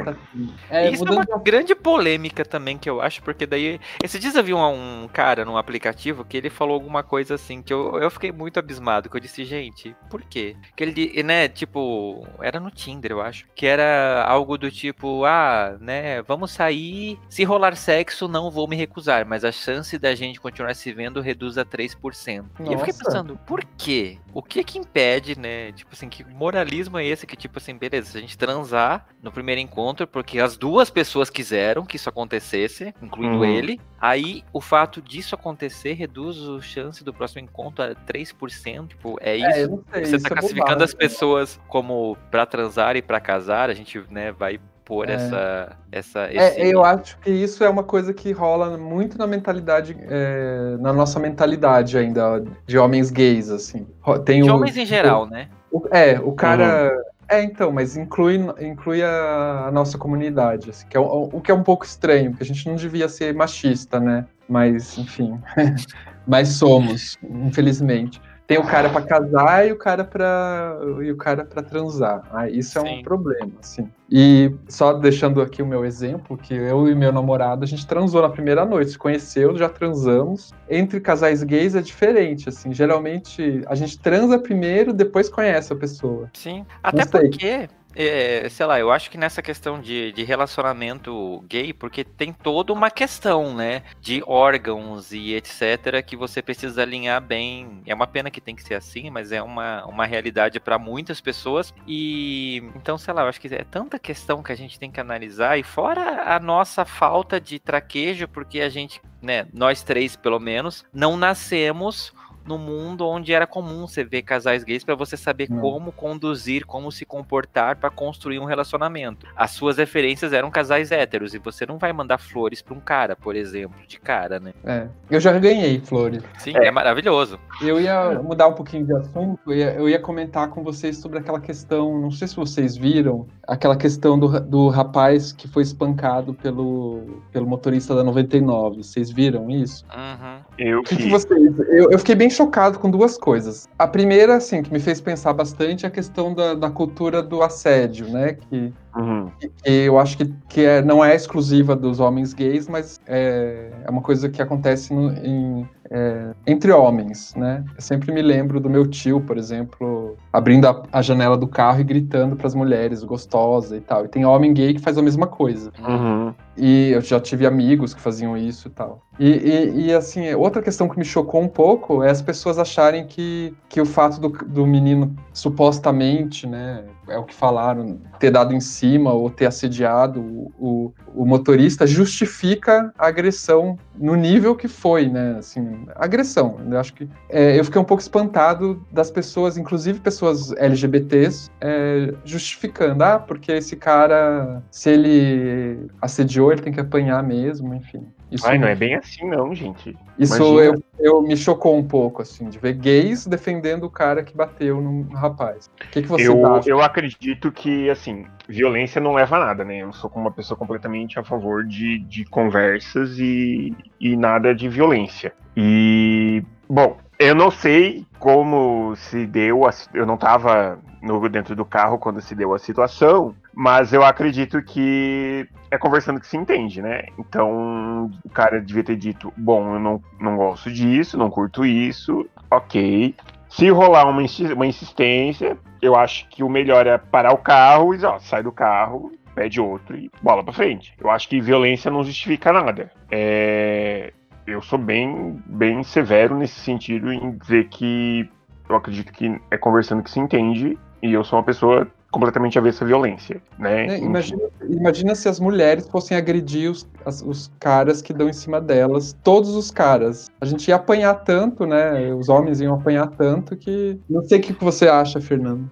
[0.70, 1.42] é Isso é uma de...
[1.42, 3.78] grande polêmica também que eu acho, porque daí.
[4.02, 7.60] Esse dias eu vi um, um, cara num aplicativo que ele falou alguma coisa assim
[7.60, 9.10] que eu, eu fiquei muito abismado.
[9.10, 10.56] Que eu disse, gente, por quê?
[10.74, 13.46] Que ele, né, tipo, era no Tinder, eu acho.
[13.54, 17.18] Que era algo do tipo, ah, né, vamos sair.
[17.28, 21.20] Se rolar sexo, não vou me recusar, mas a chance da gente continuar se vendo
[21.20, 22.44] reduz a 3%.
[22.58, 22.70] Nossa.
[22.70, 24.18] E eu fiquei pensando, por quê?
[24.32, 25.72] O que que impede, né?
[25.72, 29.30] Tipo assim, que moralismo é esse que, tipo assim, beleza, se a gente transar no
[29.30, 33.44] primeiro encontro, porque as duas pessoas quiseram que isso acontecesse, incluindo uhum.
[33.44, 33.80] ele.
[34.00, 38.88] Aí o fato disso acontecer reduz a chance do próximo encontro a 3%.
[38.88, 39.84] Tipo, é, é isso.
[39.92, 43.74] É, sei, Você está classificando é as pessoas como para transar e para casar, a
[43.74, 45.14] gente, né, vai pôr é.
[45.14, 45.76] essa.
[45.90, 46.60] essa é, esse...
[46.60, 50.92] é, eu acho que isso é uma coisa que rola muito na mentalidade, é, na
[50.92, 53.86] nossa mentalidade ainda, de homens gays, assim.
[54.24, 55.48] Tem de o, homens em geral, né?
[55.70, 56.92] O, é, o cara.
[56.92, 57.12] Uhum.
[57.28, 61.50] É, então, mas inclui, inclui a, a nossa comunidade, assim, que é o, o, que
[61.50, 64.26] é um pouco estranho, porque a gente não devia ser machista, né?
[64.46, 65.40] Mas, enfim,
[66.26, 68.20] mas somos, infelizmente.
[68.52, 72.22] Tem o cara para casar e o cara para e o cara para transar.
[72.30, 72.98] Ah, isso é Sim.
[72.98, 73.88] um problema, assim.
[74.10, 78.20] E só deixando aqui o meu exemplo, que eu e meu namorado a gente transou
[78.20, 80.52] na primeira noite, se conheceu, já transamos.
[80.68, 82.74] Entre casais gays é diferente, assim.
[82.74, 86.28] Geralmente a gente transa primeiro, depois conhece a pessoa.
[86.34, 86.66] Sim.
[86.82, 92.04] Até porque é, sei lá, eu acho que nessa questão de, de relacionamento gay, porque
[92.04, 97.82] tem toda uma questão, né, de órgãos e etc, que você precisa alinhar bem.
[97.86, 101.20] É uma pena que tem que ser assim, mas é uma, uma realidade para muitas
[101.20, 101.72] pessoas.
[101.86, 105.00] E então, sei lá, eu acho que é tanta questão que a gente tem que
[105.00, 110.38] analisar, e fora a nossa falta de traquejo, porque a gente, né, nós três pelo
[110.38, 112.12] menos, não nascemos
[112.46, 115.60] no mundo onde era comum você ver casais gays para você saber Não.
[115.60, 119.26] como conduzir, como se comportar para construir um relacionamento.
[119.36, 123.16] As suas referências eram casais héteros e você não vai mandar flores para um cara,
[123.16, 124.52] por exemplo, de cara, né?
[124.64, 124.86] É.
[125.10, 126.22] Eu já ganhei flores.
[126.38, 127.38] Sim, é, é maravilhoso.
[127.60, 131.18] Eu ia mudar um pouquinho de assunto, eu ia, eu ia, comentar com vocês sobre
[131.18, 136.34] aquela questão, não sei se vocês viram, aquela questão do, do rapaz que foi espancado
[136.34, 138.82] pelo, pelo motorista da 99.
[138.82, 139.84] Vocês viram isso?
[139.94, 140.40] Uhum.
[140.58, 141.08] Eu O que, que que.
[141.10, 141.58] vocês.
[141.70, 143.68] Eu, eu fiquei bem chocado com duas coisas.
[143.78, 147.42] A primeira, assim, que me fez pensar bastante é a questão da, da cultura do
[147.42, 148.34] assédio, né?
[148.34, 149.30] Que, Uhum.
[149.40, 153.90] que eu acho que, que é, não é exclusiva dos homens gays, mas é, é
[153.90, 157.62] uma coisa que acontece no- em, é, entre homens, né?
[157.76, 161.82] Eu sempre me lembro do meu tio, por exemplo, abrindo a, a janela do carro
[161.82, 164.06] e gritando para as mulheres, gostosa e tal.
[164.06, 165.70] E tem homem gay que faz a mesma coisa.
[165.86, 166.32] Uhum.
[166.56, 169.02] E eu já tive amigos que faziam isso e tal.
[169.18, 173.06] E, e, e, assim, outra questão que me chocou um pouco é as pessoas acharem
[173.06, 178.54] que, que o fato do, do menino supostamente, né, é o que falaram, ter dado
[178.54, 184.68] em cima ou ter assediado o, o, o motorista justifica a agressão no nível que
[184.68, 186.60] foi, né, assim, agressão.
[186.70, 192.14] Eu acho que é, eu fiquei um pouco espantado das pessoas, inclusive pessoas LGBTs, é,
[192.24, 198.06] justificando, ah, porque esse cara, se ele assediou, ele tem que apanhar mesmo, enfim.
[198.32, 199.94] Isso, Ai, não é bem assim, não, gente.
[200.18, 204.34] isso eu, eu me chocou um pouco, assim, de ver gays defendendo o cara que
[204.34, 205.66] bateu no rapaz.
[205.66, 206.68] O que, que você Eu, acha?
[206.70, 209.82] eu acredito que, assim, violência não leva a nada, né?
[209.82, 215.34] Eu sou uma pessoa completamente a favor de, de conversas e, e nada de violência.
[215.54, 219.60] E, bom, eu não sei como se deu,
[219.92, 224.62] eu não tava no, dentro do carro quando se deu a situação, mas eu acredito
[224.62, 227.02] que é conversando que se entende, né?
[227.18, 232.28] Então, o cara devia ter dito, bom, eu não, não gosto disso, não curto isso,
[232.50, 233.14] ok.
[233.48, 234.22] Se rolar uma,
[234.54, 238.52] uma insistência, eu acho que o melhor é parar o carro e ó, sai do
[238.52, 240.94] carro, pede outro e bola pra frente.
[240.98, 242.90] Eu acho que violência não justifica nada.
[243.10, 244.12] É,
[244.46, 248.28] eu sou bem, bem severo nesse sentido em dizer que
[248.68, 252.84] eu acredito que é conversando que se entende e eu sou uma pessoa completamente avessa
[252.84, 253.86] à violência, né?
[253.86, 258.32] É, imagina, imagina se as mulheres fossem agredir os, as- os caras que dão em
[258.34, 260.30] cima delas, todos os caras.
[260.40, 262.12] A gente ia apanhar tanto, né?
[262.14, 263.98] Os homens iam apanhar tanto que.
[264.08, 265.68] Não sei o que que você acha, Fernando.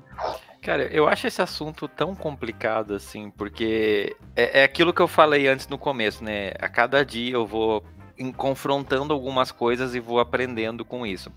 [0.62, 5.47] Cara, eu acho esse assunto tão complicado assim, porque é, é aquilo que eu falei
[5.49, 6.53] antes no começo, né?
[6.59, 7.83] A cada dia eu vou
[8.18, 11.33] em- confrontando algumas coisas e vou aprendendo com isso.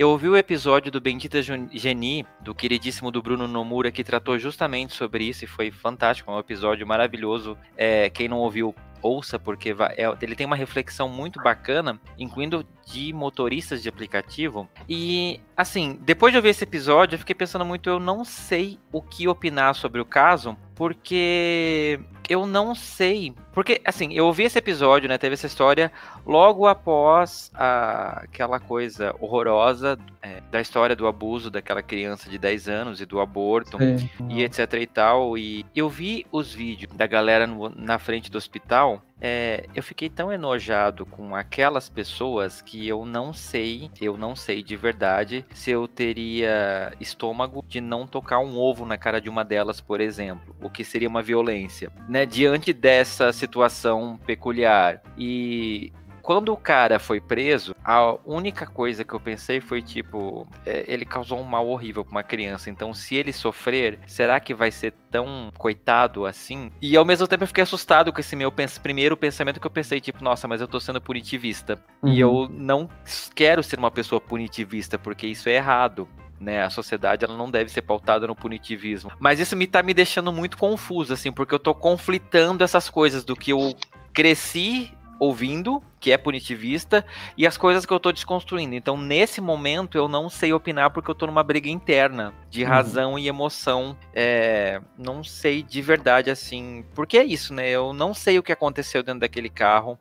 [0.00, 4.94] Eu ouvi o episódio do Bendita Geni, do queridíssimo do Bruno Nomura, que tratou justamente
[4.94, 7.54] sobre isso e foi fantástico, é um episódio maravilhoso.
[7.76, 13.12] É, quem não ouviu, ouça, porque é- ele tem uma reflexão muito bacana, incluindo de
[13.12, 14.66] motoristas de aplicativo.
[14.88, 19.02] E, assim, depois de ouvir esse episódio, eu fiquei pensando muito, eu não sei o
[19.02, 21.98] que opinar sobre o caso, porque
[22.28, 23.34] eu não sei.
[23.52, 25.18] Porque, assim, eu ouvi esse episódio, né?
[25.18, 25.90] Teve essa história
[26.24, 32.68] logo após a- aquela coisa horrorosa é, da história do abuso daquela criança de 10
[32.68, 34.08] anos e do aborto Sim.
[34.28, 35.36] e etc e tal.
[35.36, 39.02] E eu vi os vídeos da galera no- na frente do hospital.
[39.20, 44.62] É, eu fiquei tão enojado com aquelas pessoas que eu não sei, eu não sei
[44.62, 49.44] de verdade se eu teria estômago de não tocar um ovo na cara de uma
[49.44, 52.24] delas, por exemplo, o que seria uma violência, né?
[52.24, 55.92] Diante dessa situação peculiar e
[56.22, 61.04] quando o cara foi preso, a única coisa que eu pensei foi tipo, é, ele
[61.04, 62.70] causou um mal horrível pra uma criança.
[62.70, 66.70] Então, se ele sofrer, será que vai ser tão coitado assim?
[66.80, 69.70] E ao mesmo tempo eu fiquei assustado com esse meu pens- primeiro pensamento que eu
[69.70, 71.82] pensei, tipo, nossa, mas eu tô sendo punitivista.
[72.04, 72.42] E Uhum.
[72.44, 72.88] eu não
[73.34, 76.08] quero ser uma pessoa punitivista, porque isso é errado.
[76.40, 79.12] Né, a sociedade ela não deve ser pautada no punitivismo.
[79.20, 83.22] Mas isso me tá me deixando muito confuso, assim, porque eu tô conflitando essas coisas
[83.24, 83.74] do que eu
[84.14, 84.90] cresci
[85.20, 87.04] ouvindo, que é punitivista,
[87.36, 88.74] e as coisas que eu tô desconstruindo.
[88.74, 92.68] Então, nesse momento, eu não sei opinar porque eu tô numa briga interna de Uhum.
[92.68, 93.96] razão e emoção.
[94.14, 96.84] É, não sei de verdade, assim.
[96.94, 97.68] Porque é isso, né?
[97.68, 99.98] Eu não sei o que aconteceu dentro daquele carro.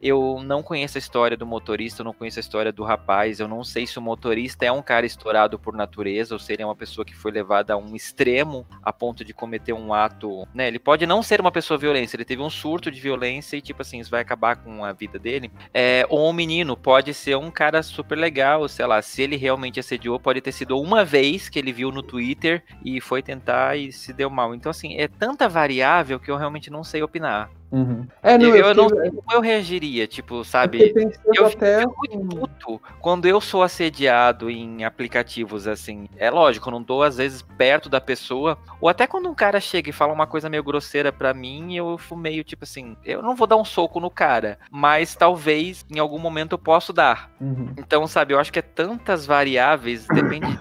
[0.00, 3.48] Eu não conheço a história do motorista, eu não conheço a história do rapaz, eu
[3.48, 6.66] não sei se o motorista é um cara estourado por natureza ou se ele é
[6.66, 10.68] uma pessoa que foi levada a um extremo a ponto de cometer um ato, né?
[10.68, 13.82] Ele pode não ser uma pessoa violenta, ele teve um surto de violência e tipo
[13.82, 15.50] assim, isso vai acabar com a vida dele.
[15.72, 19.80] É, ou um menino pode ser um cara super legal, sei lá, se ele realmente
[19.80, 23.92] assediou, pode ter sido uma vez que ele viu no Twitter e foi tentar e
[23.92, 24.54] se deu mal.
[24.54, 27.50] Então assim, é tanta variável que eu realmente não sei opinar.
[27.70, 28.06] Uhum.
[28.22, 30.94] É, não, eu, eu, eu não sei como eu reagiria, tipo, sabe?
[31.34, 31.80] Eu até.
[31.80, 36.08] fico muito puto quando eu sou assediado em aplicativos assim.
[36.16, 39.60] É lógico, eu não tô às vezes perto da pessoa, ou até quando um cara
[39.60, 43.22] chega e fala uma coisa meio grosseira pra mim, eu fico meio tipo assim, eu
[43.22, 47.30] não vou dar um soco no cara, mas talvez em algum momento eu possa dar.
[47.40, 47.74] Uhum.
[47.76, 50.58] Então, sabe, eu acho que é tantas variáveis, depende de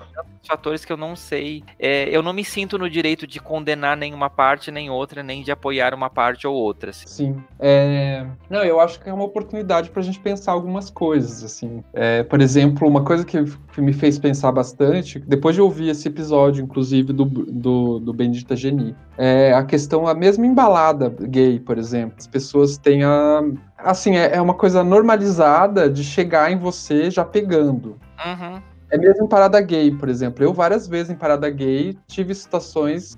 [0.48, 1.64] fatores que eu não sei.
[1.80, 5.52] É, eu não me sinto no direito de condenar nenhuma parte nem outra, nem de
[5.52, 6.92] apoiar uma parte ou outra.
[6.92, 7.08] Assim.
[7.08, 7.44] Sim.
[7.60, 8.26] É...
[8.50, 11.84] Não, eu acho que é uma oportunidade para a gente pensar algumas coisas, assim.
[11.94, 13.44] É, por exemplo, uma coisa que,
[13.74, 18.56] que, me fez pensar bastante, depois de ouvir esse episódio, inclusive, do, do, do Bendita
[18.56, 22.16] Geni, é a questão, a mesma embalada gay, por exemplo.
[22.18, 23.42] As pessoas têm a.
[23.78, 27.98] Assim, é, é uma coisa normalizada de chegar em você já pegando.
[28.26, 28.75] Uhum.
[28.90, 30.44] É mesmo em parada gay, por exemplo.
[30.44, 33.18] Eu, várias vezes em parada gay, tive situações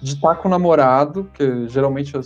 [0.00, 2.20] de estar com o namorado, que geralmente eu,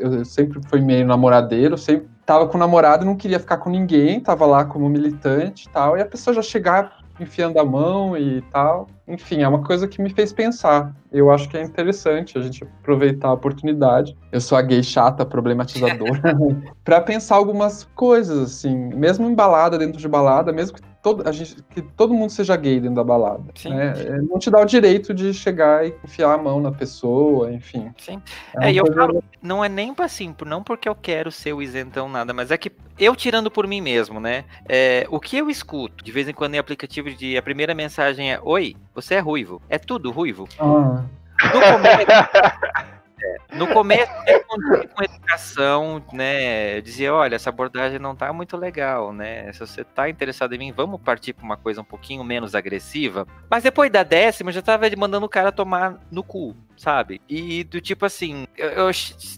[0.00, 3.58] eu, eu sempre fui meio namoradeiro, sempre tava com o namorado e não queria ficar
[3.58, 7.64] com ninguém, tava lá como militante e tal, e a pessoa já chegar enfiando a
[7.64, 8.88] mão e tal.
[9.06, 10.94] Enfim, é uma coisa que me fez pensar.
[11.10, 14.16] Eu acho que é interessante a gente aproveitar a oportunidade.
[14.30, 16.36] Eu sou a gay chata, problematizadora,
[16.84, 21.32] para pensar algumas coisas, assim, mesmo em balada, dentro de balada, mesmo que todo, a
[21.32, 23.42] gente, que todo mundo seja gay dentro da balada.
[23.64, 23.94] Né?
[23.98, 27.92] É, não te dá o direito de chegar e enfiar a mão na pessoa, enfim.
[27.98, 28.22] Sim.
[28.60, 32.08] É, é eu falo, não é nem assim, não porque eu quero ser o isentão,
[32.08, 34.44] nada, mas é que eu tirando por mim mesmo, né?
[34.68, 38.32] É, o que eu escuto de vez em quando em aplicativo de a primeira mensagem
[38.32, 39.60] é: Oi, você é ruivo.
[39.68, 40.48] É tudo ruivo.
[40.58, 41.04] Ah.
[41.42, 42.06] No começo,
[43.52, 44.10] no começo,
[44.94, 49.52] com educação, né, eu dizia, olha, essa abordagem não tá muito legal, né?
[49.52, 53.26] Se você tá interessado em mim, vamos partir para uma coisa um pouquinho menos agressiva.
[53.50, 57.20] Mas depois da décima, eu já tava mandando o cara tomar no cu, sabe?
[57.28, 58.90] E do tipo assim, eu, eu,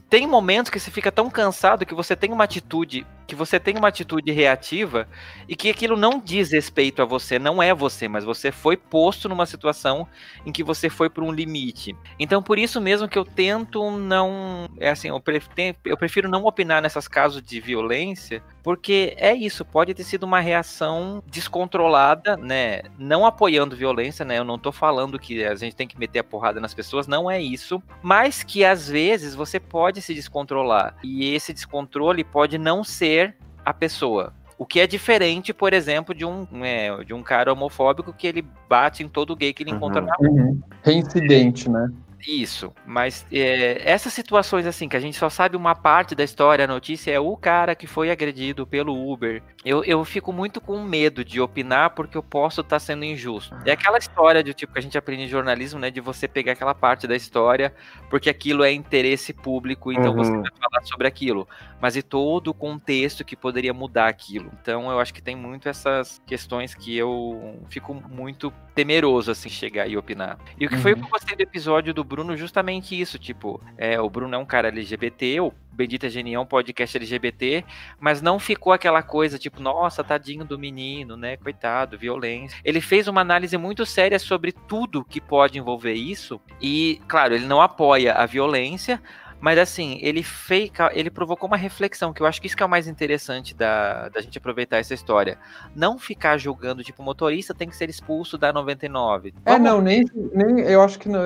[0.08, 3.76] tem momentos que você fica tão cansado que você tem uma atitude, que você tem
[3.76, 5.08] uma atitude reativa
[5.48, 9.28] e que aquilo não diz respeito a você, não é você, mas você foi posto
[9.28, 10.06] numa situação
[10.44, 11.96] em que você foi para um limite.
[12.18, 16.44] Então por isso mesmo que eu tento não, é assim, eu prefiro, eu prefiro não
[16.44, 22.80] opinar nessas casos de violência, porque é isso, pode ter sido uma reação descontrolada, né?
[22.98, 24.38] Não apoiando violência, né?
[24.38, 27.30] Eu não tô falando que a gente tem que meter a porrada nas pessoas, não
[27.30, 30.96] é isso, mas que às vezes você pode se descontrolar.
[31.04, 34.32] E esse descontrole pode não ser a pessoa.
[34.56, 38.46] O que é diferente, por exemplo, de um, é, de um cara homofóbico que ele
[38.66, 40.06] bate em todo gay que ele encontra uhum.
[40.06, 40.30] na rua.
[40.30, 40.62] Uhum.
[40.82, 41.90] Reincidente, né?
[42.26, 46.64] Isso, mas é, essas situações assim, que a gente só sabe uma parte da história,
[46.64, 49.42] a notícia é o cara que foi agredido pelo Uber.
[49.64, 53.54] Eu, eu fico muito com medo de opinar porque eu posso estar tá sendo injusto.
[53.66, 55.90] É aquela história de tipo que a gente aprende em jornalismo, né?
[55.90, 57.74] De você pegar aquela parte da história
[58.08, 60.16] porque aquilo é interesse público, então uhum.
[60.16, 61.46] você vai falar sobre aquilo.
[61.80, 64.50] Mas e todo o contexto que poderia mudar aquilo.
[64.62, 69.86] Então eu acho que tem muito essas questões que eu fico muito temeroso assim chegar
[69.86, 70.38] e opinar.
[70.58, 70.80] E o que uhum.
[70.80, 74.36] foi o que eu gostei do episódio do Bruno justamente isso, tipo, é, o Bruno
[74.36, 77.64] é um cara LGBT, o Bendita Genião podcast LGBT,
[77.98, 82.56] mas não ficou aquela coisa tipo, nossa, tadinho do menino, né, coitado, violência.
[82.64, 87.46] Ele fez uma análise muito séria sobre tudo que pode envolver isso e, claro, ele
[87.46, 89.02] não apoia a violência,
[89.44, 92.66] mas assim, ele fez, ele provocou uma reflexão, que eu acho que isso que é
[92.66, 95.36] o mais interessante da, da gente aproveitar essa história.
[95.76, 99.34] Não ficar julgando, tipo, o motorista tem que ser expulso da 99.
[99.44, 99.68] É, Vamos...
[99.68, 101.20] É, não, nem, nem eu acho que não,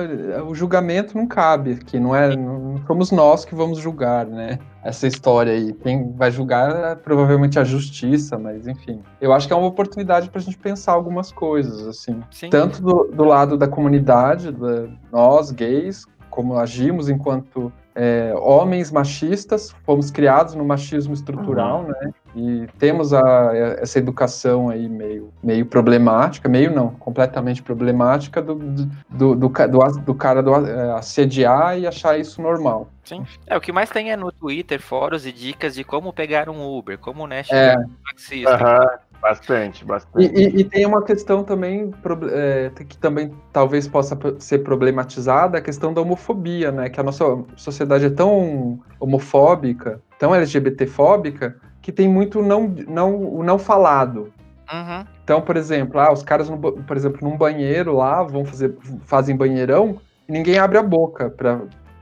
[0.49, 4.59] o julgamento não cabe aqui, não é, não somos nós que vamos julgar, né?
[4.83, 5.71] Essa história aí.
[5.71, 9.01] Quem vai julgar é provavelmente a justiça, mas enfim.
[9.21, 12.21] Eu acho que é uma oportunidade para a gente pensar algumas coisas, assim.
[12.31, 12.49] Sim.
[12.49, 19.75] Tanto do, do lado da comunidade, da, nós gays, como agimos enquanto é, homens machistas,
[19.83, 21.87] fomos criados no machismo estrutural, uhum.
[21.89, 22.13] né?
[22.33, 28.85] E temos a, essa educação aí meio, meio problemática, meio não, completamente problemática do, do,
[29.09, 32.87] do, do, do cara do, é, assediar e achar isso normal.
[33.03, 33.25] Sim.
[33.45, 36.77] É, o que mais tem é no Twitter, fóruns e dicas de como pegar um
[36.77, 37.75] Uber, como né, é.
[38.07, 38.53] taxista.
[38.53, 39.08] Uhum.
[39.21, 40.33] Bastante, bastante.
[40.33, 41.91] E, e, e, tem uma questão também
[42.31, 46.89] é, que também talvez possa ser problematizada, a questão da homofobia, né?
[46.89, 47.25] Que a nossa
[47.57, 54.31] sociedade é tão homofóbica, tão LGBTfóbica, que tem muito não, não, o não falado.
[54.71, 55.05] Uhum.
[55.23, 59.35] Então, por exemplo, ah, os caras, no, por exemplo, num banheiro lá, vão fazer, fazem
[59.35, 61.29] banheirão, e ninguém abre a boca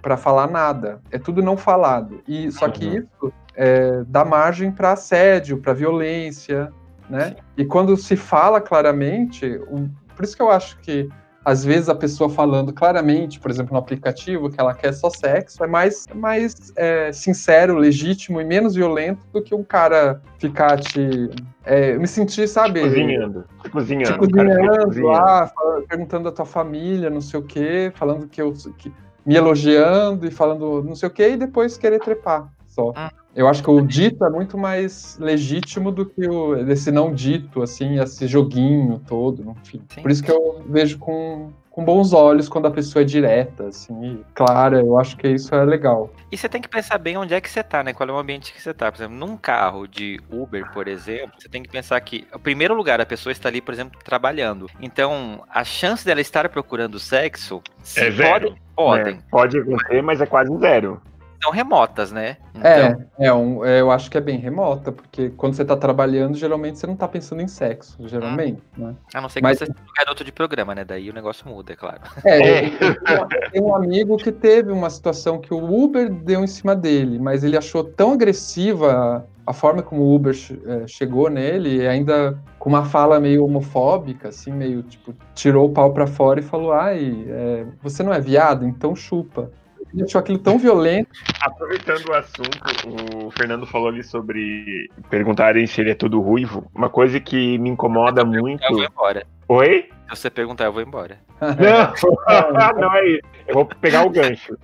[0.01, 1.01] para falar nada.
[1.11, 2.21] É tudo não falado.
[2.27, 2.97] E só que uhum.
[2.97, 6.71] isso é, dá margem para assédio, para violência,
[7.09, 7.35] né?
[7.55, 11.09] E quando se fala claramente, um, por isso que eu acho que
[11.47, 15.63] às vezes a pessoa falando claramente, por exemplo, no aplicativo, que ela quer só sexo,
[15.63, 21.29] é mais, mais é, sincero, legítimo e menos violento do que um cara ficar te.
[21.63, 22.81] É, me sentir, sabe?
[22.81, 23.45] Cozinhando.
[23.71, 24.11] Cozinhando.
[24.11, 25.49] Te cozinhando lá,
[25.87, 28.51] perguntando a tua família, não sei o quê, falando que eu.
[28.77, 28.91] Que,
[29.25, 32.91] me elogiando e falando não sei o quê, e depois querer trepar só.
[32.93, 33.11] Ah.
[33.37, 37.61] Eu acho que o dito é muito mais legítimo do que o, esse não dito,
[37.61, 39.79] assim, esse joguinho todo, enfim.
[39.89, 40.01] Sim.
[40.01, 44.23] Por isso que eu vejo com, com bons olhos quando a pessoa é direta, assim,
[44.33, 44.79] clara.
[44.79, 46.11] Eu acho que isso é legal.
[46.31, 47.93] E você tem que pensar bem onde é que você tá, né?
[47.93, 48.91] Qual é o ambiente que você tá.
[48.91, 52.73] Por exemplo, num carro de Uber, por exemplo, você tem que pensar que, o primeiro
[52.73, 54.67] lugar, a pessoa está ali, por exemplo, trabalhando.
[54.81, 57.61] Então, a chance dela estar procurando sexo,
[57.95, 58.49] é zero.
[58.49, 59.13] Pode, podem.
[59.13, 60.99] É, pode acontecer, mas é quase zero
[61.41, 62.37] são remotas, né?
[62.55, 63.05] É, então...
[63.19, 66.35] É, é, um, é, eu acho que é bem remota, porque quando você tá trabalhando,
[66.35, 68.87] geralmente você não tá pensando em sexo, geralmente, hum.
[68.87, 68.95] né?
[69.13, 69.59] A não ser que Mas...
[69.59, 70.83] você seja um garoto de programa, né?
[70.83, 72.01] Daí o negócio muda, é claro.
[72.25, 73.49] É, é.
[73.51, 77.43] tem um amigo que teve uma situação que o Uber deu em cima dele, mas
[77.43, 80.35] ele achou tão agressiva a forma como o Uber
[80.65, 85.93] é, chegou nele, ainda com uma fala meio homofóbica, assim, meio tipo, tirou o pau
[85.93, 89.49] para fora e falou: ai, é, você não é viado, então chupa.
[89.93, 91.09] Ele achou aquilo tão violento.
[91.41, 96.69] Aproveitando o assunto, o Fernando falou ali sobre perguntarem se ele é todo ruivo.
[96.73, 98.63] Uma coisa que me incomoda muito.
[98.63, 99.25] Eu vou embora.
[99.47, 99.89] Oi?
[100.09, 101.17] Se você perguntar, eu vou embora.
[101.41, 103.21] Não, não é isso.
[103.47, 104.57] Eu vou pegar o gancho.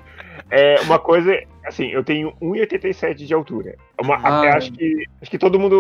[0.50, 3.76] É uma coisa, assim, eu tenho 1,87 de altura.
[4.00, 5.76] Uma, ah, até acho que, acho que todo mundo,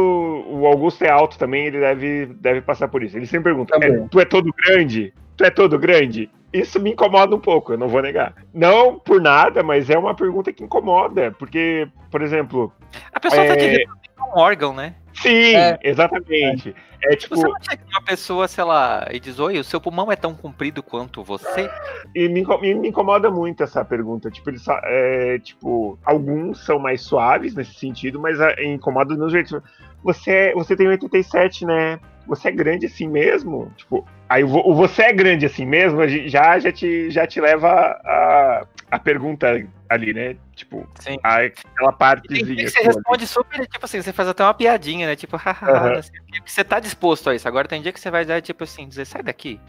[0.47, 3.15] o Augusto é alto também, ele deve, deve passar por isso.
[3.17, 5.13] Ele sempre pergunta: é, tu é todo grande?
[5.37, 6.29] Tu é todo grande?
[6.53, 8.35] Isso me incomoda um pouco, eu não vou negar.
[8.53, 12.71] Não por nada, mas é uma pergunta que incomoda, porque, por exemplo.
[13.11, 13.79] A pessoa tá é...
[13.79, 14.93] tá um órgão, né?
[15.15, 15.79] Sim, é.
[15.81, 16.75] exatamente.
[17.01, 17.13] É.
[17.13, 17.35] é tipo.
[17.35, 20.35] Você não chega uma pessoa, sei lá, e diz: Oi, o seu pulmão é tão
[20.35, 21.69] comprido quanto você?
[22.13, 22.45] E me,
[22.75, 24.29] me incomoda muito essa pergunta.
[24.29, 29.61] Tipo, eles, é, tipo, alguns são mais suaves nesse sentido, mas é, incomoda no jeito.
[30.03, 31.99] Você, você tem 87, né?
[32.27, 33.71] Você é grande assim mesmo?
[33.75, 38.65] Tipo, Aí o você é grande assim mesmo, já, já, te, já te leva a,
[38.89, 40.35] a pergunta ali, né?
[40.55, 41.17] Tipo, Sim.
[41.21, 42.67] aquela partezinha.
[42.67, 45.15] você responde super, tipo assim, você faz até uma piadinha, né?
[45.15, 45.99] Tipo, haha, uhum.
[45.99, 46.11] assim,
[46.43, 47.47] você tá disposto a isso.
[47.47, 49.59] Agora tem dia que você vai dar, tipo assim, dizer, sai daqui.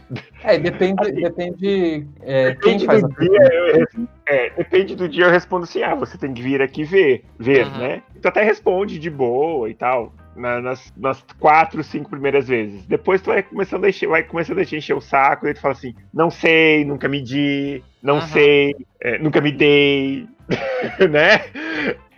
[0.43, 5.27] É, depende, depende, é, depende quem faz do a dia, eu, é, depende do dia
[5.27, 7.79] eu respondo assim, ah, você tem que vir aqui ver, ver, uhum.
[7.79, 8.03] né?
[8.23, 12.85] Tu até responde de boa e tal na, nas, nas quatro, cinco primeiras vezes.
[12.87, 15.73] Depois tu vai começando a encher, vai começando a encher o saco, e tu fala
[15.73, 18.21] assim, não sei, nunca medi, não uhum.
[18.23, 20.29] sei, é, nunca me dei,
[21.11, 21.41] né?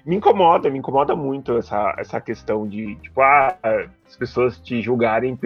[0.05, 3.57] Me incomoda, me incomoda muito essa, essa questão de, tipo, ah,
[4.07, 5.37] as pessoas te julgarem,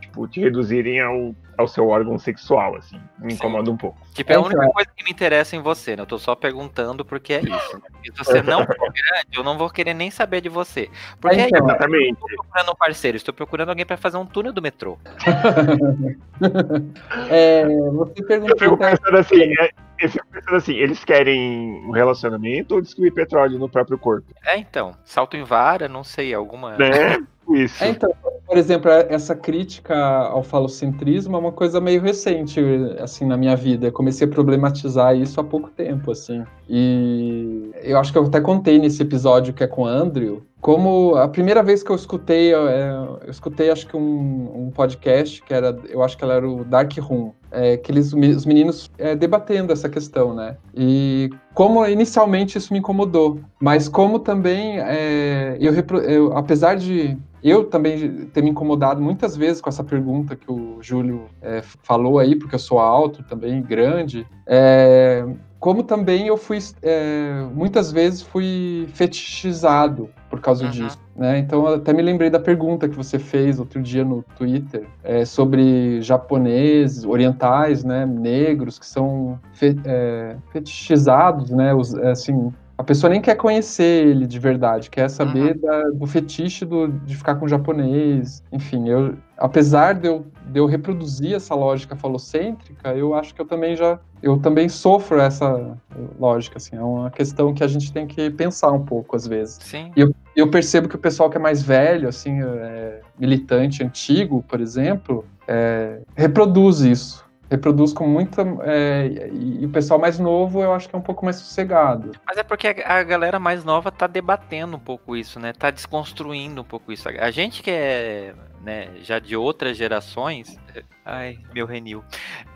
[0.00, 3.00] tipo, te reduzirem ao ao seu órgão sexual, assim.
[3.18, 3.72] Me incomoda Sim.
[3.72, 3.98] um pouco.
[4.14, 6.02] Tipo, é a única coisa que me interessa em você, né?
[6.02, 7.76] Eu tô só perguntando porque é isso.
[7.76, 7.82] Né?
[8.04, 10.90] Se você não for grande, eu não vou querer nem saber de você.
[11.20, 12.08] Porque é, então, exatamente.
[12.08, 14.98] eu estou procurando um parceiro, estou procurando alguém para fazer um túnel do metrô.
[17.30, 18.56] é, você perguntou.
[18.56, 23.12] Eu fico pensando assim, é, eu fico pensando assim, eles querem um relacionamento ou distribuir
[23.12, 24.32] petróleo no próprio corpo?
[24.44, 24.94] É, então.
[25.04, 26.76] Salto em vara, não sei, alguma.
[26.76, 27.18] Né?
[27.50, 27.82] Isso.
[27.82, 28.10] É, então,
[28.46, 32.60] por exemplo, essa crítica ao falocentrismo é uma coisa meio recente,
[32.98, 33.88] assim, na minha vida.
[33.88, 36.44] Eu comecei a problematizar isso há pouco tempo, assim.
[36.72, 41.16] E eu acho que eu até contei nesse episódio que é com o Andrew, como
[41.16, 42.90] a primeira vez que eu escutei, eu, é,
[43.24, 46.64] eu escutei acho que um, um, podcast que era, eu acho que ela era o
[46.64, 50.56] Dark Room, é, que eles, os meninos é, debatendo essa questão, né?
[50.72, 57.64] E como inicialmente isso me incomodou, mas como também é, eu, eu, apesar de eu
[57.64, 62.36] também ter me incomodado muitas vezes com essa pergunta que o Júlio é, falou aí,
[62.36, 65.24] porque eu sou alto também, grande, é,
[65.60, 70.70] como também eu fui é, muitas vezes fui fetichizado por causa uhum.
[70.70, 71.38] disso, né?
[71.38, 75.24] Então eu até me lembrei da pergunta que você fez outro dia no Twitter é,
[75.26, 81.74] sobre japoneses, orientais, né, negros que são fe, é, fetichizados, né?
[81.74, 85.60] Os, é, assim, a pessoa nem quer conhecer ele de verdade, quer saber uhum.
[85.60, 88.42] da, do fetiche do, de ficar com japonês.
[88.50, 93.46] Enfim, eu, apesar de eu, de eu reproduzir essa lógica falocêntrica, eu acho que eu
[93.46, 95.76] também já eu também sofro essa
[96.18, 99.58] lógica, assim, é uma questão que a gente tem que pensar um pouco às vezes.
[99.62, 99.92] Sim.
[99.96, 104.44] E eu, eu percebo que o pessoal que é mais velho, assim, é, militante antigo,
[104.48, 108.42] por exemplo, é, reproduz isso reproduz com muita.
[108.62, 112.12] É, e, o pessoal mais novo eu acho que é um pouco mais sossegado.
[112.24, 115.52] Mas é porque a, a, galera mais nova tá debatendo um pouco isso, né?
[115.52, 117.08] Tá desconstruindo um pouco isso.
[117.08, 120.56] A gente que é né, já de outras gerações,
[121.04, 122.04] Ai, meu renil.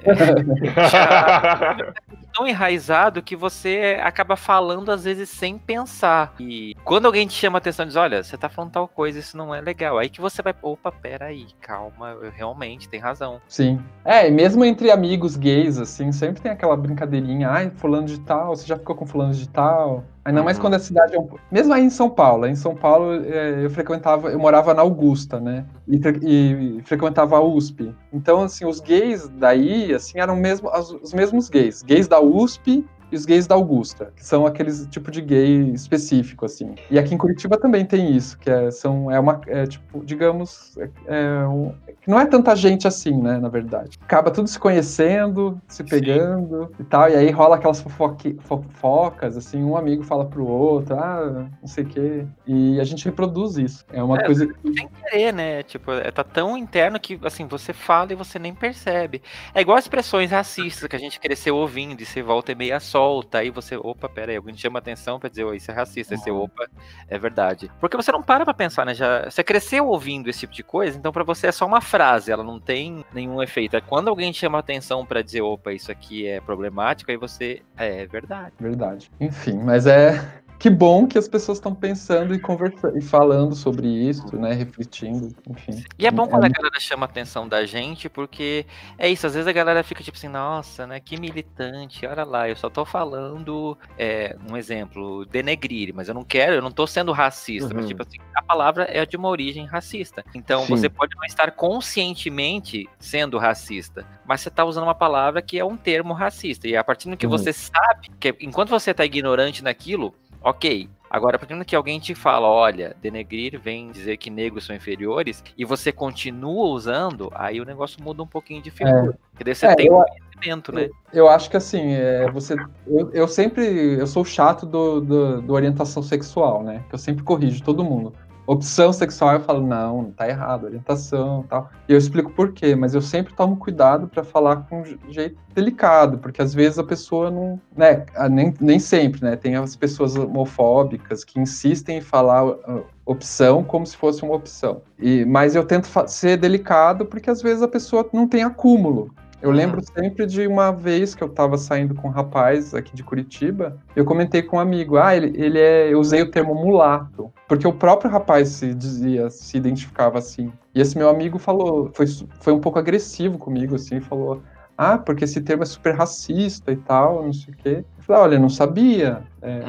[2.32, 6.34] tão enraizado que você acaba falando às vezes sem pensar.
[6.38, 9.18] E quando alguém te chama a atenção e diz, olha, você tá falando tal coisa,
[9.18, 9.98] isso não é legal.
[9.98, 13.40] Aí que você vai, opa, peraí, calma, eu realmente tem razão.
[13.48, 13.80] Sim.
[14.04, 18.54] É, e mesmo entre amigos gays, assim, sempre tem aquela brincadeirinha, ai, fulano de tal,
[18.54, 20.04] você já ficou com fulano de tal.
[20.24, 20.62] Ainda mais uhum.
[20.62, 21.28] quando a cidade é um...
[21.50, 22.46] Mesmo aí em São Paulo.
[22.46, 25.66] Em São Paulo é, eu frequentava, eu morava na Augusta, né?
[25.86, 27.94] E, e, frequentava a USP.
[28.12, 30.70] Então, assim, os gays daí, assim, eram mesmo,
[31.02, 31.82] os mesmos gays.
[31.82, 32.84] Gays da USP
[33.14, 36.74] e os gays da Augusta, que são aqueles tipo de gay específico, assim.
[36.90, 40.76] E aqui em Curitiba também tem isso, que é, são, é uma, é, tipo, digamos,
[40.76, 41.72] é, é um,
[42.06, 43.98] não é tanta gente assim, né, na verdade.
[44.02, 46.74] Acaba tudo se conhecendo, se pegando Sim.
[46.80, 51.46] e tal, e aí rola aquelas fofoque, fofocas, assim, um amigo fala pro outro, ah,
[51.60, 53.84] não sei o quê, e a gente reproduz isso.
[53.92, 54.48] É uma é, coisa...
[54.76, 58.54] Sem querer, né, tipo, é, tá tão interno que, assim, você fala e você nem
[58.54, 59.22] percebe.
[59.54, 63.03] É igual expressões racistas que a gente cresceu ouvindo, e você volta e meia só
[63.04, 66.14] solta, aí você, opa, pera aí, alguém chama atenção pra dizer, oh, isso é racista,
[66.14, 66.66] esse opa,
[67.06, 67.70] é verdade.
[67.78, 68.94] Porque você não para pra pensar, né?
[68.94, 72.32] Já, você cresceu ouvindo esse tipo de coisa, então para você é só uma frase,
[72.32, 73.76] ela não tem nenhum efeito.
[73.76, 78.02] É quando alguém chama atenção para dizer, opa, isso aqui é problemático, aí você, é,
[78.02, 78.54] é verdade.
[78.58, 79.10] Verdade.
[79.20, 83.86] Enfim, mas é que bom que as pessoas estão pensando e conversando e falando sobre
[83.86, 84.52] isso, né?
[84.52, 85.84] Refletindo, enfim.
[85.98, 86.46] E é bom quando é...
[86.46, 88.66] a galera chama a atenção da gente, porque
[88.98, 91.00] é isso, às vezes a galera fica tipo assim, nossa, né?
[91.00, 96.24] Que militante, olha lá, eu só tô falando é, um exemplo, denegrir, mas eu não
[96.24, 97.74] quero, eu não tô sendo racista, uhum.
[97.76, 100.24] mas tipo assim, a palavra é de uma origem racista.
[100.34, 100.76] Então Sim.
[100.76, 105.64] você pode não estar conscientemente sendo racista, mas você tá usando uma palavra que é
[105.64, 106.66] um termo racista.
[106.66, 107.32] E a partir do que uhum.
[107.32, 110.14] você sabe, que enquanto você tá ignorante naquilo,
[110.44, 110.88] Ok.
[111.08, 115.64] Agora, por que alguém te fala, olha, denegrir vem dizer que negros são inferiores, e
[115.64, 119.10] você continua usando, aí o negócio muda um pouquinho de figura.
[119.10, 119.30] É.
[119.30, 120.90] Porque daí você é, tem eu, conhecimento, né?
[121.12, 122.56] Eu, acho que assim, é, você.
[122.86, 123.64] Eu, eu sempre.
[123.98, 126.82] Eu sou chato do, do, do orientação sexual, né?
[126.88, 128.12] Que eu sempre corrijo todo mundo
[128.46, 131.70] opção sexual, eu falo, não, tá errado, orientação tal.
[131.88, 136.18] E eu explico por quê, mas eu sempre tomo cuidado para falar com jeito delicado,
[136.18, 141.22] porque às vezes a pessoa não, né, nem, nem sempre, né, tem as pessoas homofóbicas
[141.24, 144.82] que insistem em falar uh, opção como se fosse uma opção.
[144.98, 149.14] E, mas eu tento ser delicado porque às vezes a pessoa não tem acúmulo.
[149.44, 149.56] Eu uhum.
[149.56, 153.76] lembro sempre de uma vez que eu estava saindo com um rapaz aqui de Curitiba,
[153.94, 157.68] eu comentei com um amigo, ah, ele, ele é, eu usei o termo mulato, porque
[157.68, 160.50] o próprio rapaz se dizia, se identificava assim.
[160.74, 162.06] E esse meu amigo falou, foi,
[162.40, 164.40] foi um pouco agressivo comigo, assim, falou,
[164.78, 167.84] ah, porque esse termo é super racista e tal, não sei o quê.
[167.98, 169.24] Eu falei, olha, eu não sabia.
[169.42, 169.60] É.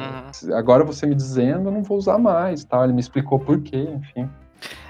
[0.54, 2.82] Agora você me dizendo, eu não vou usar mais, tal.
[2.82, 4.26] Ele me explicou por quê, enfim.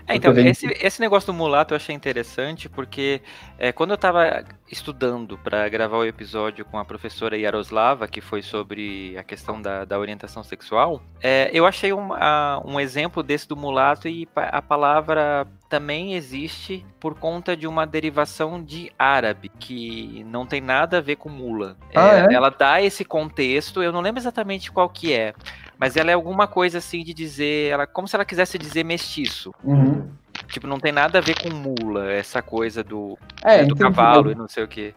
[0.06, 3.20] É, então, esse, esse negócio do mulato eu achei interessante porque
[3.58, 8.42] é, quando eu estava estudando para gravar o episódio com a professora Yaroslava, que foi
[8.42, 13.48] sobre a questão da, da orientação sexual, é, eu achei um, a, um exemplo desse
[13.48, 20.24] do mulato e a palavra também existe por conta de uma derivação de árabe, que
[20.28, 21.76] não tem nada a ver com mula.
[21.94, 22.34] Ah, é, é?
[22.34, 25.34] Ela dá esse contexto, eu não lembro exatamente qual que é,
[25.78, 29.54] mas ela é alguma coisa assim de dizer, ela como se ela quisesse dizer mestiço.
[29.62, 30.08] Uhum.
[30.48, 34.34] Tipo, não tem nada a ver com mula, essa coisa do, é, do cavalo e
[34.34, 34.94] não sei o que.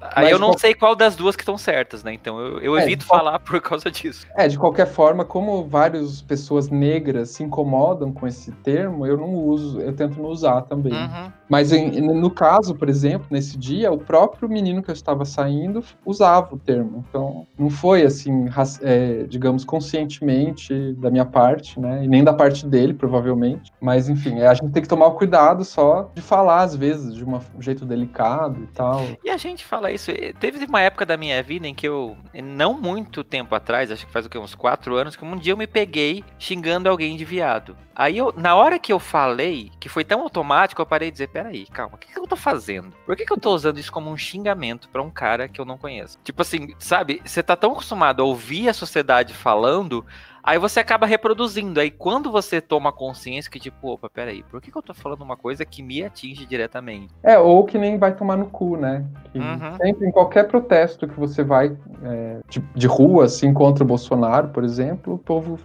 [0.00, 0.58] Aí eu não qual...
[0.58, 2.12] sei qual das duas que estão certas, né?
[2.12, 3.18] Então eu, eu é, evito qual...
[3.18, 4.26] falar por causa disso.
[4.36, 9.34] É, de qualquer forma, como várias pessoas negras se incomodam com esse termo, eu não
[9.34, 10.92] uso, eu tento não usar também.
[10.92, 11.32] Uhum.
[11.52, 15.84] Mas em, no caso, por exemplo, nesse dia, o próprio menino que eu estava saindo
[16.02, 17.04] usava o termo.
[17.06, 18.46] Então, não foi assim,
[18.80, 22.06] é, digamos, conscientemente da minha parte, né?
[22.06, 23.70] E nem da parte dele, provavelmente.
[23.82, 27.22] Mas, enfim, a gente tem que tomar o cuidado só de falar, às vezes, de
[27.22, 29.02] uma, um jeito delicado e tal.
[29.22, 30.10] E a gente fala isso.
[30.40, 34.12] Teve uma época da minha vida em que eu, não muito tempo atrás, acho que
[34.12, 37.26] faz o que, uns quatro anos, que um dia eu me peguei xingando alguém de
[37.26, 37.76] viado.
[37.94, 41.28] Aí eu, na hora que eu falei, que foi tão automático, eu parei de dizer,
[41.28, 42.92] peraí, calma, o que, que eu tô fazendo?
[43.04, 45.64] Por que, que eu tô usando isso como um xingamento para um cara que eu
[45.64, 46.18] não conheço?
[46.24, 50.04] Tipo assim, sabe, você tá tão acostumado a ouvir a sociedade falando,
[50.42, 51.78] aí você acaba reproduzindo.
[51.78, 55.22] Aí quando você toma consciência que, tipo, opa, peraí, por que, que eu tô falando
[55.22, 57.14] uma coisa que me atinge diretamente?
[57.22, 59.04] É, ou que nem vai tomar no cu, né?
[59.34, 59.76] Uhum.
[59.76, 64.48] Sempre em qualquer protesto que você vai é, de, de rua, assim, contra o Bolsonaro,
[64.48, 65.58] por exemplo, o povo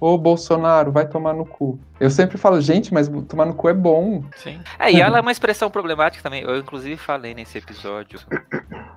[0.00, 1.78] Ô, Bolsonaro, vai tomar no cu.
[2.00, 4.24] Eu sempre falo, gente, mas tomar no cu é bom.
[4.34, 4.58] Sim.
[4.78, 6.42] É, e ela é uma expressão problemática também.
[6.42, 8.18] Eu, inclusive, falei nesse episódio.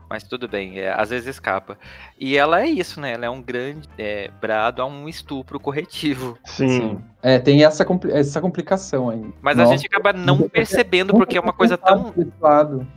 [0.09, 1.77] Mas tudo bem, é, às vezes escapa.
[2.17, 3.13] E ela é isso, né?
[3.13, 6.37] Ela é um grande é, brado a um estupro corretivo.
[6.45, 7.03] Sim.
[7.23, 9.23] É, tem essa, essa complicação aí.
[9.41, 9.71] Mas Nossa.
[9.71, 12.13] a gente acaba não percebendo porque é uma coisa tão.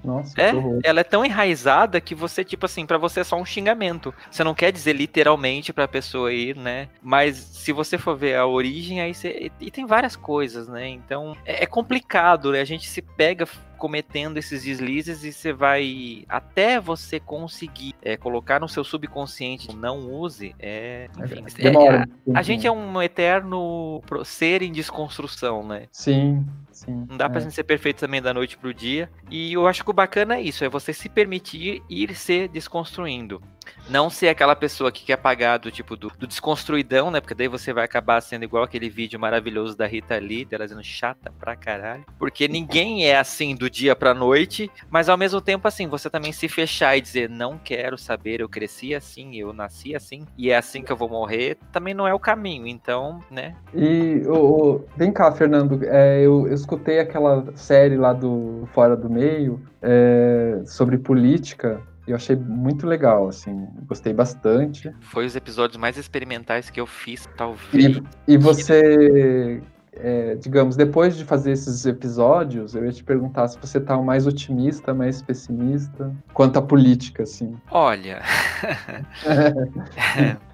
[0.04, 0.52] Nossa, é,
[0.82, 4.12] ela é tão enraizada que você, tipo assim, para você é só um xingamento.
[4.28, 6.88] Você não quer dizer literalmente pra pessoa ir, né?
[7.00, 9.52] Mas se você for ver a origem, aí você.
[9.60, 10.88] E tem várias coisas, né?
[10.88, 12.60] Então é, é complicado, né?
[12.60, 13.46] A gente se pega
[13.76, 20.10] cometendo esses deslizes e você vai até você conseguir é, colocar no seu subconsciente não
[20.10, 25.66] use é, enfim, é, Demora, é, a, a, gente é um eterno ser em desconstrução
[25.66, 25.86] né?
[25.92, 27.28] Sim sim não dá é.
[27.28, 29.08] pra gente ser perfeito também da noite pro dia.
[29.30, 33.40] E eu acho que o bacana é isso é você se permitir ir se desconstruindo
[33.88, 37.20] não ser aquela pessoa que quer pagar do tipo do, do, desconstruidão, né?
[37.20, 40.82] Porque daí você vai acabar sendo igual aquele vídeo maravilhoso da Rita Lee, dela dizendo
[40.82, 42.04] chata pra caralho.
[42.18, 46.32] Porque ninguém é assim do dia pra noite, mas ao mesmo tempo, assim, você também
[46.32, 50.56] se fechar e dizer não quero saber, eu cresci assim, eu nasci assim, e é
[50.56, 53.54] assim que eu vou morrer, também não é o caminho, então, né?
[53.74, 59.08] E oh, vem cá, Fernando, é, eu, eu escutei aquela série lá do Fora do
[59.08, 64.92] Meio é, sobre política eu achei muito legal, assim, gostei bastante.
[65.00, 67.96] Foi os episódios mais experimentais que eu fiz, talvez.
[67.96, 69.60] E, e você,
[69.92, 74.26] é, digamos, depois de fazer esses episódios, eu ia te perguntar se você tá mais
[74.26, 77.56] otimista, mais pessimista, quanto à política, assim.
[77.70, 78.22] Olha.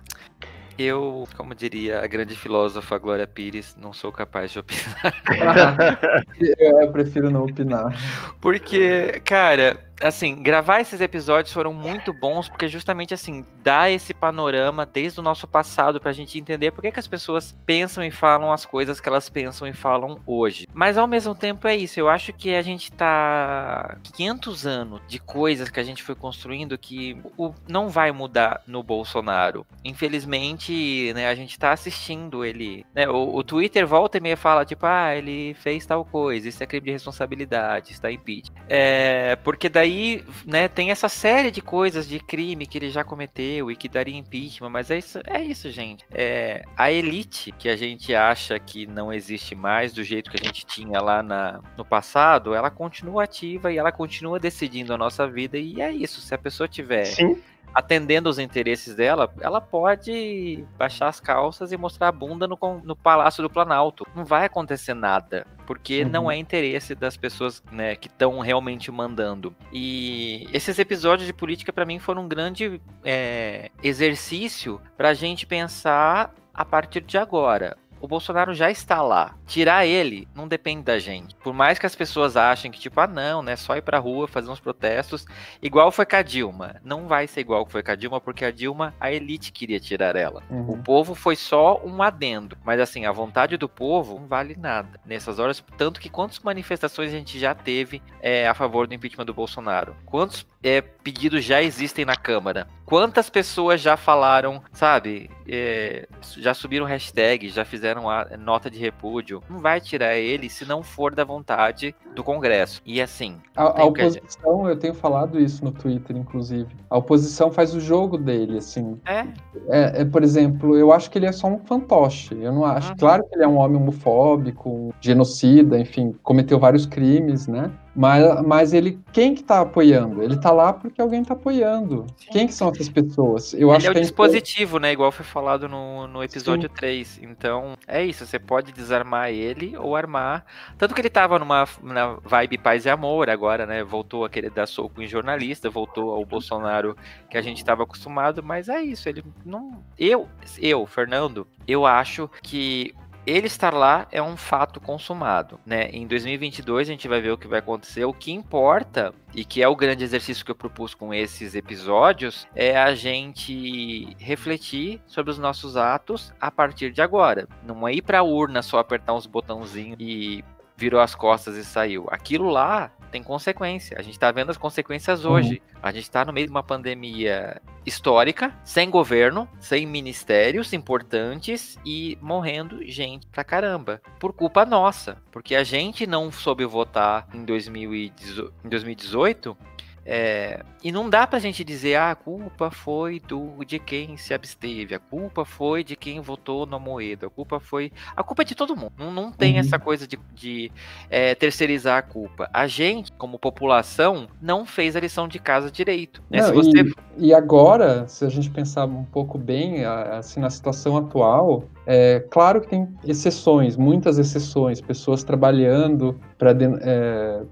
[0.79, 5.15] Eu, como diria a grande filósofa Glória Pires, não sou capaz de opinar.
[6.41, 7.95] eu prefiro não opinar.
[8.41, 14.85] Porque, cara, assim, gravar esses episódios foram muito bons, porque justamente assim, dá esse panorama
[14.85, 18.53] desde o nosso passado pra gente entender por que, que as pessoas pensam e falam
[18.53, 20.67] as coisas que elas pensam e falam hoje.
[20.75, 25.19] Mas ao mesmo tempo é isso, eu acho que a gente tá 500 anos de
[25.19, 29.65] coisas que a gente foi construindo que o, não vai mudar no Bolsonaro.
[29.85, 34.65] Infelizmente, né, a gente tá assistindo ele, né, o, o Twitter volta e meia fala,
[34.65, 38.61] tipo, ah, ele fez tal coisa, isso é crime de responsabilidade, está impeachment.
[38.69, 43.05] É, porque daí aí, né, tem essa série de coisas de crime que ele já
[43.05, 46.05] cometeu e que daria impeachment, mas é isso, é isso, gente.
[46.11, 50.45] É, a elite que a gente acha que não existe mais do jeito que a
[50.45, 55.27] gente tinha lá na, no passado, ela continua ativa e ela continua decidindo a nossa
[55.29, 56.21] vida e é isso.
[56.21, 57.37] Se a pessoa tiver Sim
[57.75, 62.97] atendendo os interesses dela, ela pode baixar as calças e mostrar a bunda no, no
[62.97, 64.07] Palácio do Planalto.
[64.15, 66.09] Não vai acontecer nada, porque uhum.
[66.09, 69.55] não é interesse das pessoas né, que estão realmente mandando.
[69.73, 75.47] E esses episódios de política, para mim, foram um grande é, exercício para a gente
[75.47, 79.37] pensar a partir de agora o Bolsonaro já está lá.
[79.47, 81.37] Tirar ele não depende da gente.
[81.37, 83.55] Por mais que as pessoas achem que, tipo, ah, não, né?
[83.55, 85.25] Só ir pra rua fazer uns protestos,
[85.63, 86.81] igual foi com a Dilma.
[86.85, 90.17] Não vai ser igual foi com a Dilma, porque a Dilma, a elite queria tirar
[90.17, 90.43] ela.
[90.51, 90.73] Uhum.
[90.73, 92.59] O povo foi só um adendo.
[92.65, 95.63] Mas assim, a vontade do povo não vale nada nessas horas.
[95.79, 99.95] Tanto que quantas manifestações a gente já teve é, a favor do impeachment do Bolsonaro?
[100.05, 102.67] Quantos é, pedidos já existem na Câmara?
[102.85, 105.31] Quantas pessoas já falaram, sabe?
[105.49, 106.07] É,
[106.37, 109.43] já subiram hashtag, já fizeram a nota de repúdio.
[109.49, 112.83] Não vai tirar ele se não for da vontade do Congresso.
[112.85, 113.37] E assim.
[113.57, 116.69] A, a oposição, eu tenho falado isso no Twitter, inclusive.
[116.91, 119.01] A oposição faz o jogo dele, assim.
[119.07, 119.27] É?
[119.69, 122.37] É, é por exemplo, eu acho que ele é só um fantoche.
[122.39, 122.91] Eu não acho.
[122.91, 122.97] Uhum.
[122.99, 127.71] Claro que ele é um homem homofóbico, genocida, enfim, cometeu vários crimes, né?
[127.95, 130.23] Mas, mas ele, quem que tá apoiando?
[130.23, 132.07] Ele tá lá porque alguém tá apoiando.
[132.17, 132.31] Sim.
[132.31, 133.53] Quem que são essas pessoas?
[133.53, 134.93] Eu ele acho é o que é dispositivo, né?
[134.93, 136.75] Igual foi falado no, no episódio Sim.
[136.75, 137.21] 3.
[137.23, 138.25] Então, é isso.
[138.25, 140.45] Você pode desarmar ele ou armar.
[140.79, 143.85] Tanto que ele tava numa na vibe paz e amor agora, né?
[143.85, 146.97] Voltou a querer dar soco em jornalista, voltou ao Bolsonaro
[147.29, 149.07] que a gente tava acostumado, mas é isso.
[149.07, 149.83] Ele não.
[149.99, 150.29] Eu,
[150.59, 152.95] eu, Fernando, eu acho que
[153.27, 155.89] ele estar lá é um fato consumado, né?
[155.91, 158.05] Em 2022 a gente vai ver o que vai acontecer.
[158.05, 162.47] O que importa e que é o grande exercício que eu propus com esses episódios
[162.55, 167.49] é a gente refletir sobre os nossos atos a partir de agora.
[167.65, 170.45] Não é ir para a urna só apertar uns botãozinhos e
[170.77, 172.07] virou as costas e saiu.
[172.11, 173.97] Aquilo lá tem consequência.
[173.99, 175.33] A gente está vendo as consequências uhum.
[175.33, 175.63] hoje.
[175.81, 182.17] A gente está no meio de uma pandemia histórica, sem governo, sem ministérios importantes e
[182.21, 184.01] morrendo gente pra caramba.
[184.19, 185.19] Por culpa nossa.
[185.31, 189.57] Porque a gente não soube votar em 2018
[190.05, 194.35] É, e não dá pra gente dizer, ah, a culpa foi do de quem se
[194.35, 197.93] absteve, a culpa foi de quem votou no Moedo, a culpa foi.
[198.17, 198.93] A culpa é de todo mundo.
[198.99, 199.61] Não, não tem uhum.
[199.61, 200.73] essa coisa de, de
[201.09, 202.51] é, terceirizar a culpa.
[202.53, 206.21] A gente, como população, não fez a lição de casa direito.
[206.29, 206.41] Né?
[206.41, 206.81] Não, você...
[207.17, 212.25] e, e, agora, se a gente pensar um pouco bem, assim, na situação atual, é
[212.31, 216.51] claro que tem exceções, muitas exceções, pessoas trabalhando para
[216.83, 217.43] é,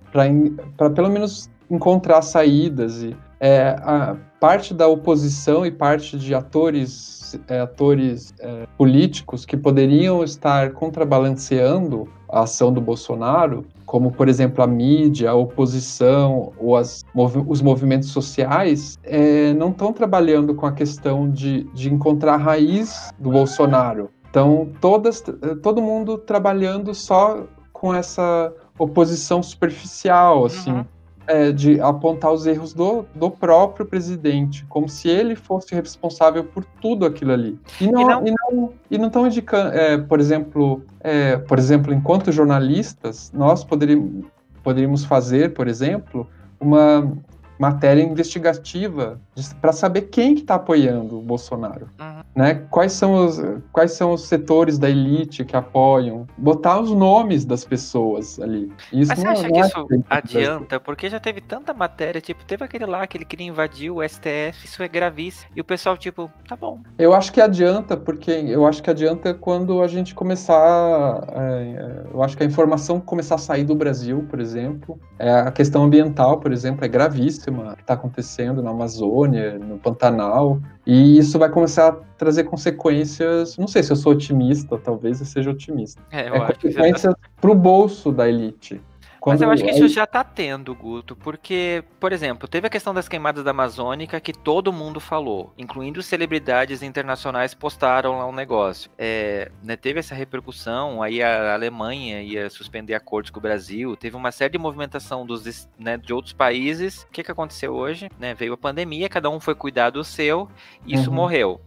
[0.95, 7.61] pelo menos encontrar saídas e é, a parte da oposição e parte de atores é,
[7.61, 14.67] atores é, políticos que poderiam estar contrabalanceando a ação do Bolsonaro, como por exemplo a
[14.67, 21.31] mídia, a oposição ou as, os movimentos sociais, é, não estão trabalhando com a questão
[21.31, 24.11] de, de encontrar a raiz do Bolsonaro.
[24.29, 25.25] Então, todas,
[25.63, 30.73] todo mundo trabalhando só com essa oposição superficial, assim.
[30.73, 30.85] Uhum
[31.31, 36.65] é, de apontar os erros do, do próprio presidente, como se ele fosse responsável por
[36.81, 37.57] tudo aquilo ali.
[37.81, 42.33] E não e não, e não, estão indicando, é, por exemplo, é, por exemplo, enquanto
[42.33, 44.27] jornalistas, nós poderíamos,
[44.61, 46.27] poderíamos fazer, por exemplo,
[46.59, 47.17] uma
[47.61, 49.21] matéria investigativa
[49.61, 52.23] para saber quem que está apoiando o Bolsonaro, uhum.
[52.35, 52.55] né?
[52.71, 53.39] Quais são os
[53.71, 56.27] quais são os setores da elite que apoiam?
[56.39, 58.73] Botar os nomes das pessoas ali.
[58.91, 60.81] Isso Mas você acha é que isso adianta?
[60.81, 64.65] Porque já teve tanta matéria, tipo, teve aquele lá que ele queria invadir o STF,
[64.65, 65.51] isso é gravíssimo.
[65.55, 66.81] E o pessoal tipo, tá bom.
[66.99, 72.23] Eu acho que adianta, porque eu acho que adianta quando a gente começar, é, eu
[72.23, 76.41] acho que a informação começar a sair do Brasil, por exemplo, é, a questão ambiental,
[76.41, 81.89] por exemplo, é gravíssima que está acontecendo na Amazônia, no Pantanal, e isso vai começar
[81.89, 83.57] a trazer consequências.
[83.57, 86.03] Não sei se eu sou otimista, talvez eu seja otimista.
[86.11, 88.81] É, eu é acho consequências para o bolso da elite.
[89.21, 92.71] Quando Mas eu acho que isso já está tendo, Guto, porque, por exemplo, teve a
[92.71, 98.33] questão das queimadas da Amazônica que todo mundo falou, incluindo celebridades internacionais postaram lá um
[98.33, 98.91] negócio.
[98.97, 104.17] É, né, teve essa repercussão, aí a Alemanha ia suspender acordos com o Brasil, teve
[104.17, 107.03] uma série de movimentação dos, né, de outros países.
[107.03, 108.09] O que, que aconteceu hoje?
[108.19, 110.49] Né, veio a pandemia, cada um foi cuidar do seu,
[110.87, 111.17] e isso uhum.
[111.17, 111.61] morreu.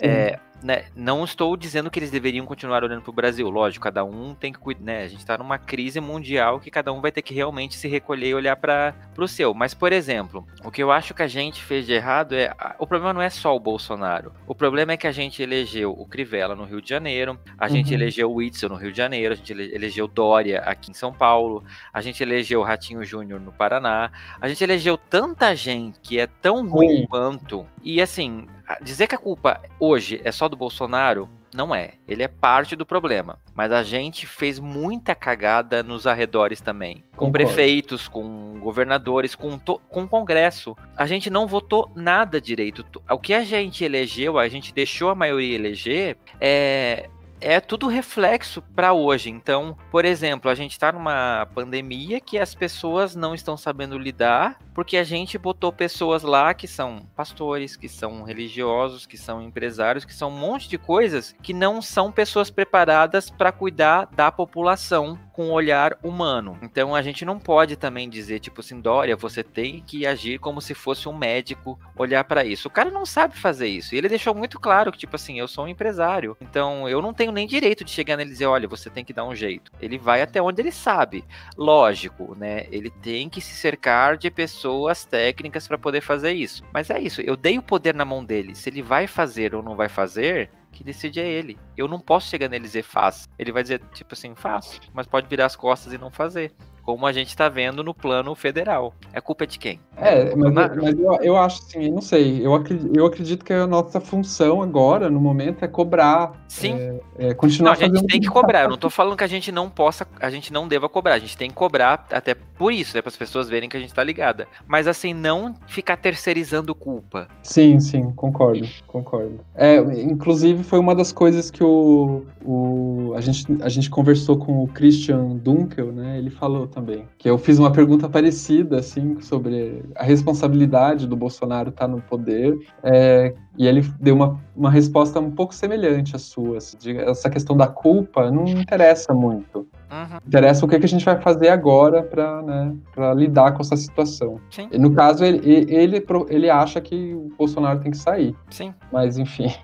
[0.00, 4.02] É, né, não estou dizendo que eles deveriam continuar olhando para o Brasil, lógico, cada
[4.02, 7.12] um tem que cuidar, né, a gente está numa crise mundial que cada um vai
[7.12, 9.52] ter que realmente se recolher e olhar para o seu.
[9.52, 12.86] Mas, por exemplo, o que eu acho que a gente fez de errado é, o
[12.86, 16.56] problema não é só o Bolsonaro, o problema é que a gente elegeu o Crivella
[16.56, 18.00] no Rio de Janeiro, a gente uhum.
[18.00, 21.62] elegeu o Witzel no Rio de Janeiro, a gente elegeu Dória aqui em São Paulo,
[21.92, 24.10] a gente elegeu o Ratinho Júnior no Paraná,
[24.40, 28.46] a gente elegeu tanta gente que é tão ruim quanto, e assim,
[28.82, 31.92] dizer que a culpa hoje é só do Bolsonaro, não é.
[32.08, 33.38] Ele é parte do problema.
[33.54, 37.04] Mas a gente fez muita cagada nos arredores também.
[37.12, 37.32] Com Concordo.
[37.32, 40.76] prefeitos, com governadores, com, com o Congresso.
[40.96, 42.84] A gente não votou nada direito.
[43.08, 47.08] O que a gente elegeu, a gente deixou a maioria eleger, é,
[47.44, 49.28] é tudo reflexo para hoje.
[49.28, 54.58] Então, por exemplo, a gente está numa pandemia que as pessoas não estão sabendo lidar,
[54.72, 60.04] porque a gente botou pessoas lá que são pastores, que são religiosos, que são empresários,
[60.04, 65.18] que são um monte de coisas que não são pessoas preparadas para cuidar da população
[65.34, 66.56] com olhar humano.
[66.62, 70.60] Então a gente não pode também dizer, tipo assim, Dória, você tem que agir como
[70.60, 72.68] se fosse um médico, olhar para isso.
[72.68, 73.94] O cara não sabe fazer isso.
[73.94, 76.36] E ele deixou muito claro que, tipo assim, eu sou um empresário.
[76.40, 79.12] Então eu não tenho nem direito de chegar nele e dizer, olha, você tem que
[79.12, 79.72] dar um jeito.
[79.82, 81.24] Ele vai até onde ele sabe.
[81.58, 82.66] Lógico, né?
[82.70, 86.62] Ele tem que se cercar de pessoas técnicas para poder fazer isso.
[86.72, 88.54] Mas é isso, eu dei o poder na mão dele.
[88.54, 91.58] Se ele vai fazer ou não vai fazer, que decide é ele.
[91.76, 93.28] Eu não posso chegar nele e dizer faz.
[93.38, 96.52] Ele vai dizer, tipo assim, faço, mas pode virar as costas e não fazer
[96.84, 98.94] como a gente está vendo no plano federal.
[99.12, 99.80] É culpa de quem?
[99.96, 103.66] É, mas, mas eu, eu, acho assim, não sei, eu acredito, eu acredito que a
[103.66, 106.44] nossa função agora, no momento, é cobrar.
[106.48, 106.74] Sim.
[107.18, 108.62] É, é continuar não, a gente tem que cobrar.
[108.62, 111.14] Eu não estou falando que a gente não possa, a gente não deva cobrar.
[111.14, 113.80] A gente tem que cobrar até por isso, né, para as pessoas verem que a
[113.80, 114.46] gente está ligada.
[114.66, 117.28] Mas assim, não ficar terceirizando culpa.
[117.42, 119.40] Sim, sim, concordo, concordo.
[119.54, 124.64] É, inclusive foi uma das coisas que o, o a gente a gente conversou com
[124.64, 126.18] o Christian Dunkel, né?
[126.18, 127.06] Ele falou também.
[127.16, 132.02] Que eu fiz uma pergunta parecida, assim, sobre a responsabilidade do Bolsonaro estar tá no
[132.02, 132.58] poder.
[132.82, 136.58] É, e ele deu uma, uma resposta um pouco semelhante à sua.
[136.58, 139.58] Assim, de, essa questão da culpa não interessa muito.
[139.90, 140.18] Uhum.
[140.26, 142.74] Interessa o que, que a gente vai fazer agora para né,
[143.14, 144.40] lidar com essa situação.
[144.50, 144.68] Sim.
[144.72, 148.34] E no caso, ele, ele, ele acha que o Bolsonaro tem que sair.
[148.50, 148.74] Sim.
[148.92, 149.54] Mas, enfim.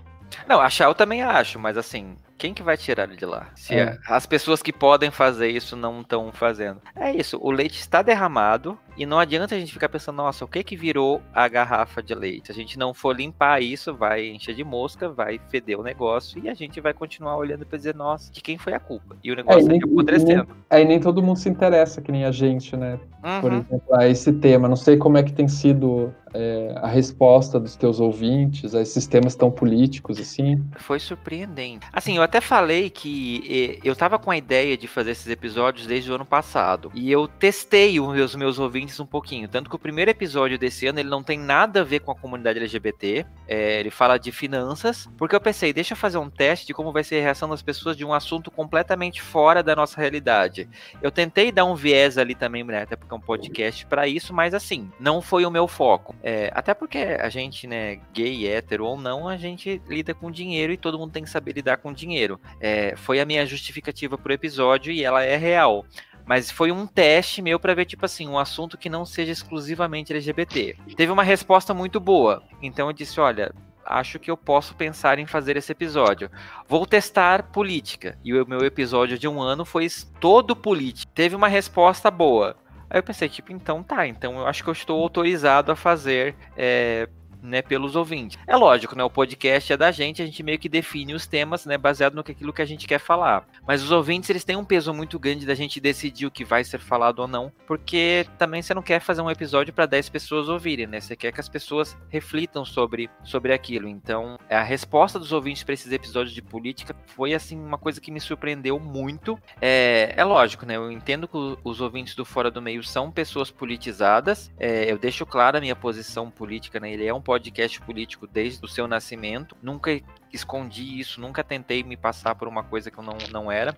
[0.49, 3.51] Não, achar eu também acho, mas assim, quem que vai tirar ele de lá?
[3.55, 3.99] Se é.
[4.07, 6.81] as pessoas que podem fazer isso não estão fazendo.
[6.97, 10.49] É isso, o leite está derramado, E não adianta a gente ficar pensando, nossa, o
[10.49, 12.47] que que virou a garrafa de leite?
[12.47, 16.41] Se a gente não for limpar isso, vai encher de mosca, vai feder o negócio
[16.43, 19.17] e a gente vai continuar olhando para dizer, nossa, de quem foi a culpa?
[19.23, 20.49] E o negócio é, nem, apodrecendo.
[20.69, 22.99] É, e nem todo mundo se interessa, que nem a gente, né?
[23.23, 23.41] Uhum.
[23.41, 24.69] Por exemplo, a esse tema.
[24.69, 29.07] Não sei como é que tem sido é, a resposta dos teus ouvintes a esses
[29.07, 30.63] temas tão políticos assim?
[30.77, 31.87] Foi surpreendente.
[31.93, 36.11] Assim, eu até falei que eu tava com a ideia de fazer esses episódios desde
[36.11, 36.91] o ano passado.
[36.95, 39.49] E eu testei os meus ouvintes um pouquinho.
[39.49, 42.15] Tanto que o primeiro episódio desse ano ele não tem nada a ver com a
[42.15, 43.27] comunidade LGBT.
[43.47, 45.09] É, ele fala de finanças.
[45.19, 47.63] Porque eu pensei, deixa eu fazer um teste de como vai ser a reação das
[47.63, 50.69] pessoas de um assunto completamente fora da nossa realidade.
[51.03, 54.33] Eu tentei dar um viés ali também, né, até porque é um podcast para isso,
[54.33, 56.15] mas assim, não foi o meu foco.
[56.23, 60.73] É, até porque a gente, né, gay, hétero ou não, a gente lida com dinheiro
[60.73, 62.41] e todo mundo tem que saber lidar com dinheiro.
[62.61, 65.85] É, foi a minha justificativa pro episódio e ela é real.
[66.31, 70.13] Mas foi um teste meu para ver, tipo assim, um assunto que não seja exclusivamente
[70.13, 70.77] LGBT.
[70.97, 72.41] Teve uma resposta muito boa.
[72.63, 73.53] Então eu disse: olha,
[73.85, 76.31] acho que eu posso pensar em fazer esse episódio.
[76.69, 78.17] Vou testar política.
[78.23, 79.89] E o meu episódio de um ano foi
[80.21, 81.11] todo político.
[81.13, 82.55] Teve uma resposta boa.
[82.89, 86.37] Aí eu pensei, tipo, então tá, então eu acho que eu estou autorizado a fazer
[86.57, 87.09] é,
[87.43, 88.39] né, pelos ouvintes.
[88.47, 91.67] É lógico, né, o podcast é da gente, a gente meio que define os temas,
[91.67, 93.47] né, baseado no que aquilo que a gente quer falar.
[93.67, 96.65] Mas os ouvintes, eles têm um peso muito grande da gente decidir o que vai
[96.65, 100.49] ser falado ou não, porque também você não quer fazer um episódio para 10 pessoas
[100.49, 101.01] ouvirem, né?
[101.01, 103.89] Você quer que as pessoas reflitam sobre, sobre aquilo.
[103.89, 108.11] Então, a resposta dos ouvintes para esses episódios de política foi assim uma coisa que
[108.11, 109.39] me surpreendeu muito.
[109.61, 110.77] É, é lógico, né?
[110.77, 114.53] Eu entendo que os ouvintes do Fora do Meio são pessoas politizadas.
[114.59, 116.93] É, eu deixo clara a minha posição política, né?
[116.93, 119.57] Ele é um podcast político desde o seu nascimento.
[119.63, 119.93] Nunca
[120.33, 123.77] escondi isso, nunca tentei me passar por uma coisa que eu não, não era.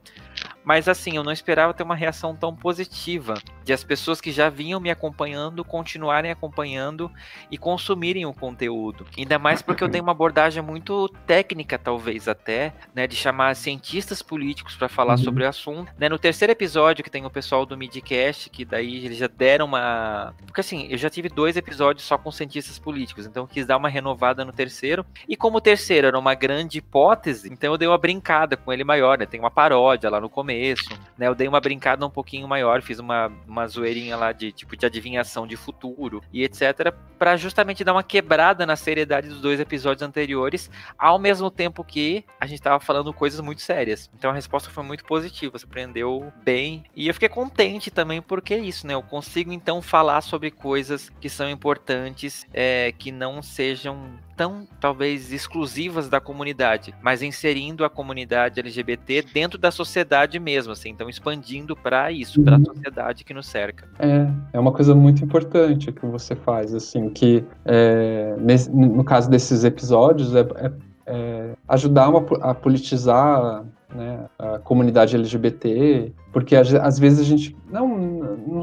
[0.64, 3.34] Mas assim, eu não esperava ter uma reação tão positiva
[3.64, 7.10] de as pessoas que já vinham me acompanhando continuarem acompanhando
[7.50, 9.06] e consumirem o conteúdo.
[9.16, 14.22] Ainda mais porque eu tenho uma abordagem muito técnica, talvez até, né, de chamar cientistas
[14.22, 15.24] políticos para falar uhum.
[15.24, 15.92] sobre o assunto.
[15.98, 19.66] Né, no terceiro episódio que tem o pessoal do Midcast, que daí eles já deram
[19.66, 23.66] uma, porque assim, eu já tive dois episódios só com cientistas políticos, então eu quis
[23.66, 25.04] dar uma renovada no terceiro.
[25.28, 28.82] E como o terceiro era uma grande hipótese, então eu dei uma brincada com ele
[28.82, 29.26] maior, né?
[29.26, 31.28] Tem uma paródia lá no começo, né?
[31.28, 34.84] Eu dei uma brincada um pouquinho maior, fiz uma, uma zoeirinha lá de tipo de
[34.84, 40.02] adivinhação de futuro e etc, para justamente dar uma quebrada na seriedade dos dois episódios
[40.02, 44.10] anteriores, ao mesmo tempo que a gente tava falando coisas muito sérias.
[44.12, 48.58] Então a resposta foi muito positiva, surpreendeu bem e eu fiquei contente também porque é
[48.58, 48.94] isso, né?
[48.94, 54.10] Eu consigo então falar sobre coisas que são importantes, é, que não sejam
[54.42, 60.90] tão talvez exclusivas da comunidade, mas inserindo a comunidade LGBT dentro da sociedade mesmo, assim,
[60.90, 62.64] então expandindo para isso, para a uhum.
[62.64, 63.86] sociedade que nos cerca.
[64.00, 69.30] É, é uma coisa muito importante que você faz, assim, que é, nesse, no caso
[69.30, 70.72] desses episódios é, é,
[71.06, 73.64] é ajudar uma, a politizar
[73.94, 77.88] né, a comunidade LGBT, porque às vezes a gente não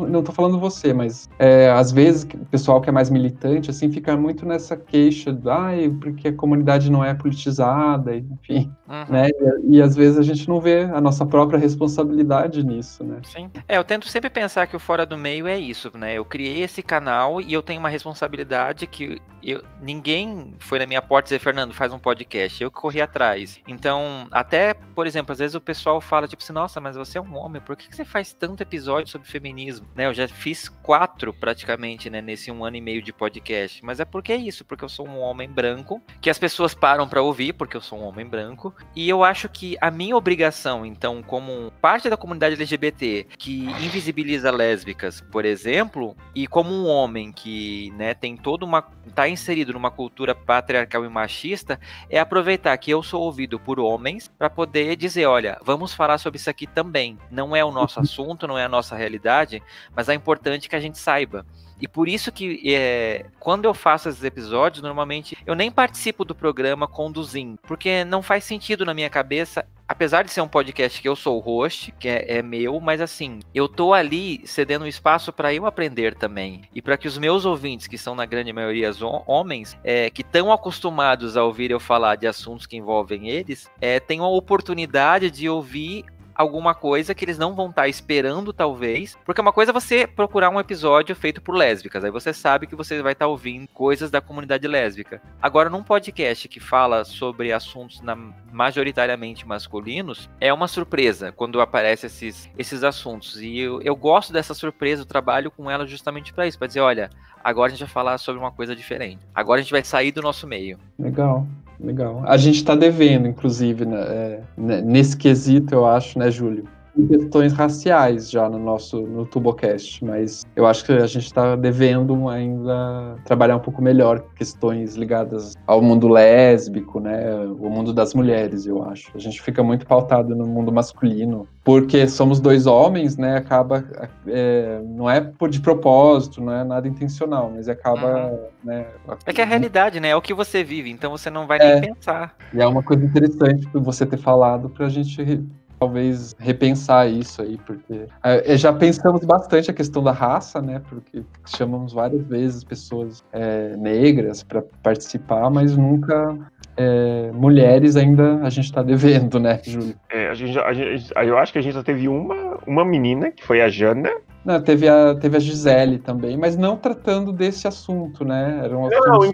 [0.09, 3.91] não estou falando você, mas é, às vezes o pessoal que é mais militante assim
[3.91, 9.05] fica muito nessa queixa, ai, porque a comunidade não é politizada, enfim, uhum.
[9.09, 9.29] né?
[9.67, 13.19] E, e, às vezes a gente não vê a nossa própria responsabilidade nisso, né?
[13.23, 13.49] Sim.
[13.67, 16.13] É, eu tento sempre pensar que o fora do meio é isso, né?
[16.15, 21.01] Eu criei esse canal e eu tenho uma responsabilidade que eu, ninguém foi na minha
[21.01, 22.61] porta dizer, Fernando, faz um podcast.
[22.61, 23.59] Eu corri atrás.
[23.67, 27.21] Então, até, por exemplo, às vezes o pessoal fala, tipo assim, nossa, mas você é
[27.21, 29.87] um homem, por que, que você faz tanto episódio sobre feminismo?
[29.95, 33.83] Né, eu já fiz quatro praticamente, né, nesse um ano e meio de podcast.
[33.83, 37.07] Mas é porque é isso, porque eu sou um homem branco, que as pessoas param
[37.07, 38.73] para ouvir, porque eu sou um homem branco.
[38.95, 44.51] E eu acho que a minha obrigação, então, como parte da comunidade LGBT que invisibiliza
[44.51, 48.81] lésbicas, por exemplo, e como um homem que, né, tem toda uma.
[49.13, 51.79] tá inserido numa cultura patriarcal e machista
[52.09, 56.37] é aproveitar que eu sou ouvido por homens para poder dizer, olha, vamos falar sobre
[56.37, 57.17] isso aqui também.
[57.31, 58.03] Não é o nosso uhum.
[58.03, 59.61] assunto, não é a nossa realidade,
[59.95, 61.45] mas é importante que a gente saiba.
[61.81, 66.35] E por isso que é, quando eu faço esses episódios, normalmente eu nem participo do
[66.35, 71.09] programa conduzindo, porque não faz sentido na minha cabeça apesar de ser um podcast que
[71.09, 75.33] eu sou o host, que é, é meu, mas assim, eu tô ali cedendo espaço
[75.33, 76.61] para eu aprender também.
[76.75, 78.91] E para que os meus ouvintes, que são na grande maioria
[79.25, 83.99] homens, é, que estão acostumados a ouvir eu falar de assuntos que envolvem eles, é,
[83.99, 86.05] tenham a oportunidade de ouvir
[86.39, 89.17] alguma coisa que eles não vão estar tá esperando, talvez.
[89.25, 92.01] Porque uma coisa é você procurar um episódio feito por lésbicas.
[92.01, 95.21] Aí você sabe que você vai estar tá ouvindo coisas da comunidade lésbica.
[95.41, 98.15] Agora, num podcast que fala sobre assuntos na,
[98.53, 103.41] majoritariamente masculinos, é uma surpresa quando aparecem esses, esses assuntos.
[103.41, 106.79] E eu, eu gosto dessa surpresa, eu trabalho com ela justamente para isso, para dizer,
[106.79, 107.09] olha,
[107.43, 109.19] agora a gente vai falar sobre uma coisa diferente.
[109.35, 110.79] Agora a gente vai sair do nosso meio.
[110.97, 111.45] Legal.
[111.79, 112.23] Legal.
[112.25, 116.67] A gente está devendo, inclusive, né, é, nesse quesito, eu acho, né, Júlio?
[117.07, 122.29] Questões raciais já no nosso no Tubocast, mas eu acho que a gente está devendo
[122.29, 128.65] ainda trabalhar um pouco melhor questões ligadas ao mundo lésbico, né, o mundo das mulheres,
[128.65, 129.11] eu acho.
[129.15, 133.83] A gente fica muito pautado no mundo masculino, porque somos dois homens, né, acaba,
[134.27, 138.39] é, não é por de propósito, não é nada intencional, mas acaba, uhum.
[138.63, 138.85] né...
[139.25, 141.59] É que é a realidade, né, é o que você vive, então você não vai
[141.59, 142.35] é, nem pensar.
[142.53, 145.43] E é uma coisa interessante você ter falado para a gente
[145.79, 150.81] talvez repensar isso aí, porque é, já pensamos bastante a questão da raça, né?
[150.89, 156.37] Porque chamamos várias vezes pessoas é, negras para participar, mas nunca
[156.75, 159.95] é, mulheres ainda a gente está devendo, né, Júlio?
[160.09, 163.31] É, a gente, a gente, eu acho que a gente só teve uma, uma menina,
[163.31, 164.11] que foi a Jana.
[164.43, 168.61] Não, teve a, teve a Gisele também, mas não tratando desse assunto, né?
[168.63, 169.07] Era um assunto...
[169.07, 169.25] Não,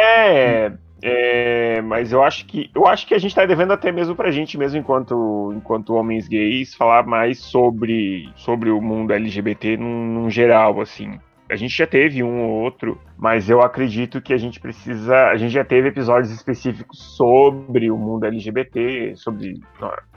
[0.00, 0.72] é.
[1.02, 4.30] É, mas eu acho que eu acho que a gente está devendo até mesmo pra
[4.30, 10.30] gente mesmo enquanto enquanto homens gays falar mais sobre sobre o mundo LGBT num, num
[10.30, 11.18] geral assim.
[11.52, 15.26] A gente já teve um ou outro, mas eu acredito que a gente precisa.
[15.26, 19.60] A gente já teve episódios específicos sobre o mundo LGBT, sobre,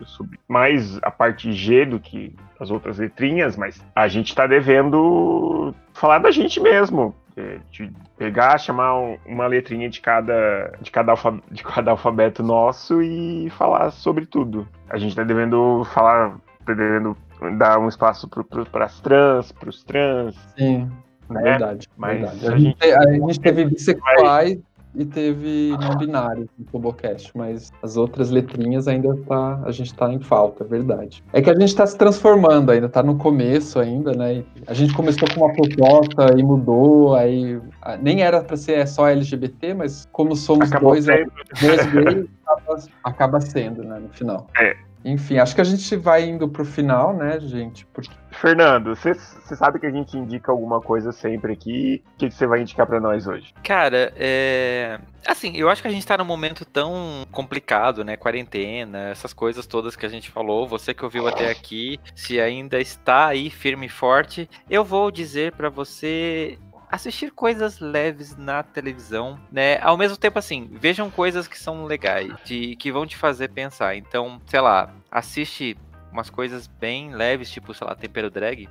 [0.05, 5.75] sobre mais a parte G do que as outras letrinhas, mas a gente está devendo
[5.93, 11.53] falar da gente mesmo, é, de pegar, chamar uma letrinha de cada, de, cada alfabeto,
[11.53, 14.67] de cada alfabeto nosso e falar sobre tudo.
[14.89, 17.17] A gente tá devendo falar, tá devendo
[17.57, 18.27] dar um espaço
[18.71, 20.35] para as trans, para os trans.
[20.57, 20.89] Sim,
[21.29, 21.41] né?
[21.41, 21.89] verdade.
[21.97, 22.47] Mas verdade.
[22.47, 24.59] A, gente, a gente teve bissexuais
[24.95, 30.11] e teve não binário no Tobocast, mas as outras letrinhas ainda tá, a gente tá
[30.11, 31.23] em falta, é verdade.
[31.33, 34.43] É que a gente tá se transformando ainda, tá no começo ainda, né?
[34.67, 37.59] A gente começou com uma proposta e mudou, aí
[38.01, 43.41] nem era para ser só LGBT, mas como somos Acabou dois, dois gays, acaba, acaba
[43.41, 44.47] sendo, né, no final.
[44.57, 44.75] É.
[45.05, 47.85] Enfim, acho que a gente vai indo pro final, né, gente?
[47.93, 48.09] Porque...
[48.31, 49.13] Fernando, você
[49.55, 52.03] sabe que a gente indica alguma coisa sempre aqui.
[52.15, 53.53] O que você vai indicar para nós hoje?
[53.63, 54.99] Cara, é.
[55.25, 58.17] Assim, eu acho que a gente tá num momento tão complicado, né?
[58.17, 60.67] Quarentena, essas coisas todas que a gente falou.
[60.67, 65.53] Você que ouviu até aqui, se ainda está aí firme e forte, eu vou dizer
[65.53, 66.57] para você
[66.89, 69.79] assistir coisas leves na televisão, né?
[69.81, 73.95] Ao mesmo tempo, assim, vejam coisas que são legais, de, que vão te fazer pensar.
[73.95, 75.77] Então, sei lá, assiste
[76.11, 78.69] umas coisas bem leves, tipo, sei lá, tempero drag.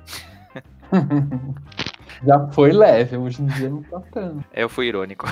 [2.25, 4.45] Já foi leve, hoje em dia não tá tanto.
[4.53, 5.27] Eu fui irônico.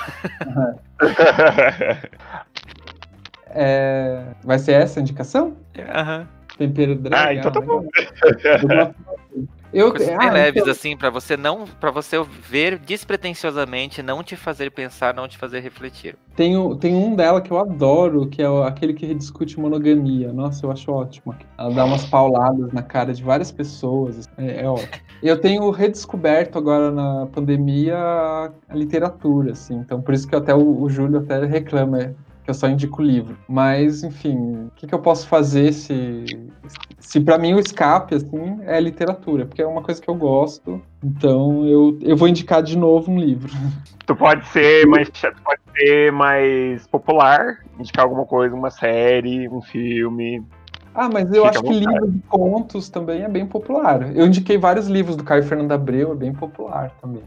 [3.47, 4.25] é...
[4.43, 5.55] Vai ser essa a indicação?
[5.95, 6.19] Aham.
[6.19, 6.27] Uhum.
[6.57, 7.29] Tempero drag.
[7.29, 7.87] Ah, então tá bom.
[8.23, 8.93] Eu,
[9.73, 10.71] Coisas bem ah, leves, então...
[10.71, 11.65] assim, para você não.
[11.79, 16.15] para você ver despretensiosamente, não te fazer pensar, não te fazer refletir.
[16.35, 20.31] Tem, tem um dela que eu adoro, que é aquele que discute monogamia.
[20.31, 21.35] Nossa, eu acho ótimo.
[21.57, 24.29] Ela dá umas pauladas na cara de várias pessoas.
[24.37, 24.89] É, é ótimo.
[25.21, 29.75] Eu tenho redescoberto agora na pandemia a literatura, assim.
[29.75, 33.05] Então, por isso que até o, o Júlio até reclama que eu só indico o
[33.05, 33.37] livro.
[33.47, 36.25] Mas, enfim, o que, que eu posso fazer se.
[36.99, 40.81] Se para mim o escape, assim, é literatura, porque é uma coisa que eu gosto.
[41.03, 43.51] Então eu, eu vou indicar de novo um livro.
[44.05, 45.09] Tu pode ser mais.
[45.09, 50.43] pode ser mais popular, indicar alguma coisa, uma série, um filme.
[50.93, 54.13] Ah, mas eu Fica acho que livro de contos também é bem popular.
[54.13, 57.23] Eu indiquei vários livros do Caio Fernando Abreu, é bem popular também.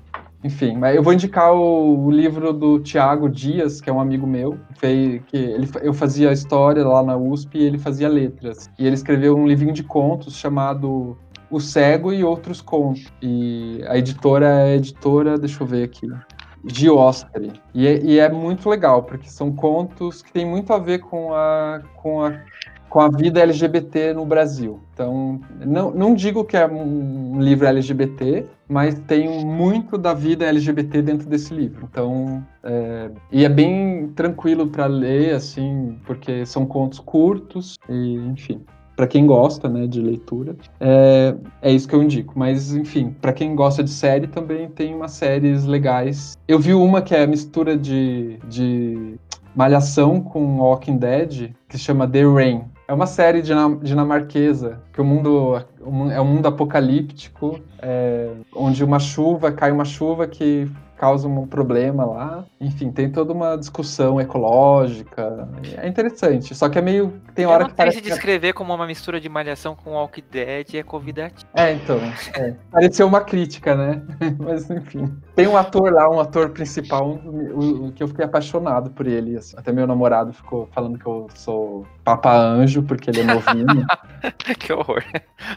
[0.47, 4.29] Enfim, mas eu vou indicar o, o livro do Tiago Dias, que é um amigo
[4.29, 8.71] meu, que, que ele, eu fazia história lá na USP e ele fazia letras.
[8.79, 11.19] E ele escreveu um livrinho de contos chamado
[11.51, 13.13] O Cego e Outros Contos.
[13.21, 16.07] E a editora é a editora, deixa eu ver aqui,
[16.65, 17.53] Giostre.
[17.75, 21.35] E, é, e é muito legal, porque são contos que tem muito a ver com
[21.35, 22.41] a, com a
[22.97, 24.81] com a vida LGBT no Brasil.
[24.95, 31.03] Então, não, não digo que é um livro LGBT, mas tem muito da vida LGBT
[31.03, 31.87] dentro desse livro.
[31.91, 38.63] Então, é, e é bem tranquilo para ler, assim, porque são contos curtos e, enfim.
[38.97, 42.33] Para quem gosta, né, de leitura, é, é isso que eu indico.
[42.35, 46.39] Mas, enfim, para quem gosta de série, também tem umas séries legais.
[46.49, 49.17] Eu vi uma que é a mistura de, de
[49.55, 55.05] Malhação com Walking Dead, que se chama The Rain É uma série dinamarquesa, que o
[55.05, 55.57] mundo
[56.13, 62.05] é um mundo apocalíptico, é, onde uma chuva, cai uma chuva que causa um problema
[62.05, 62.45] lá.
[62.61, 65.49] Enfim, tem toda uma discussão ecológica.
[65.77, 66.55] É interessante.
[66.55, 67.21] Só que é meio.
[67.35, 68.01] Tem hora Eu não que parece.
[68.01, 71.49] de descrever como uma mistura de malhação com Walk Dead e é convidativo.
[71.55, 71.99] É, então.
[72.35, 72.55] É.
[72.71, 74.03] Pareceu uma crítica, né?
[74.39, 75.15] Mas enfim.
[75.35, 79.37] Tem um ator lá, um ator principal, um, que eu fiquei apaixonado por ele.
[79.37, 79.57] Assim.
[79.59, 83.87] Até meu namorado ficou falando que eu sou Papa Anjo, porque ele é novinho.
[84.59, 85.05] que horror.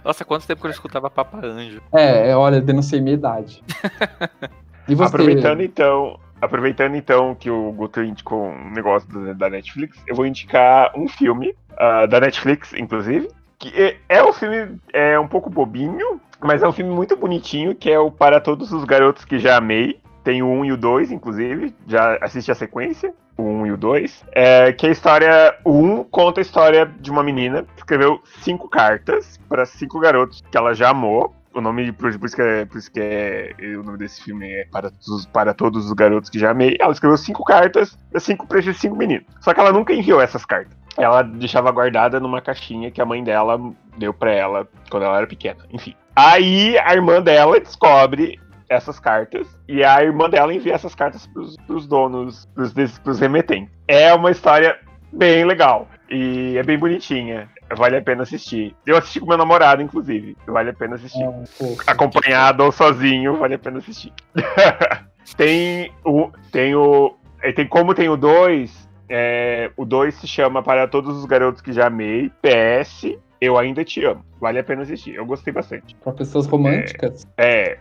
[0.03, 1.81] Nossa, quanto tempo que eu escutava Papa Anjo?
[1.93, 3.63] É, olha, denunciei minha idade.
[4.95, 5.15] Você...
[5.15, 10.91] Aproveitando então, aproveitando então que o Guto indicou um negócio da Netflix, eu vou indicar
[10.95, 16.19] um filme uh, da Netflix, inclusive, que é, é um filme é um pouco bobinho,
[16.41, 19.57] mas é um filme muito bonitinho, que é o Para Todos os Garotos que Já
[19.57, 19.99] Amei.
[20.23, 23.77] Tem o 1 e o 2, inclusive, já assisti a sequência, o 1 e o
[23.77, 24.25] 2.
[24.33, 25.55] É, que a história.
[25.63, 30.43] O 1 conta a história de uma menina que escreveu cinco cartas para cinco garotos
[30.51, 33.55] que ela já amou o nome, por, por, isso que é, por isso que é,
[33.77, 36.77] o nome desse filme é para todos, para todos os garotos que já amei.
[36.79, 39.25] Ela escreveu cinco cartas cinco para esses cinco meninos.
[39.41, 40.77] Só que ela nunca enviou essas cartas.
[40.97, 43.59] Ela deixava guardada numa caixinha que a mãe dela
[43.97, 45.59] deu para ela quando ela era pequena.
[45.71, 45.95] Enfim.
[46.15, 51.55] Aí a irmã dela descobre essas cartas e a irmã dela envia essas cartas pros,
[51.65, 53.73] pros donos, pros, pros remetentes.
[53.87, 54.77] É uma história
[55.11, 57.49] bem legal e é bem bonitinha.
[57.75, 58.75] Vale a pena assistir.
[58.85, 60.35] Eu assisti com meu namorado, inclusive.
[60.47, 61.23] Vale a pena assistir.
[61.23, 64.11] Ah, Acompanhado ou sozinho, vale a pena assistir.
[65.37, 66.31] tem o.
[66.51, 67.15] Tem o.
[67.55, 68.89] Tem como tem o 2.
[69.11, 72.31] É, o 2 se chama Para Todos os Garotos que Já Amei.
[72.41, 74.25] PS, Eu Ainda Te Amo.
[74.39, 75.15] Vale a pena assistir.
[75.15, 75.95] Eu gostei bastante.
[75.95, 77.27] Para pessoas românticas?
[77.37, 77.71] É.
[77.71, 77.79] é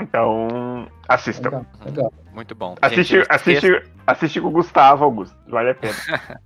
[0.00, 1.48] então, assistam.
[1.48, 2.12] Legal, legal.
[2.38, 2.76] Muito bom.
[2.80, 5.36] Assiste, Gente, assiste, assiste com o Gustavo Augusto.
[5.48, 5.92] Vale a pena.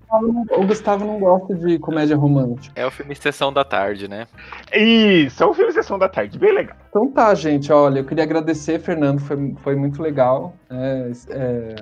[0.56, 2.73] o Gustavo não gosta de comédia romântica.
[2.81, 4.27] É o filme Sessão da Tarde, né?
[4.73, 6.74] Isso, é o filme Sessão da Tarde, bem legal.
[6.89, 7.70] Então tá, gente.
[7.70, 9.20] Olha, eu queria agradecer, Fernando.
[9.20, 10.55] Foi, foi muito legal.
[10.70, 11.77] É, é